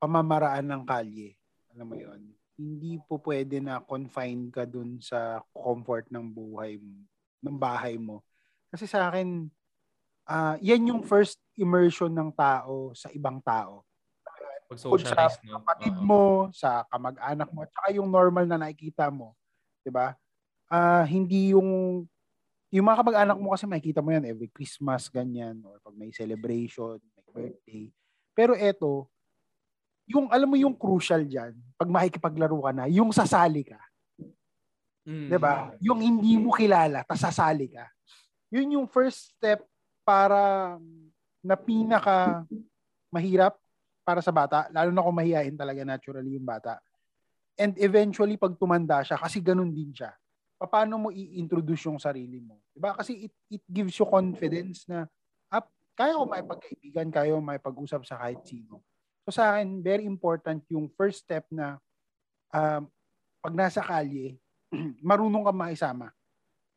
[0.02, 1.38] pamamaraan ng kalye.
[1.74, 2.22] Alam mo 'yon.
[2.58, 7.06] Hindi po pwede na confine ka dun sa comfort ng buhay mo,
[7.46, 8.26] ng bahay mo.
[8.70, 9.46] Kasi sa akin
[10.28, 13.82] ah yan yung first immersion ng tao sa ibang tao.
[14.68, 15.56] Pag Bukod sa no?
[15.58, 16.04] kapatid Oo.
[16.04, 16.22] mo,
[16.52, 19.32] sa kamag-anak mo, at saka yung normal na nakikita mo.
[19.88, 20.12] ba?
[20.68, 22.04] Ah, hindi yung
[22.68, 27.00] yung mga kamag-anak mo kasi makikita mo yan every Christmas, ganyan, or pag may celebration,
[27.00, 27.84] may birthday.
[28.36, 29.08] Pero eto,
[30.04, 33.80] yung alam mo yung crucial diyan, pag makikipaglaro ka na, yung sasali ka,
[35.08, 35.40] Mm.
[35.40, 35.72] ba?
[35.80, 37.88] Yung hindi mo kilala, tas sasali ka.
[38.52, 39.64] Yun yung first step
[40.08, 40.80] para
[41.44, 42.48] na pinaka
[43.12, 43.60] mahirap
[44.08, 46.80] para sa bata, lalo na kung mahihain talaga naturally yung bata.
[47.60, 50.16] And eventually pag tumanda siya kasi ganun din siya.
[50.56, 52.56] Paano mo i-introduce yung sarili mo?
[52.72, 52.96] 'Di ba?
[52.96, 55.04] Kasi it it gives you confidence na
[55.52, 58.80] ah, kaya ko makipagkaibigan, kaya ko makipag-usap sa kahit sino.
[59.28, 61.76] So sa akin, very important yung first step na
[62.48, 62.88] um,
[63.44, 64.40] pag nasa kalye,
[65.04, 66.10] marunong ka makisama.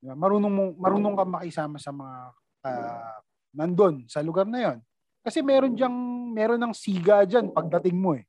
[0.03, 0.19] Diba?
[0.19, 2.35] Marunong mo marunong ka makisama sa mga
[2.65, 3.19] ah,
[3.53, 4.77] nandun sa lugar na 'yon.
[5.21, 5.93] Kasi meron diyang
[6.33, 8.25] meron ng siga diyan pagdating mo eh.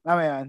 [0.00, 0.46] Tama yan?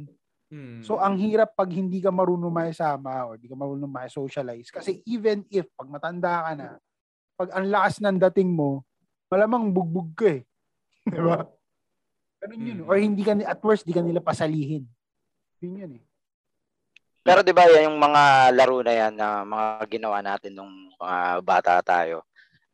[0.51, 0.83] Mm.
[0.83, 5.47] So ang hirap pag hindi ka marunong makisama o hindi ka marunong makisocialize kasi even
[5.47, 6.67] if pag matanda ka na,
[7.39, 8.83] pag ang lakas ng dating mo,
[9.31, 10.43] malamang bugbog ka eh.
[11.07, 11.47] 'Di ba?
[12.43, 12.79] Ganun yun.
[12.83, 12.87] Mm.
[12.87, 14.83] Or hindi ka ni- at worst di ka nila pasalihin.
[15.63, 16.03] Yun yun eh.
[17.21, 21.17] Pero 'di ba yan yung mga laro na yan na mga ginawa natin nung mga
[21.45, 22.25] bata tayo.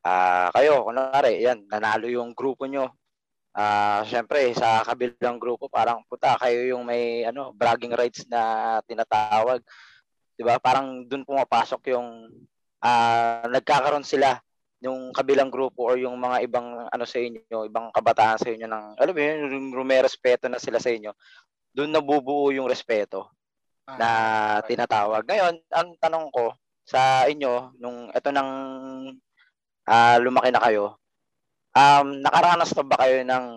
[0.05, 2.93] Ah, kayo kunwari, yan, nanalo yung grupo nyo.
[3.57, 9.65] Ah, syempre sa kabilang grupo parang puta kayo yung may ano, bragging rights na tinatawag.
[10.37, 10.61] 'Di ba?
[10.61, 12.29] Parang doon pumapasok yung
[12.85, 14.37] ah nagkakaroon sila
[14.77, 18.85] yung kabilang grupo or yung mga ibang ano sa inyo, ibang kabataan sa inyo ng
[19.01, 21.09] alam mo yun, yung rumerespeto na sila sa inyo.
[21.73, 23.33] Doon nabubuo yung respeto
[23.97, 24.09] na
[24.67, 25.25] tinatawag.
[25.25, 26.53] Ngayon, ang tanong ko
[26.85, 28.51] sa inyo, nung ito nang
[29.87, 30.99] ah, lumaki na kayo,
[31.71, 33.47] um, nakaranas na ba kayo ng,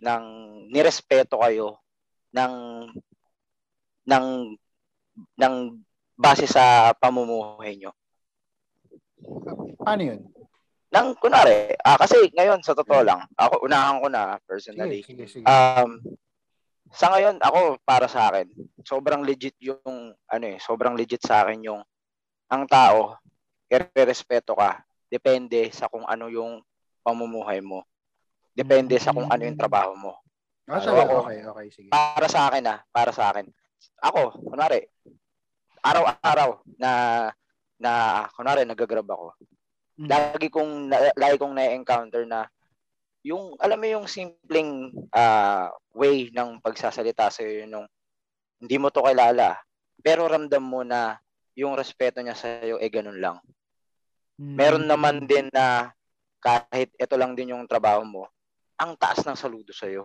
[0.00, 0.24] ng
[0.72, 1.76] nirespeto kayo
[2.32, 2.54] ng,
[4.08, 4.26] ng,
[5.36, 5.54] ng
[6.16, 7.92] base sa pamumuhay nyo?
[9.80, 10.20] Paano yun?
[10.88, 15.42] Nang, kunwari, ah, kasi ngayon, sa totoo lang, ako, unahan ko na personally, Sige, sige,
[15.42, 15.44] sige.
[15.44, 16.00] Um,
[16.94, 18.46] sa ngayon, ako, para sa akin,
[18.86, 21.82] sobrang legit yung, ano eh, sobrang legit sa akin yung,
[22.46, 23.18] ang tao,
[23.66, 26.62] irerespeto ka, depende sa kung ano yung
[27.06, 27.86] pamumuhay mo.
[28.56, 30.12] Depende sa kung ano yung trabaho mo.
[30.66, 31.14] Ah, so talaga?
[31.14, 31.88] ako- okay, okay, sige.
[31.94, 33.46] Para sa akin ah, para sa akin.
[34.02, 34.82] ako, kunwari,
[35.84, 36.90] araw-araw na
[37.78, 39.36] na kunwari nagagrab ako.
[40.00, 40.08] Mm.
[40.10, 42.48] Lagi kong na- lagi kong na-encounter na
[43.22, 47.86] yung alam mo yung simpleng ah, way ng pagsasalita sa nung
[48.58, 49.60] hindi mo to kilala
[50.00, 51.18] pero ramdam mo na
[51.56, 53.36] yung respeto niya sa iyo eh ganun lang.
[54.36, 55.92] Meron naman din na
[56.40, 58.28] kahit ito lang din yung trabaho mo,
[58.76, 60.04] ang taas ng saludo sa iyo.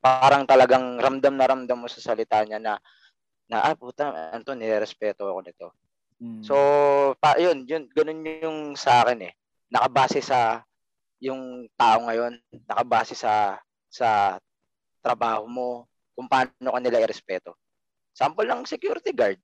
[0.00, 2.80] Parang talagang ramdam na ramdam mo sa salita niya na
[3.46, 5.66] na ah puta, Anton, nirespeto ako nito.
[6.18, 6.42] Mm.
[6.42, 6.56] So,
[7.20, 9.32] pa, yun, yun, ganun yung sa akin eh.
[9.70, 10.64] Nakabase sa
[11.22, 14.40] yung tao ngayon, nakabase sa sa
[15.04, 15.68] trabaho mo,
[16.16, 17.54] kung paano ka nila irespeto.
[18.16, 19.38] Sample ng security guard.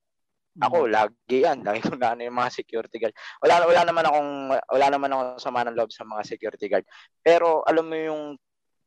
[0.61, 1.65] Ako, lagi yan.
[1.65, 3.15] Lagi ko na ano yung mga security guard.
[3.41, 6.85] Wala, wala naman akong, wala naman akong sama ng loob sa mga security guard.
[7.25, 8.23] Pero, alam mo yung,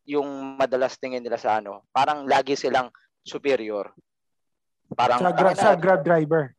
[0.06, 2.86] yung madalas tingin nila sa ano, parang lagi silang
[3.26, 3.90] superior.
[4.94, 6.54] Parang, sa, gra- sa grab driver.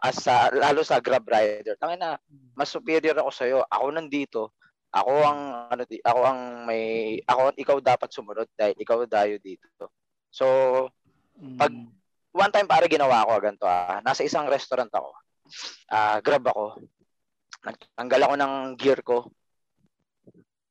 [0.00, 1.76] as sa, lalo sa grab rider.
[1.76, 2.16] Tangin na,
[2.56, 3.60] mas superior ako sa iyo.
[3.68, 4.56] Ako nandito.
[4.88, 9.92] Ako ang ano di, ako ang may ako ikaw dapat sumunod dahil ikaw dayo dito.
[10.32, 10.46] So,
[11.60, 11.72] pag
[12.38, 13.98] one time pare ginawa ko ganito ah.
[14.06, 15.10] Nasa isang restaurant ako.
[15.90, 16.78] Ah, grab ako.
[17.66, 19.26] Nagtanggal ako ng gear ko.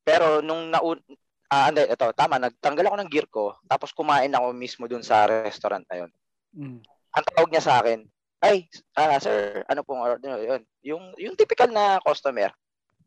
[0.08, 1.04] Pero nung naun
[1.52, 5.28] ah, hindi, ito, tama, nagtanggal ako ng gear ko, tapos kumain ako mismo dun sa
[5.28, 6.12] restaurant na yun.
[6.56, 6.80] Mm.
[7.16, 8.04] Ang tawag niya sa akin,
[8.44, 10.62] ay, ah, sir, ano pong order yun?
[10.84, 12.52] Yung, yung typical na customer.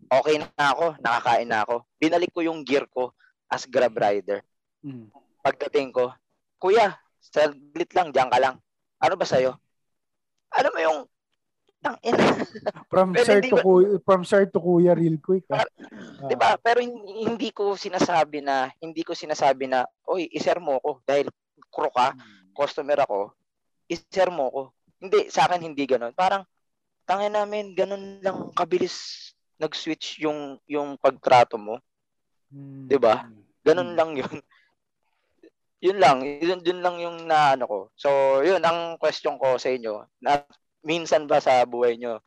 [0.08, 1.84] Okay na ako, nakakain na ako.
[2.00, 3.12] Binalik ko yung gear ko
[3.52, 4.40] as grab rider.
[4.80, 5.12] Mm.
[5.44, 6.12] Pagdating ko,
[6.56, 8.56] kuya, saglit lang, diyan ka lang.
[8.98, 9.54] Ano ba sa'yo?
[10.50, 10.98] Alam mo yung,
[11.80, 12.24] tang ina.
[12.92, 15.44] From Pero sir to ko- kuya, from sir to kuya real quick.
[15.48, 15.64] ah.
[16.28, 16.56] Di ba?
[16.60, 21.28] Pero hin- hindi ko sinasabi na, hindi ko sinasabi na, oy, iser mo ko dahil
[21.72, 22.12] crew ka,
[22.52, 23.32] customer ako,
[23.86, 24.62] iser mo ko.
[25.00, 26.12] Hindi, sa akin hindi ganun.
[26.12, 26.44] Parang,
[27.08, 31.76] tangin namin, ganun lang kabilis nag-switch yung yung pagtrato mo.
[32.48, 32.86] Mm.
[32.88, 33.28] 'Di ba?
[33.60, 33.96] Ganun Mm.
[33.98, 34.36] lang 'yun.
[35.80, 37.78] Yun lang, yun, yun lang yung naano ko.
[37.96, 38.08] So,
[38.44, 40.04] yun ang question ko sa inyo.
[40.20, 40.44] Na
[40.84, 42.20] minsan ba sa buhay nyo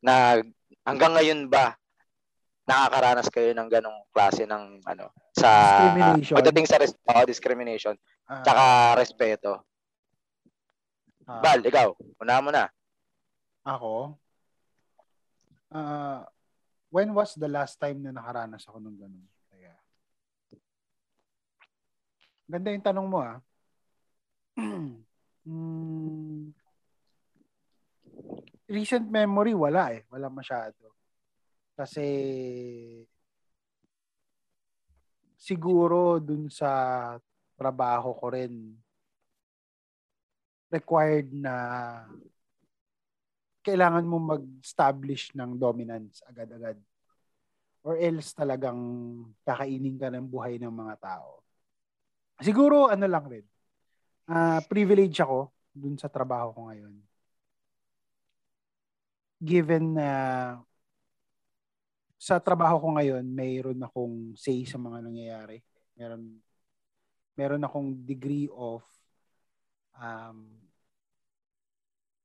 [0.00, 0.38] na
[0.82, 1.74] hanggang ngayon ba
[2.64, 5.50] nakakaranas kayo ng ganong klase ng ano sa
[5.90, 6.36] Discrimination.
[6.38, 7.94] pagdating sa res- oh, discrimination
[8.30, 8.62] Ah, tsaka
[8.94, 9.52] respeto.
[11.26, 11.90] ah, Bal, ikaw,
[12.22, 12.70] una mo na.
[13.66, 14.14] Ako?
[15.70, 16.30] Ah,
[16.94, 19.26] when was the last time na nakaranas ako ng ganun?
[19.50, 19.74] Kaya,
[22.50, 23.38] ganda yung tanong mo ah.
[25.40, 26.52] Hmm,
[28.68, 30.04] recent memory, wala eh.
[30.12, 30.94] Wala masyado.
[31.74, 32.06] Kasi
[35.40, 37.16] siguro dun sa
[37.56, 38.76] trabaho ko rin
[40.70, 41.54] required na
[43.60, 46.78] kailangan mo mag-establish ng dominance agad-agad.
[47.80, 48.80] Or else talagang
[49.44, 51.39] kakainin ka ng buhay ng mga tao.
[52.40, 53.46] Siguro ano lang rin.
[54.30, 56.94] ah privilege ako dun sa trabaho ko ngayon.
[59.40, 60.10] Given na
[62.20, 65.64] sa trabaho ko ngayon, mayroon akong say sa mga nangyayari.
[65.96, 66.36] Meron
[67.32, 68.84] meron akong degree of
[69.96, 70.44] um,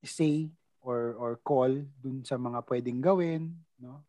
[0.03, 0.51] say
[0.83, 1.71] or or call
[2.03, 4.03] dun sa mga pwedeng gawin, no?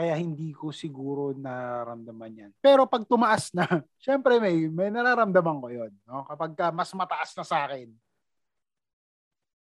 [0.00, 2.50] Kaya hindi ko siguro nararamdaman yan.
[2.56, 3.68] Pero pag tumaas na,
[4.00, 6.24] syempre may, may nararamdaman ko yon no?
[6.24, 7.92] Kapag ka mas mataas na sa akin,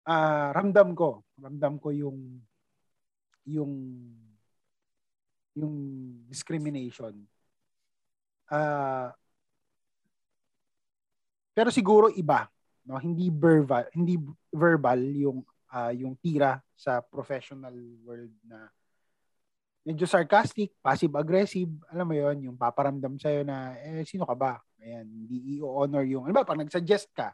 [0.05, 2.45] ah ramdam ko, ramdam ko yung
[3.49, 3.73] yung
[5.57, 5.77] yung
[6.29, 7.17] discrimination.
[8.53, 9.17] Ah
[11.57, 12.53] pero siguro iba,
[12.85, 13.01] no?
[13.01, 14.21] Hindi verbal, hindi
[14.53, 15.41] verbal yung
[15.73, 17.73] ah, yung tira sa professional
[18.05, 18.69] world na
[19.89, 24.61] medyo sarcastic, passive aggressive, alam mo yon yung paparamdam sa na eh sino ka ba?
[24.85, 27.33] Ayan, hindi i-honor yung ano ba pag nag-suggest ka.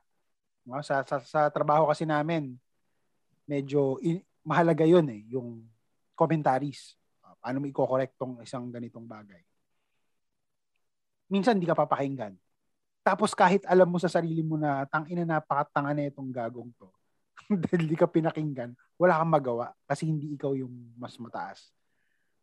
[0.62, 0.78] No?
[0.86, 2.54] Sa, sa sa trabaho kasi namin
[3.42, 5.66] medyo in- mahalaga yon eh, yung
[6.14, 6.94] commentaries.
[7.42, 9.42] Paano mo i-correct tong isang ganitong bagay.
[11.26, 12.38] Minsan hindi ka papakinggan.
[13.02, 16.86] Tapos kahit alam mo sa sarili mo na tang ina napakatanga na itong gagong to.
[17.66, 21.73] Dahil di ka pinakinggan, wala kang magawa kasi hindi ikaw yung mas mataas.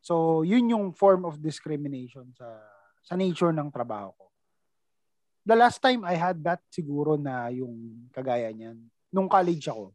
[0.02, 2.50] So, yun yung form of discrimination sa
[3.02, 4.26] sa nature ng trabaho ko.
[5.42, 8.78] The last time I had that siguro na yung kagaya niyan,
[9.10, 9.94] nung college ako.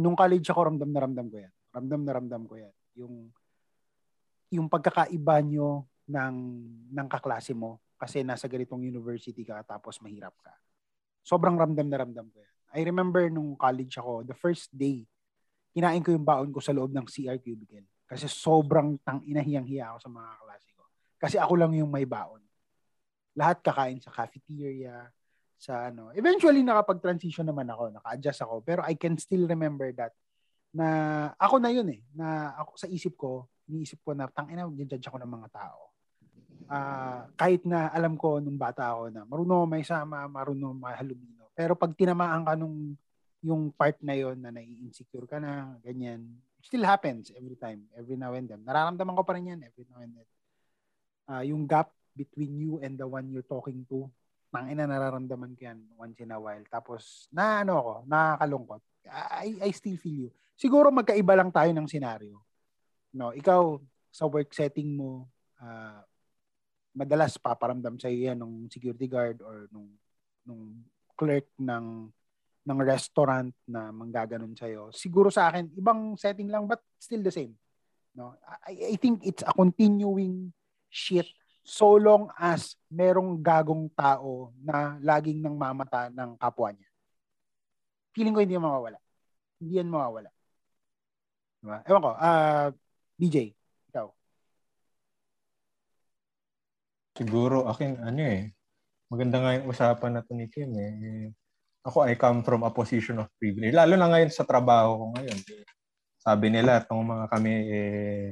[0.00, 1.52] Nung college ako, ramdam na ramdam ko yan.
[1.72, 2.74] Ramdam na ramdam ko yan.
[2.96, 3.14] Yung
[4.54, 6.36] yung pagkakaiba nyo ng,
[6.94, 10.52] ng kaklase mo kasi nasa ganitong university ka tapos mahirap ka.
[11.24, 12.54] Sobrang ramdam na ramdam ko yan.
[12.74, 15.06] I remember nung college ako, the first day,
[15.74, 17.86] kinain ko yung baon ko sa loob ng CR cubicle.
[18.04, 20.82] Kasi sobrang tang inahiyang-hiya ako sa mga klase ko.
[21.16, 22.44] Kasi ako lang yung may baon.
[23.34, 25.08] Lahat kakain sa cafeteria,
[25.58, 26.12] sa ano.
[26.12, 28.60] Eventually, nakapag-transition naman ako, naka-adjust ako.
[28.60, 30.12] Pero I can still remember that
[30.74, 30.86] na
[31.38, 32.02] ako na yun eh.
[32.12, 35.94] Na ako sa isip ko, iniisip ko na tangina, judge ako ng mga tao.
[36.68, 41.48] Ah, kahit na alam ko nung bata ako na marunong may sama, marunong mahalumino.
[41.52, 42.96] Pero pag tinamaan ka nung
[43.44, 46.24] yung part na yon na nai-insecure ka na, ganyan,
[46.64, 48.64] still happens every time, every now and then.
[48.64, 50.28] Nararamdaman ko pa rin yan every now and then.
[51.28, 54.08] Ah, yung gap between you and the one you're talking to,
[54.48, 56.64] tangina nararamdaman ko yan once in a while.
[56.72, 58.82] Tapos, na ano ako, nakakalungkot.
[59.12, 60.30] I, I still feel you.
[60.56, 62.40] Siguro magkaiba lang tayo ng senaryo.
[63.12, 63.76] No, ikaw
[64.08, 65.28] sa work setting mo,
[65.60, 66.00] ah,
[66.94, 69.90] madalas paparamdam sa yan ng security guard or nung
[70.46, 70.78] nung
[71.18, 72.08] clerk ng
[72.64, 74.88] ng restaurant na manggaganon sa iyo.
[74.90, 77.52] Siguro sa akin ibang setting lang but still the same.
[78.14, 78.32] No,
[78.64, 80.54] I, I think it's a continuing
[80.88, 81.26] shit
[81.64, 86.88] so long as merong gagong tao na laging nang mamata ng kapwa niya.
[88.14, 88.98] Feeling ko hindi yan mawawala.
[89.58, 90.30] Hindi yan mawawala.
[91.64, 91.78] Diba?
[91.88, 92.68] Ewan ko, ah
[93.16, 93.50] DJ,
[93.90, 94.12] ikaw.
[97.16, 98.52] Siguro, akin, ano eh,
[99.08, 101.32] maganda nga yung usapan na to ni Kim eh.
[101.84, 103.76] Ako, I come from a position of privilege.
[103.76, 105.38] Lalo na ngayon sa trabaho ko ngayon.
[106.16, 108.26] Sabi nila, itong mga kami eh,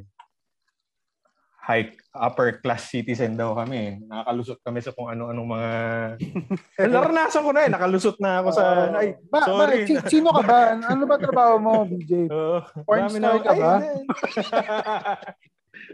[1.63, 4.01] high upper class citizen daw kami.
[4.09, 5.71] Nakakalusot kami sa kung ano-anong mga...
[6.97, 7.71] Naranasan ko na eh.
[7.71, 8.63] Nakalusot na ako sa...
[8.65, 8.97] Oo.
[8.97, 9.85] Ay, Ba, sorry.
[9.85, 10.59] ba, si- sino ka ba?
[10.73, 12.33] Ano ba trabaho mo, BJ?
[12.33, 12.59] Oo.
[12.89, 13.73] Porn star na- ka ba?
[13.79, 14.01] Hindi,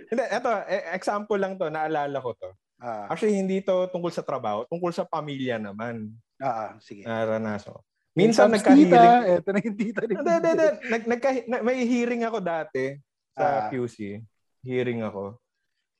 [0.14, 2.50] Hindi, eto, e- example lang to, naalala ko to.
[2.78, 6.14] Ah, Actually, hindi to tungkol sa trabaho, tungkol sa pamilya naman.
[6.38, 7.02] ah, ah, sige.
[7.02, 7.80] Naranasan ko.
[8.14, 8.90] Minsan nagka-hearing.
[8.90, 10.68] Tita, eto na yung tita Hindi, hindi, hindi.
[10.90, 12.94] Nag, nagka, na, may hearing ako dati
[13.34, 13.66] Ah.
[13.66, 14.22] sa QC.
[14.62, 15.38] Hearing ako.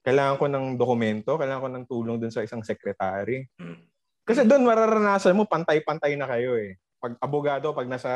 [0.02, 3.46] Kailangan ko ng dokumento, kailangan ko ng tulong dun sa isang secretary.
[4.22, 6.78] Kasi doon mararanasan mo, pantay-pantay na kayo eh.
[6.98, 8.10] Pag abogado, pag nasa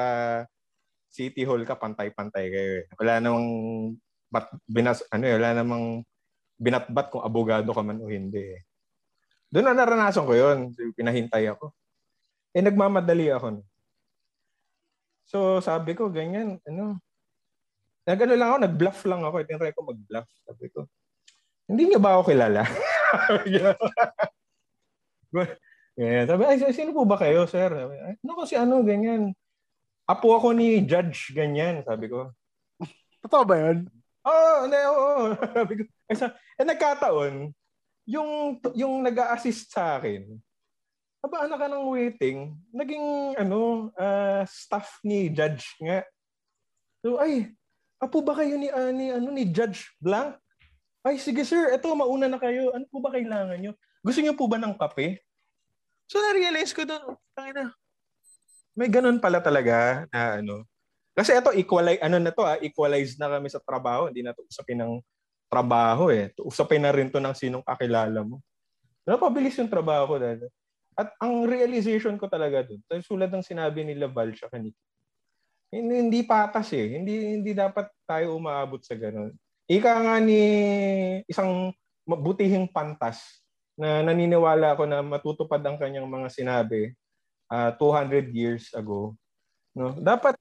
[1.06, 2.84] City Hall ka, pantay-pantay kayo eh.
[2.97, 3.47] Wala namang
[4.26, 5.84] bat, binas, ano eh, wala namang
[6.61, 8.57] binatbat kung abogado ka man o hindi.
[9.53, 10.73] Doon na naranasan ko yun.
[10.97, 11.77] Pinahintay ako.
[12.57, 13.61] Eh, nagmamadali ako.
[15.29, 17.01] So, sabi ko, ganyan, ano,
[18.05, 19.37] nag-ano lang ako, nag-bluff lang ako.
[19.45, 20.29] Tinry ko mag-bluff.
[20.45, 20.89] Sabi ko,
[21.69, 22.65] hindi niyo ba ako kilala?
[25.97, 26.27] ganyan.
[26.29, 27.73] Sabi, ay, sino po ba kayo, sir?
[27.73, 29.33] Sabi, ay, ano kasi ano, ganyan.
[30.05, 32.33] Apo ako ni Judge, ganyan, sabi ko.
[33.24, 33.89] Totoo ba yun?
[34.23, 35.15] Oo, oh, hindi, oo.
[36.12, 36.19] Eh,
[36.61, 37.57] eh, nagkataon,
[38.05, 40.28] yung, yung nag-a-assist sa akin,
[41.24, 46.05] aba, anak ka ng waiting, naging, ano, ah, staff ni Judge nga.
[47.01, 47.49] So, ay,
[47.97, 50.36] apo ba kayo ni, ah, ni, ano, ni Judge Blank?
[51.01, 52.77] Ay, sige sir, eto, mauna na kayo.
[52.77, 53.73] Ano po ba kailangan nyo?
[54.05, 55.24] Gusto nyo po ba ng kape?
[56.07, 57.73] So, na-realize ko doon, tangina,
[58.77, 60.69] may ganun pala talaga na ano,
[61.12, 64.09] kasi ito, equalize, ano na to, ah, equalize na kami sa trabaho.
[64.09, 64.93] Hindi na to usapin ng
[65.52, 66.32] trabaho eh.
[66.40, 68.40] Usapin na rin to ng sinong kakilala mo.
[69.05, 70.48] Napabilis yung trabaho ko dahil.
[70.97, 74.76] At ang realization ko talaga doon, sulat ng sinabi ni Laval siya kanina,
[75.72, 77.01] hindi, hindi patas eh.
[77.01, 79.32] Hindi, hindi dapat tayo umaabot sa ganun.
[79.68, 80.40] Ika nga ni
[81.24, 81.72] isang
[82.05, 83.40] butihing pantas
[83.76, 86.93] na naniniwala ako na matutupad ang kanyang mga sinabi
[87.48, 89.16] ah, 200 years ago.
[89.72, 89.97] No?
[89.97, 90.36] Dapat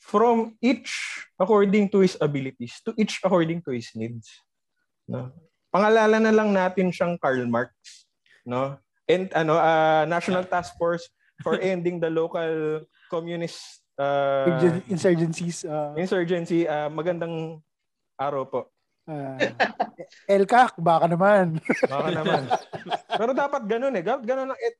[0.00, 0.90] from each
[1.36, 4.26] according to his abilities to each according to his needs.
[5.04, 5.30] No?
[5.70, 7.70] Pangalanan na lang natin siyang Karl Marx,
[8.42, 8.80] no?
[9.06, 11.06] And ano uh, National Task Force
[11.44, 15.62] for Ending the Local Communist uh, Insurgen- Insurgencies.
[15.62, 16.66] Uh, Insurgency.
[16.66, 17.60] Uh, magandang
[18.18, 18.60] araw po.
[19.06, 19.38] uh,
[20.30, 21.58] Elkak, baka naman.
[21.86, 22.42] Baka naman.
[23.18, 24.02] Pero dapat ganun eh.
[24.02, 24.78] Gan- Ganun ang et-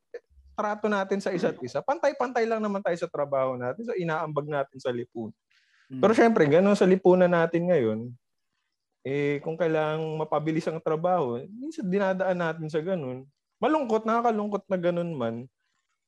[0.61, 1.81] trato natin sa isa't isa.
[1.81, 3.89] Pantay-pantay lang naman tayo sa trabaho natin.
[3.89, 5.32] So inaambag natin sa lipunan.
[5.89, 8.12] Pero syempre, ganun sa lipunan natin ngayon,
[9.03, 13.24] eh, kung kailangang mapabilis ang trabaho, minsan dinadaan natin sa ganun.
[13.57, 15.37] Malungkot, nakakalungkot na ganun man.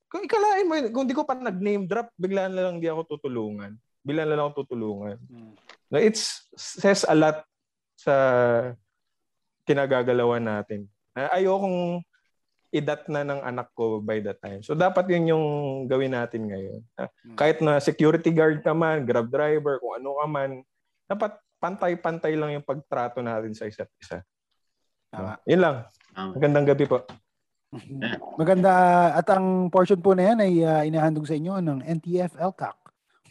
[0.07, 3.73] Kung ikalain mo, kung di ko pa nag-name drop, biglaan na lang di ako tutulungan.
[4.05, 5.17] Biglaan na lang ako tutulungan.
[5.89, 6.15] No, it
[6.55, 7.41] says a lot
[7.97, 8.15] sa
[9.65, 10.87] kinagagalawan natin.
[11.17, 12.03] Ay- Ayokong
[12.73, 14.65] idat na ng anak ko by that time.
[14.65, 15.47] So dapat yun yung
[15.85, 16.81] gawin natin ngayon.
[16.97, 20.51] Ah, Kahit na security guard ka man, grab driver, kung ano ka man,
[21.05, 24.25] dapat pantay-pantay lang yung pagtrato natin sa isa't isa.
[25.13, 25.37] Tama.
[25.45, 25.77] Yun lang.
[26.17, 27.05] Magandang gabi po.
[28.41, 32.41] Maganda ah, at ang portion po na yan ay ah, inahandog sa inyo ng NTF
[32.41, 32.77] LCAC.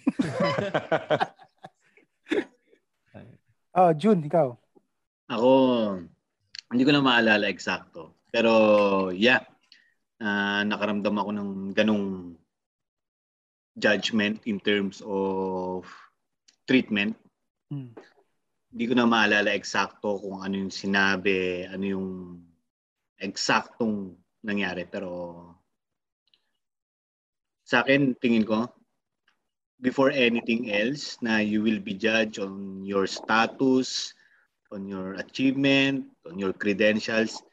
[3.72, 4.51] Oh, June, ikaw.
[5.31, 5.51] Ako,
[6.76, 8.19] hindi ko na maalala eksakto.
[8.31, 8.53] Pero,
[9.11, 9.43] yeah,
[10.23, 12.07] ah, nakaramdam ako ng ganong
[13.75, 15.87] judgment in terms of
[16.67, 17.19] treatment.
[17.67, 17.91] Hmm.
[18.71, 22.09] Hindi ko na maalala eksakto kung ano yung sinabi, ano yung
[23.19, 24.15] eksaktong
[24.47, 24.87] nangyari.
[24.87, 25.43] Pero,
[27.67, 28.71] sa akin, tingin ko,
[29.83, 34.15] before anything else, na you will be judged on your status,
[34.71, 37.43] on your achievement, on your credentials.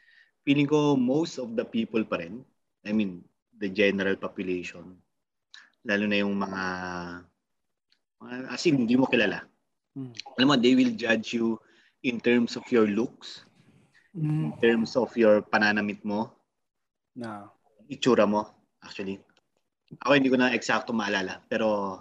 [0.49, 2.41] Feeling ko most of the people pa rin,
[2.89, 3.21] I mean,
[3.61, 4.97] the general population,
[5.85, 6.63] lalo na yung mga,
[8.25, 9.45] mga as in, hindi mo kilala.
[9.93, 10.17] Hmm.
[10.41, 11.61] Alam mo, they will judge you
[12.01, 13.45] in terms of your looks,
[14.17, 14.41] Mm.
[14.41, 16.33] in terms of your pananamit mo,
[17.13, 17.53] No.
[17.93, 18.49] itsura mo,
[18.81, 19.21] actually.
[20.01, 22.01] Ako hindi ko na eksakto maalala, pero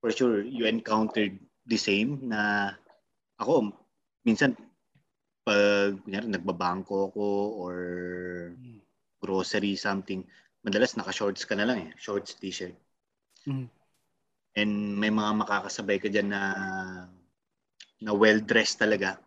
[0.00, 1.36] for sure, you encountered
[1.68, 2.72] the same na
[3.36, 3.68] ako,
[4.24, 4.56] minsan,
[5.44, 7.26] pag kunyari, nagbabangko ako
[7.60, 7.76] or
[9.20, 10.24] grocery, something,
[10.64, 11.90] madalas naka-shorts ka na lang eh.
[11.96, 12.76] Shorts, t-shirt.
[13.48, 13.68] Mm.
[14.56, 16.42] And may mga makakasabay ka dyan na
[18.00, 19.20] na well-dressed talaga.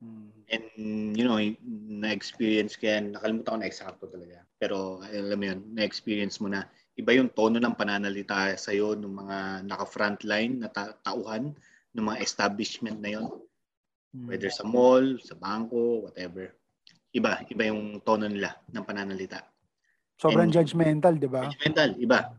[0.00, 0.28] Mm.
[0.50, 0.68] And,
[1.14, 1.38] you know,
[2.00, 3.14] na-experience ko yan.
[3.14, 4.42] Nakalimutan ko na eksakto talaga.
[4.56, 6.66] Pero, alam mo yun, na-experience mo na
[6.96, 11.54] iba yung tono ng pananalita sa'yo ng mga naka-frontline na ta- tauhan
[11.94, 13.28] ng mga establishment na yon.
[14.10, 16.50] Whether sa mall, sa bangko, whatever.
[17.14, 19.42] Iba, iba yung tono nila ng pananalita.
[20.18, 21.46] Sobrang And- judgmental, di ba?
[21.46, 22.34] Judgmental, iba.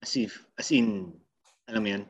[0.00, 1.12] As if, as in,
[1.66, 2.04] alam mo yun,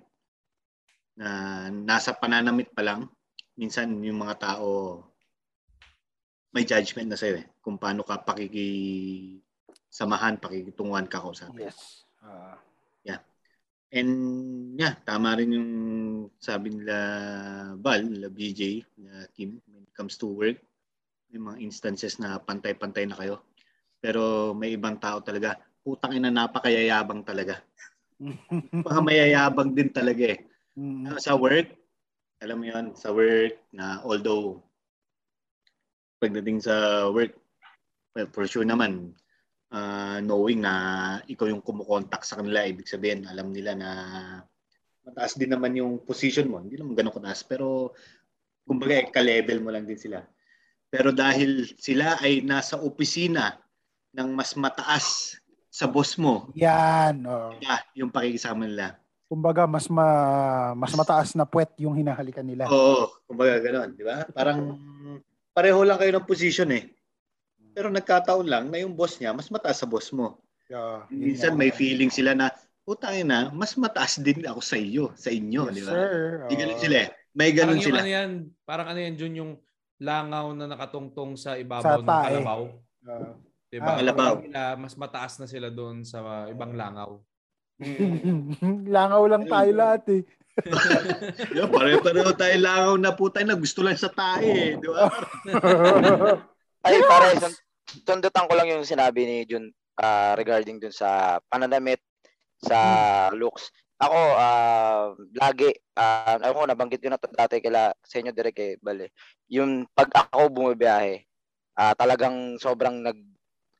[1.16, 1.28] na
[1.72, 3.08] nasa pananamit pa lang,
[3.56, 5.02] minsan yung mga tao
[6.50, 7.46] may judgment na sa'yo eh.
[7.62, 12.02] Kung paano ka pakikisamahan, pakikitunguhan ka sa Yes.
[12.20, 12.58] Ah.
[13.90, 14.12] And
[14.78, 15.70] yeah, tama rin yung
[16.38, 16.96] sabi nila
[17.82, 20.62] Val, nila BJ, nila Kim, when it comes to work,
[21.34, 23.42] may mga instances na pantay-pantay na kayo.
[23.98, 27.58] Pero may ibang tao talaga, putang ina napakayayabang talaga.
[28.86, 30.40] Baka mayayabang din talaga eh.
[30.78, 31.10] Mm.
[31.10, 31.74] Ano, Sa work,
[32.40, 34.62] alam mo yun, sa work na although
[36.22, 37.34] pagdating sa work,
[38.14, 39.16] well, for sure naman,
[39.70, 40.74] uh, knowing na
[41.26, 43.90] ikaw yung kumukontak sa kanila, ibig sabihin, alam nila na
[45.06, 46.60] mataas din naman yung position mo.
[46.60, 47.94] Hindi naman ganun kataas, pero
[48.66, 50.22] kumbaga, eh, ka-level mo lang din sila.
[50.90, 53.58] Pero dahil sila ay nasa opisina
[54.10, 55.38] ng mas mataas
[55.70, 57.22] sa boss mo, Yan.
[57.30, 57.54] Oh.
[57.54, 58.98] iba yung pakikisama nila.
[59.30, 62.66] Kumbaga, mas ma mas mataas na puwet yung hinahalikan nila.
[62.66, 64.26] Oo, kumbaga gano'n, di ba?
[64.34, 64.74] Parang
[65.54, 66.90] pareho lang kayo ng position eh.
[67.80, 70.36] Pero nagkataon lang na yung boss niya mas mataas sa boss mo.
[70.68, 72.52] Yeah, yun Minsan may feeling sila na,
[72.84, 75.92] putangin na, mas mataas din ako sa iyo, sa inyo, Yes, di ba?
[75.96, 76.12] sir.
[76.52, 76.82] Ganun Oo.
[76.84, 77.08] sila eh.
[77.32, 77.98] May Parang ganun yung sila.
[78.04, 78.30] ano yan,
[78.68, 79.52] parang ano yan, Jun, yung
[79.96, 82.24] langaw na nakatungtong sa Sa ibabaw ng tae.
[82.36, 82.60] kalabaw.
[83.08, 83.32] Ah.
[83.70, 83.86] Diba?
[83.88, 84.32] Ah, kalabaw.
[84.44, 86.20] Nila, mas mataas na sila doon sa
[86.52, 87.16] ibang langaw.
[88.94, 90.22] Langaw lang tayo lahat eh.
[91.56, 91.64] Ba?
[91.72, 95.08] Pare-pareho tayo langaw na putay na gusto lang sa tae eh, di ba?
[96.86, 97.58] Ay, pare, sun-
[98.06, 102.00] sundutan ko lang yung sinabi ni Jun ah, regarding dun sa pananamit,
[102.60, 102.78] sa
[103.34, 103.72] looks.
[104.00, 105.68] Ako, ah, lagi,
[106.00, 109.12] ah, ako nabanggit ko na to dati kila sa inyo direct eh, bale.
[109.52, 111.20] Yung pag ako bumibiyahe,
[111.76, 113.18] ah, talagang sobrang nag,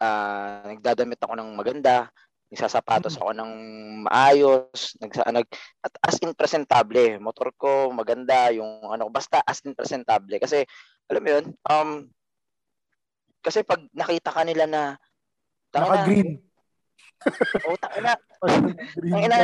[0.04, 2.12] ah, nagdadamit ako ng maganda,
[2.52, 3.52] nagsasapatos ako ng
[4.04, 5.48] maayos, nagsa, nag,
[5.80, 7.16] at as in presentable.
[7.22, 10.36] Motor ko maganda, yung ano, basta as in presentable.
[10.36, 10.68] Kasi,
[11.08, 11.90] alam mo yun, um,
[13.40, 14.82] kasi pag nakita ka nila na
[15.70, 16.42] Naka-green.
[17.68, 18.12] oh, tangina,
[18.98, 19.38] Green tangina,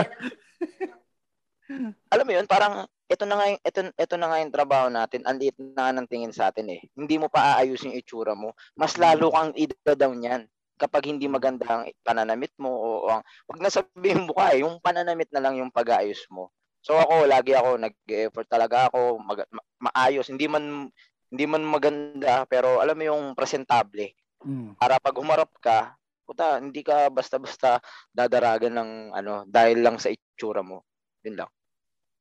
[2.11, 5.23] alam mo yun, parang ito na nga yung, ito, ito na nga yung trabaho natin,
[5.23, 6.81] ang liit na nga ng tingin sa atin eh.
[6.99, 10.43] Hindi mo pa aayusin yung itsura mo, mas lalo kang ida-down yan
[10.77, 14.61] kapag hindi maganda ang pananamit mo o, o ang, wag na sabihin mo ka eh,
[14.61, 16.53] yung pananamit na lang yung pag-aayos mo.
[16.85, 20.93] So ako, lagi ako, nag-effort talaga ako, mag, ma- maayos, hindi man
[21.31, 24.15] hindi man maganda, pero alam mo yung presentable.
[24.47, 24.79] Mm.
[24.79, 27.83] para pag humarap ka, puta, hindi ka basta-basta
[28.15, 30.87] dadaragan ng ano dahil lang sa itsura mo.
[31.27, 31.51] Yun lang.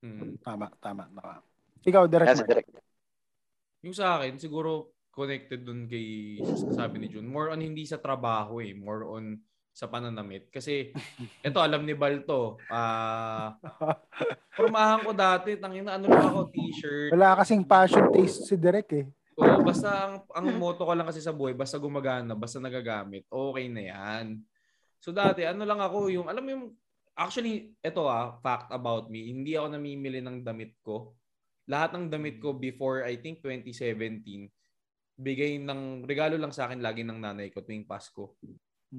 [0.01, 0.41] Mm.
[0.41, 1.41] Tama, tama, tama.
[1.85, 2.49] Ikaw, direct Mark.
[2.49, 2.67] Direk.
[3.85, 6.41] Yung sa akin, siguro connected dun kay
[6.73, 7.29] sabi ni Jun.
[7.29, 8.73] More on hindi sa trabaho eh.
[8.73, 9.37] More on
[9.75, 10.47] sa pananamit.
[10.47, 10.95] Kasi
[11.43, 12.55] ito alam ni Balto.
[12.71, 13.59] Ah,
[14.57, 17.11] formahan ko dati, tangina ano lang ako, t-shirt.
[17.11, 19.05] Wala kasing passion taste si Direk eh.
[19.35, 23.67] Oo, basta ang, ang motto ko lang kasi sa buhay, basta gumagana, basta nagagamit, okay
[23.67, 24.39] na yan.
[25.03, 26.65] So dati, ano lang ako, yung, alam mo yung,
[27.11, 31.19] actually, ito ah, fact about me, hindi ako namimili ng damit ko.
[31.67, 34.23] Lahat ng damit ko before, I think, 2017,
[35.19, 38.39] bigay ng, regalo lang sa akin lagi ng nanay ko tuwing Pasko.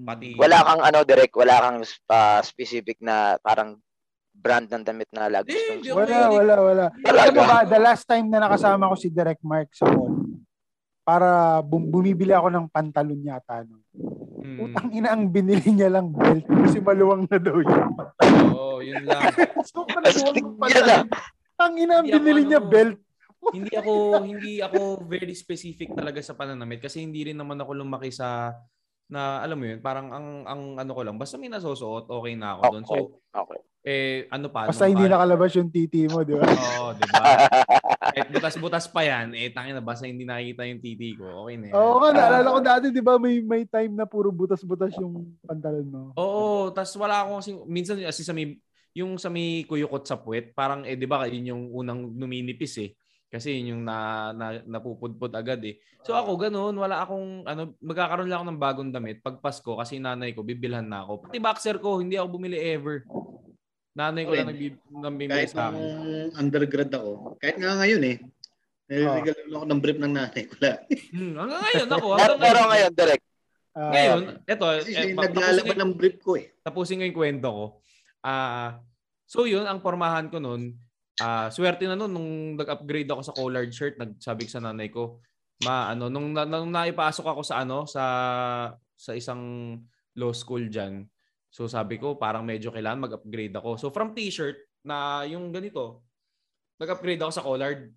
[0.05, 1.79] Pati, Wala kang ano, direct, wala kang
[2.11, 3.81] ah, specific na parang
[4.37, 6.85] brand ng damit na lagi gustong hindi Wala, wala, wala.
[7.01, 7.25] Talaga?
[7.25, 10.13] Alam mo ba, the last time na nakasama ko si Direct Mark sa mall,
[11.07, 13.65] para bum- bumibili ako ng pantalon yata.
[13.65, 13.81] No?
[14.43, 14.59] Mm.
[14.69, 17.87] Utang ina ang binili niya lang belt kasi maluwang na daw yun.
[18.53, 19.23] Oo, yun lang.
[19.71, 21.07] so, pantalon.
[21.57, 22.71] Ang ina ang binili niya ano.
[22.71, 22.99] belt.
[23.47, 28.11] hindi ako hindi ako very specific talaga sa pananamit kasi hindi rin naman ako lumaki
[28.11, 28.51] sa
[29.07, 32.59] na alam mo yun, parang ang ang ano ko lang, basta may nasusuot, okay na
[32.59, 32.85] ako doon.
[32.85, 32.97] So,
[33.31, 33.61] Okay.
[33.87, 34.67] eh ano pa?
[34.67, 36.43] Basta hindi pa- nakalabas yung titi mo, di ba?
[36.43, 37.25] Oo, di ba?
[38.17, 41.47] Kahit butas-butas pa yan, eh tangin na basta hindi nakikita yung titi ko.
[41.47, 41.75] Okay na yan.
[41.77, 45.87] Oo nga, naalala ko dati, di ba, may may time na puro butas-butas yung pantalon
[45.87, 46.03] mo.
[46.19, 48.59] Oo, tas wala akong kasi minsan kasi sa may
[48.97, 52.91] yung sa may kuyukot sa puwet, parang eh 'di ba yun yung unang numinipis eh.
[53.27, 55.77] Kasi yun yung na, na napupudpud agad eh.
[56.01, 59.99] So ako ganoon, wala akong ano magkakaroon lang ako ng bagong damit pag Pasko kasi
[59.99, 61.27] nanay ko bibilhan na ako.
[61.27, 63.03] Pati boxer ko, hindi ako bumili ever.
[63.93, 64.53] Nanay ko lang Okay.
[64.71, 65.83] nagbi- nagbibili Kahit sa akin.
[66.35, 68.17] undergrad ako, kahit nga ngayon eh,
[68.87, 70.79] nililigalo ako ng brief ng nanay ko lang.
[71.11, 72.71] Hmm, hanggang ngayon ako, hanggang pero ngayon.
[72.71, 73.25] ngayon, direct.
[73.77, 76.49] Ah, Ngayon, eto, Kasi eh, naglalaban ng brief ko eh.
[76.63, 77.65] tapusin ko yung kwento ko.
[78.21, 78.81] Ah,
[79.25, 80.73] so yun ang pormahan ko noon.
[81.17, 82.31] Ah, swerte na noon nung
[82.61, 85.17] nag-upgrade ako sa collared shirt, nagsabi ko sa nanay ko,
[85.65, 88.05] ma ano nung, nung naipasok ako sa ano sa
[88.93, 89.41] sa isang
[90.13, 91.09] law school diyan.
[91.49, 93.81] So sabi ko parang medyo kailangan mag-upgrade ako.
[93.81, 96.05] So from t-shirt na yung ganito,
[96.77, 97.89] nag-upgrade ako sa collared.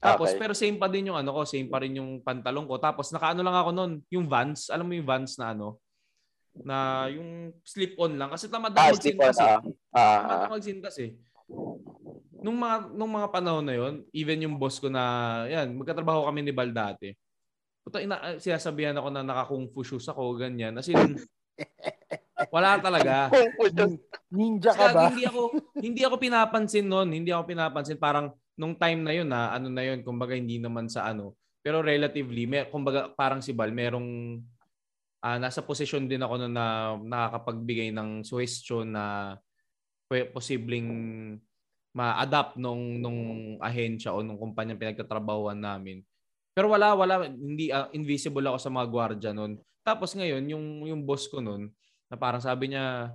[0.00, 0.40] Tapos Okay.
[0.40, 2.80] pero same pa din yung ano ko, same pa rin yung pantalon ko.
[2.80, 5.76] Tapos nakaano lang ako noon, yung Vans, alam mo yung Vans na ano,
[6.64, 9.04] na yung slip-on lang kasi tamad Ah, ako on.
[9.04, 9.52] eh.
[9.92, 10.40] Ah, ah, Tamad ah.
[10.40, 11.10] ako magsintas eh.
[12.40, 15.02] Nung mga nung mga panahon na yon, even yung boss ko na,
[15.46, 17.12] yan, magkatrabaho kami ni Bal dati.
[17.84, 20.76] Puta, ina, ah, sinasabihan ako na naka-kung fu shoes ako, ganyan.
[20.76, 21.16] As in,
[22.54, 23.28] wala talaga.
[24.30, 25.02] Ninja Kaya ka ba?
[25.10, 25.40] hindi ako
[25.82, 29.82] hindi ako pinapansin noon, hindi ako pinapansin parang nung time na yun na ano na
[29.82, 34.38] yun, kumbaga hindi naman sa ano, pero relatively may kumbaga parang si Bal merong
[35.20, 39.36] ah, nasa posisyon din ako noon na nakakapagbigay ng suggestion na
[40.10, 40.90] posibleng
[41.90, 43.20] ma-adapt nung nung
[43.58, 46.06] ahensya o nung kumpanya pinagtatrabahuan namin.
[46.54, 49.58] Pero wala wala hindi ah, invisible ako sa mga gwardiya noon.
[49.82, 51.70] Tapos ngayon yung yung boss ko noon
[52.10, 53.14] na parang sabi niya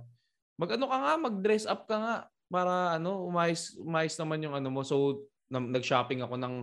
[0.56, 2.14] mag-ano ka nga, mag-dress up ka nga
[2.48, 4.80] para ano, umayos, umayos naman yung ano mo.
[4.80, 6.54] So, na- nag-shopping ako ng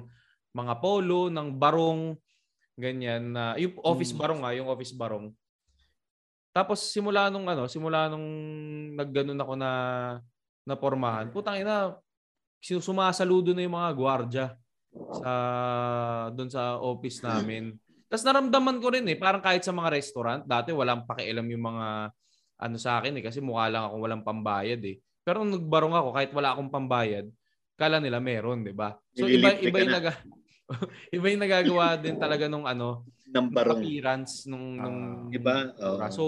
[0.53, 2.17] mga polo, ng barong,
[2.73, 4.19] ganyan na yung office Mm.
[4.19, 5.29] barong nga, yung office barong.
[6.53, 8.25] Tapos simula nung ano, simula nung
[8.97, 9.71] nagganon ako na
[10.63, 11.97] na pormahan, putang ina,
[12.63, 14.47] sumasaludo na yung mga gwardiya
[15.19, 15.31] sa
[16.31, 17.75] doon sa office namin.
[18.07, 21.87] Tapos naramdaman ko rin eh, parang kahit sa mga restaurant, dati walang pakialam yung mga
[22.63, 25.01] ano sa akin eh, kasi mukha lang akong walang pambayad eh.
[25.25, 27.25] Pero nung nagbarong ako, kahit wala akong pambayad,
[27.75, 28.93] kala nila meron, di ba?
[29.17, 29.97] So iba, iba yung, na.
[29.99, 30.13] naga,
[31.17, 33.03] iba yung nagagawa din talaga nung ano,
[33.33, 33.81] Ng barong.
[33.81, 34.99] appearance nung, nung
[35.33, 35.73] Iba?
[35.73, 35.97] Oo.
[36.13, 36.23] So,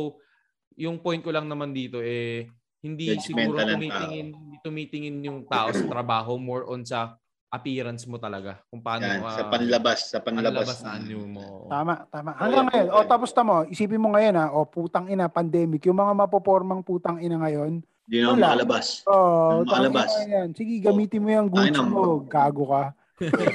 [0.74, 2.50] yung point ko lang naman dito eh
[2.86, 7.18] hindi siguro tumitingin hindi tumitingin yung tao sa trabaho more on sa
[7.48, 10.68] appearance mo talaga kung paano Yan, sa panlabas, sa panlabas.
[10.68, 11.72] panlabas na anyo mo.
[11.72, 12.36] Tama, tama.
[12.36, 16.20] Hanggang ngayon, o tapos tamo, isipin mo ngayon ha, o putang ina, pandemic, yung mga
[16.20, 19.08] mapopormang putang ina ngayon, Hindi na makalabas.
[19.08, 20.12] oh, Yung tangina makalabas.
[20.28, 20.48] yan.
[20.52, 21.90] Sige, gamitin mo yung Gucci Ay, naman.
[21.96, 22.84] mo, gago ka.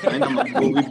[0.08, 0.88] Ay na, mag-Louis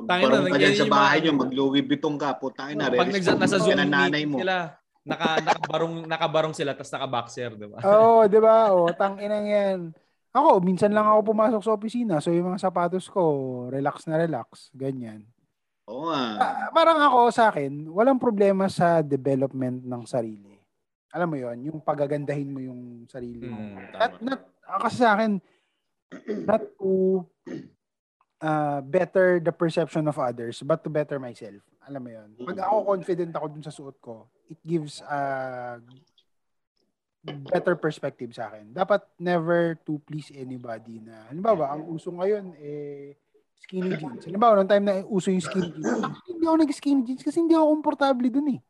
[0.00, 2.28] Magparong ka dyan sa bahay nyo, mag-Louis Vuitton ka.
[2.40, 4.38] Putang ina, Pag nagsa, nasa Zoom nanay meeting mo.
[4.40, 7.78] sila, naka nakabarong nakabarong sila tapos naka-boxer, di ba?
[7.82, 8.70] Oo, di ba?
[8.72, 9.92] O, tang ina yan.
[10.30, 14.70] Ako, minsan lang ako pumasok sa opisina, so yung mga sapatos ko, relax na relax,
[14.70, 15.26] ganyan.
[15.90, 16.38] Oo nga.
[16.38, 20.54] Ah, parang ako sa akin, walang problema sa development ng sarili.
[21.10, 23.58] Alam mo yon yung pagagandahin mo yung sarili mo.
[23.58, 24.22] Hmm, Not, tama.
[24.22, 24.40] not,
[24.70, 25.32] ah, kasi sa akin,
[26.48, 27.26] not to
[28.40, 31.60] uh, better the perception of others, but to better myself.
[31.86, 35.20] Alam mo yon Pag ako confident ako dun sa suot ko, it gives a
[37.22, 38.72] better perspective sa akin.
[38.72, 43.12] Dapat never to please anybody na, halimbawa, ang uso ngayon, eh,
[43.60, 44.24] skinny jeans.
[44.24, 47.66] Halimbawa, noong time na uso yung skinny jeans, hindi ako nag-skinny jeans kasi hindi ako
[47.76, 48.60] komportable dun eh.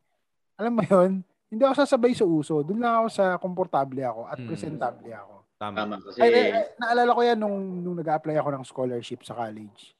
[0.58, 2.62] Alam mo yon Hindi ako sasabay sa uso.
[2.62, 4.46] Doon lang ako sa komportable ako at Hmm.
[4.46, 5.34] presentable ako.
[5.60, 5.76] Tama.
[5.76, 9.36] Tama kasi Ay, ay, ay, naalala ko yan nung, nung nag-apply ako ng scholarship sa
[9.36, 9.92] college.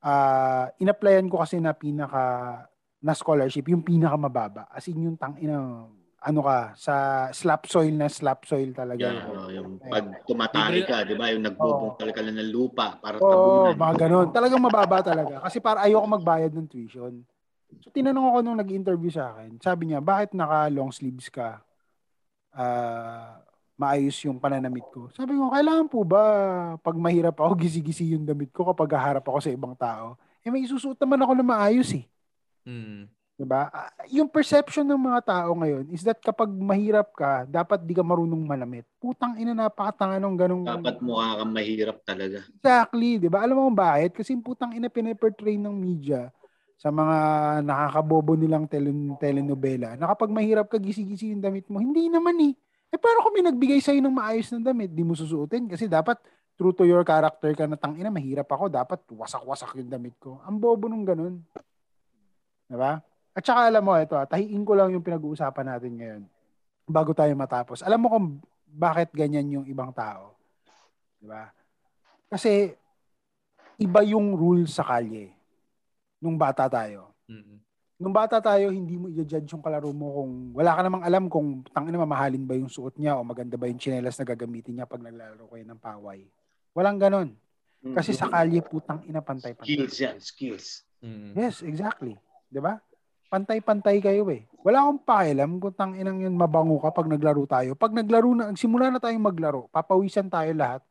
[0.00, 2.64] ah inapplyan ko kasi na pinaka
[3.04, 4.64] na scholarship, yung pinaka mababa.
[4.72, 5.84] As in yung tang ina
[6.20, 6.94] ano ka sa
[7.32, 9.08] slap soil na slap soil talaga.
[9.08, 11.32] Yeah, oh, yung pag tumatari ka, di ba?
[11.32, 13.76] Yung nagbubungkal ka lang ng lupa para Oo, tabunan.
[13.76, 14.28] mga ganun.
[14.32, 15.40] Talagang mababa talaga.
[15.44, 17.24] Kasi para ayoko magbayad ng tuition.
[17.80, 19.56] So, tinanong ako nung nag-interview sa akin.
[19.64, 21.64] Sabi niya, bakit naka long sleeves ka?
[22.52, 23.40] Ah,
[23.80, 25.08] maayos yung pananamit ko.
[25.16, 26.22] Sabi ko, kailangan po ba
[26.84, 30.20] pag mahirap ako, gisi-gisi yung damit ko kapag haharap ako sa ibang tao?
[30.44, 32.04] Eh, may isusuot naman ako na maayos eh.
[32.68, 33.08] Mm.
[33.40, 33.72] Diba?
[33.72, 38.04] Ah, Yung perception ng mga tao ngayon is that kapag mahirap ka, dapat di ka
[38.04, 38.84] marunong manamit.
[39.00, 40.60] Putang ina, napakatanga nung ganong...
[40.68, 42.44] Dapat mukha kang mahirap talaga.
[42.44, 43.40] Exactly, 'di ba?
[43.40, 44.12] Alam mo kung bakit?
[44.12, 46.28] Kasi putang ina pinaportray ng media
[46.76, 47.16] sa mga
[47.64, 52.52] nakakabobo nilang tele- telenovela na kapag mahirap ka gisi-gisi yung damit mo, hindi naman eh.
[52.90, 55.70] Eh paano kung may nagbigay sa'yo ng maayos na damit, di mo susuotin?
[55.70, 56.18] Kasi dapat
[56.58, 60.42] true to your character ka na tang ina, mahirap ako, dapat wasak-wasak yung damit ko.
[60.44, 61.40] Ang bobo nung ganun.
[62.68, 63.00] 'Di ba?
[63.32, 66.22] At saka alam mo, ito, ah, tahiin ko lang yung pinag-uusapan natin ngayon
[66.90, 67.80] bago tayo matapos.
[67.86, 68.26] Alam mo kung
[68.66, 70.34] bakit ganyan yung ibang tao?
[71.16, 71.48] 'Di ba?
[72.28, 72.74] Kasi
[73.80, 75.32] iba yung rule sa kalye
[76.20, 77.16] nung bata tayo.
[77.24, 77.69] Mm.
[78.00, 81.60] Nung bata tayo, hindi mo i-judge yung kalaro mo kung wala ka namang alam kung
[81.68, 85.04] tangina mamahalin ba yung suot niya o maganda ba yung tsinelas na gagamitin niya pag
[85.04, 86.24] naglalaro kayo ng paway.
[86.72, 87.36] Walang ganon.
[87.80, 89.68] Kasi sa kalye, putang ina pantay-pantay.
[89.68, 90.66] Skills yan, skills.
[91.00, 91.32] Mm.
[91.32, 92.16] Yes, exactly.
[92.48, 92.76] 'Di ba?
[93.32, 94.44] Pantay-pantay kayo eh.
[94.60, 97.72] Wala akong pakialam kung tang inang yun mabango ka pag naglaro tayo.
[97.72, 100.82] Pag naglaro na, simula na tayong maglaro, papawisan tayo lahat.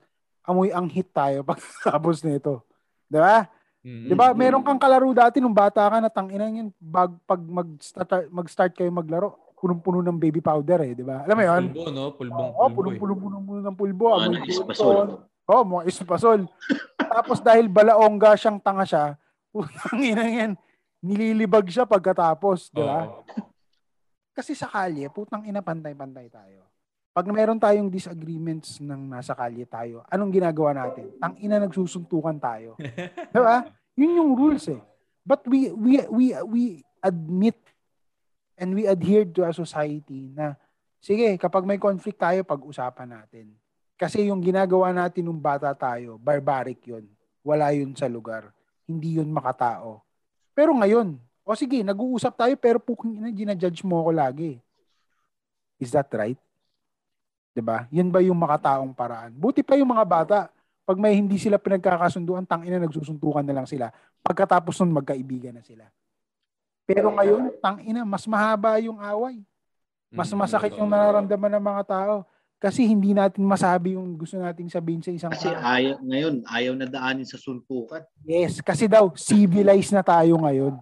[0.41, 2.65] Amoy ang hit tayo pag tapos nito.
[3.05, 3.45] 'Di ba?
[3.79, 4.11] Mm.
[4.11, 4.35] 'Di ba?
[4.35, 8.71] Meron kang kalaro dati nung bata ka na tang inang yun bag, pag mag-start mag-start
[8.75, 11.23] kayo maglaro, punong-puno ng baby powder eh, 'di ba?
[11.23, 11.63] Alam mo 'yon?
[11.71, 12.03] Pulbo, no?
[12.11, 12.89] Pulbong pulbo.
[12.91, 12.99] eh.
[12.99, 14.05] punong-puno ng pulbo.
[14.11, 15.07] Mga amoy na ispasol.
[15.49, 16.39] Oo, mga ispasol.
[16.99, 19.17] Tapos dahil balaongga siyang tanga siya,
[19.55, 20.51] putang ina yan,
[21.01, 23.09] nililibag siya pagkatapos, di ba?
[23.09, 23.23] Oo.
[24.35, 26.68] Kasi sa kalye, putang ina pantay-pantay tayo.
[27.09, 31.09] Pag meron tayong disagreements ng nasa kalye tayo, anong ginagawa natin?
[31.17, 32.77] Tang ina nagsusuntukan tayo.
[33.33, 33.65] di ba?
[33.97, 34.81] Yun yung rules eh.
[35.25, 36.63] But we we we we
[37.01, 37.57] admit
[38.55, 40.55] and we adhere to a society na
[40.99, 43.55] sige, kapag may conflict tayo, pag-usapan natin.
[43.99, 47.03] Kasi yung ginagawa natin nung bata tayo, barbaric yun.
[47.43, 48.51] Wala yun sa lugar.
[48.87, 49.99] Hindi yun makatao.
[50.55, 54.51] Pero ngayon, o sige, nag-uusap tayo pero puking ina, ginajudge mo ako lagi.
[55.79, 56.39] Is that right?
[57.53, 57.85] 'Di ba?
[57.89, 59.31] Yun ba yung makataong paraan?
[59.33, 60.39] Buti pa yung mga bata,
[60.89, 63.93] pag may hindi sila pinagkakasunduan, tangina nagsusuntukan na lang sila.
[64.25, 65.85] Pagkatapos nun, magkaibigan na sila.
[66.89, 69.45] Pero ngayon, tangina, mas mahaba yung away.
[70.09, 72.15] Mas Mm, masakit yung nararamdaman ng mga tao.
[72.57, 75.61] Kasi hindi natin masabi yung gusto nating sabihin sa isang Kasi tao.
[75.61, 78.01] ayaw, ngayon, ayaw na daanin sa suntukan.
[78.25, 80.75] Yes, kasi daw, civilized na tayo ngayon.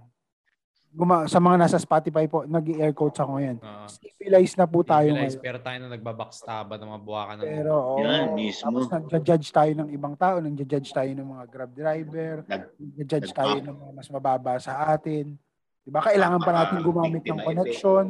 [0.98, 3.61] Guma- sa mga nasa Spotify po, nag-air quotes ako ngayon.
[3.61, 3.86] Oo.
[3.86, 5.45] Civilized na po tayo Civilized, ngayon.
[5.45, 7.98] pero tayo na nagbabackstaba ng mga buwakan ng Pero, oo.
[8.02, 8.65] Yan, mismo.
[8.65, 13.38] Tapos nag-judge tayo ng ibang tao, nag-judge tayo ng mga grab driver, Nag- nag-judge nag-
[13.38, 15.38] tayo ng mga mas mababa sa atin.
[15.86, 16.02] Diba?
[16.02, 18.06] Kailangan pa natin gumamit ng connection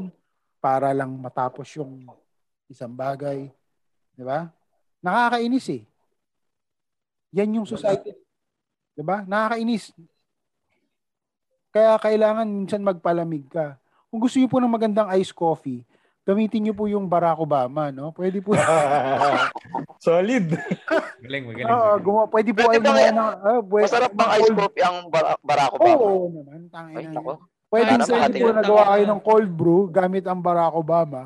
[0.58, 2.08] para lang matapos yung
[2.66, 3.52] isang bagay.
[4.16, 4.48] Diba?
[4.98, 5.84] Nakakainis eh.
[7.36, 8.16] Yan yung society.
[8.96, 9.28] Diba?
[9.28, 9.92] Nakakainis.
[11.78, 13.78] Kaya kailangan minsan magpalamig ka.
[14.10, 15.86] Kung gusto niyo po ng magandang iced coffee,
[16.26, 18.10] gamitin niyo po yung Barack Obama, no?
[18.10, 18.58] Pwede po.
[20.02, 20.58] Solid.
[21.22, 21.70] Galing, magaling.
[21.70, 22.02] Oo, magaling.
[22.02, 23.14] gumawa, pwede po gumawa yan?
[23.14, 26.10] ng ah, pwede, Masarap bang ice coffee ang Bar- Barack Oo Obama?
[26.34, 27.22] naman, tangin Ay, na.
[27.68, 31.22] Pwede Para pwede po nagawa kayo ng cold brew gamit ang Barack Obama.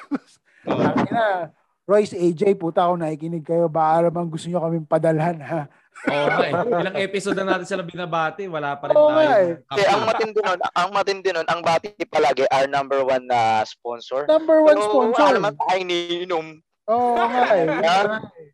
[0.64, 1.52] Tangin na.
[1.84, 3.68] Royce AJ, puta ako nakikinig kayo.
[3.68, 5.68] Baka naman gusto nyo kaming padalhan, ha?
[6.04, 6.52] Oo nga eh.
[6.52, 9.32] Ilang episode na natin sila binabati, wala pa rin Oo tayo.
[9.32, 9.64] eh.
[9.64, 14.28] Kasi ang matindi nun, ang matindi nun, ang bati palagi our number one na sponsor.
[14.28, 15.18] Number one So, sponsor.
[15.18, 16.46] Wala naman tayo iniinom.
[16.86, 17.16] Oo
[17.56, 17.64] eh.
[17.80, 17.98] Ha?
[18.04, 18.50] nga eh.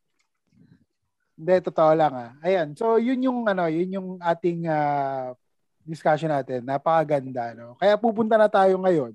[1.33, 2.31] Hindi, totoo lang ah.
[2.41, 2.79] Ayan.
[2.79, 5.35] So, yun yung ano, yun yung ating ah,
[5.83, 6.63] discussion natin.
[6.63, 7.75] Napakaganda, no?
[7.75, 9.13] Kaya pupunta na tayo ngayon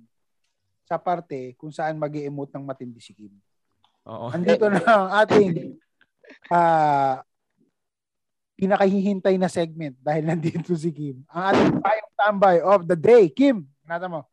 [0.84, 3.32] sa parte kung saan mag emote ng matindi si Kim.
[4.04, 4.32] Oo.
[4.32, 5.80] Andito na ang ating
[6.52, 7.24] ah
[8.58, 11.22] pinakahihintay na segment dahil nandito si Kim.
[11.30, 13.30] Ang ating payong tambay of the day.
[13.30, 14.26] Kim, nata mo.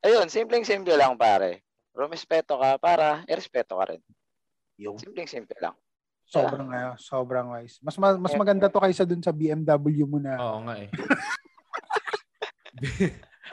[0.00, 1.60] Ayun, simpleng-simple lang pare.
[1.92, 4.00] Rumispeto ka para irespeto ka rin.
[4.76, 5.76] Yung Simpleng-simple lang.
[6.24, 7.78] sobrang uh, sobrang wise.
[7.78, 10.34] Mas ma- mas maganda to kaysa dun sa BMW mo na.
[10.40, 10.88] Oo nga eh.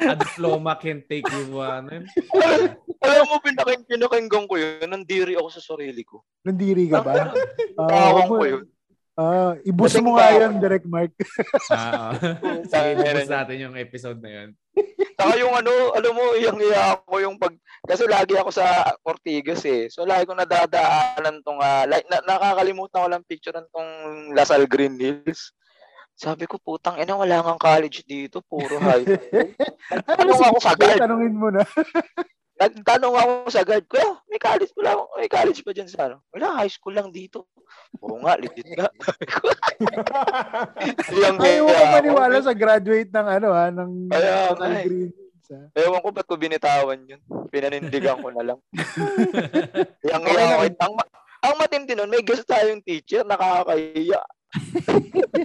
[0.02, 2.02] A diploma can take you uh, ano?
[3.06, 4.88] Alam mo, pinakin pinakinggan ko yun.
[4.88, 6.24] Nandiri ako sa sarili ko.
[6.42, 7.36] Nandiri ka ba?
[7.78, 8.66] Ah, Tawang mo- ko yun.
[9.22, 11.14] Ah, ibus mo nga yan, Direct Mark.
[11.70, 12.18] Ah,
[12.72, 14.50] Sige, bubus natin yung episode na yun.
[15.14, 17.54] Saka yung ano, alam mo, yung iya ako yung pag
[17.86, 19.86] kasi lagi ako sa Ortigas eh.
[19.94, 23.92] So lagi ko nadadaanan tong ah, like na, nakakalimutan ko lang picture tong
[24.34, 25.54] Lasal Green Hills.
[26.18, 29.50] Sabi ko, putang ina, wala kang college dito, puro high school.
[29.92, 31.00] Ano Tanong ako sa guard.
[31.02, 31.66] Tanungin mo na.
[32.62, 36.22] Nagtanong ako sa guard ko, "Ah, may college wala, may college pa dyan sa ano?
[36.30, 37.50] Wala, high school lang dito.
[38.06, 38.86] Oo nga, legit nga.
[41.26, 41.86] Yung Ayaw ako.
[41.98, 44.86] maniwala sa graduate ng ano ha, ng Kaya ng nga eh.
[44.86, 45.10] Green?
[45.76, 47.20] Ewan ko ba't ko binitawan yun.
[47.52, 48.60] Pinanindigan ko na lang.
[50.08, 50.80] Yang Okay okay, lang.
[50.80, 50.94] ang,
[51.42, 54.22] ang matindi nun, may guest tayong teacher, nakakahiya.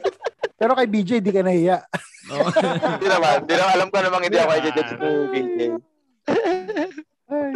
[0.61, 1.83] Pero kay BJ, di ka nahiya.
[2.33, 2.49] Oo.
[2.49, 4.53] Hindi naman, hindi naman alam ko namang hindi ako
[4.95, 5.59] to BJ.
[7.27, 7.53] Ay.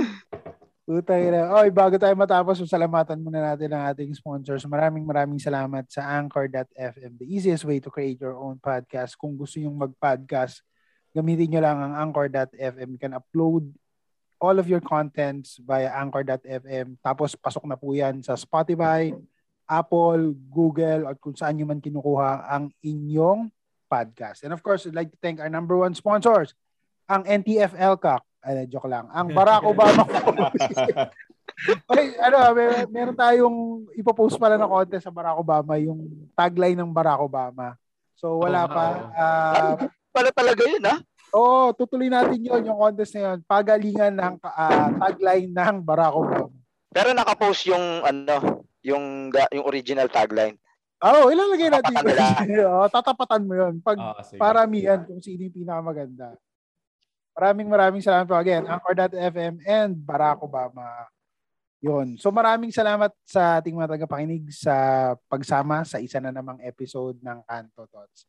[0.90, 1.54] Putay na.
[1.54, 4.66] Oy, bago tayo matapos, salamatan muna natin ang ating sponsors.
[4.66, 9.14] Maraming maraming salamat sa Anchor.fm, the easiest way to create your own podcast.
[9.14, 10.66] Kung gusto yung mag-podcast,
[11.14, 12.88] gamitin nyo lang ang Anchor.fm.
[12.90, 13.70] You can upload
[14.42, 16.98] all of your contents via Anchor.fm.
[16.98, 19.14] Tapos pasok na po yan sa Spotify,
[19.70, 23.46] Apple, Google, at kung saan nyo man kinukuha ang inyong
[23.86, 24.42] podcast.
[24.42, 26.50] And of course, I'd like to thank our number one sponsors,
[27.06, 28.26] ang NTF LCAC.
[28.40, 29.06] Ay, joke lang.
[29.12, 30.02] Ang Barack Obama
[31.60, 33.56] Okay, ano, may, meron tayong
[33.92, 37.76] ipopost pala na contest sa Barack Obama, yung tagline ng Barack Obama.
[38.16, 38.84] So wala pa.
[39.12, 39.74] Ah,
[40.10, 40.98] Pala talaga yun, ha?
[41.30, 43.38] Oo, tutuloy natin yon yung contest na yun.
[43.44, 46.48] Pagalingan ng ah, tagline ng Barack Obama.
[46.90, 50.56] Pero nakapost yung, ano, yung, ga- yung original tagline.
[51.00, 52.66] Oo, oh, ilalagay natin Tatapatan yun.
[52.72, 53.74] Oo, tatapatan mo yun.
[53.80, 54.40] Pag Ah, sige.
[54.40, 56.36] paramihan kung sino yung pinakamaganda.
[57.40, 58.68] Maraming maraming salamat po again.
[58.68, 61.08] Anchor.fm and Barack Obama.
[61.80, 62.20] Yun.
[62.20, 67.40] So maraming salamat sa ating mga tagapakinig sa pagsama sa isa na namang episode ng
[67.48, 68.28] Kanto Tots.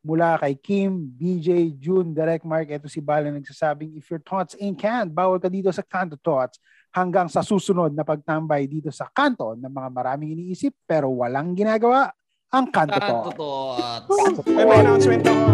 [0.00, 4.80] Mula kay Kim, BJ, June, Direct Mark, eto si Bala nagsasabing, if your thoughts ain't
[4.80, 6.56] canned, bawal ka dito sa Kanto Tots
[6.96, 12.08] hanggang sa susunod na pagtambay dito sa kanto ng mga maraming iniisip pero walang ginagawa,
[12.48, 14.08] ang Kanto Kanto Tots.
[14.08, 14.48] tots.
[14.48, 15.44] May, may announcement ako.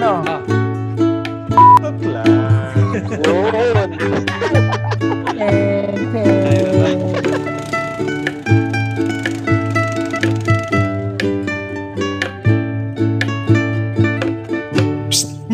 [0.00, 0.10] Ano?
[0.24, 0.65] Tot
[1.76, 2.24] Bakla.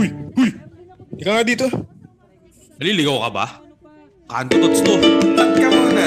[0.02, 0.50] Yun.
[1.22, 1.66] Ikaw nga dito.
[2.82, 3.46] Naliligaw ka ba?
[4.26, 4.94] Kanto tots to.
[5.38, 6.06] Tat ka muna.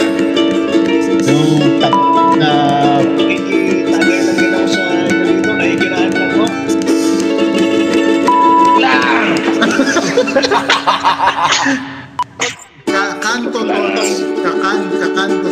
[1.24, 1.96] Yung tat
[2.36, 2.52] na
[3.16, 4.25] pinititanin
[13.22, 15.45] 関東の私、関東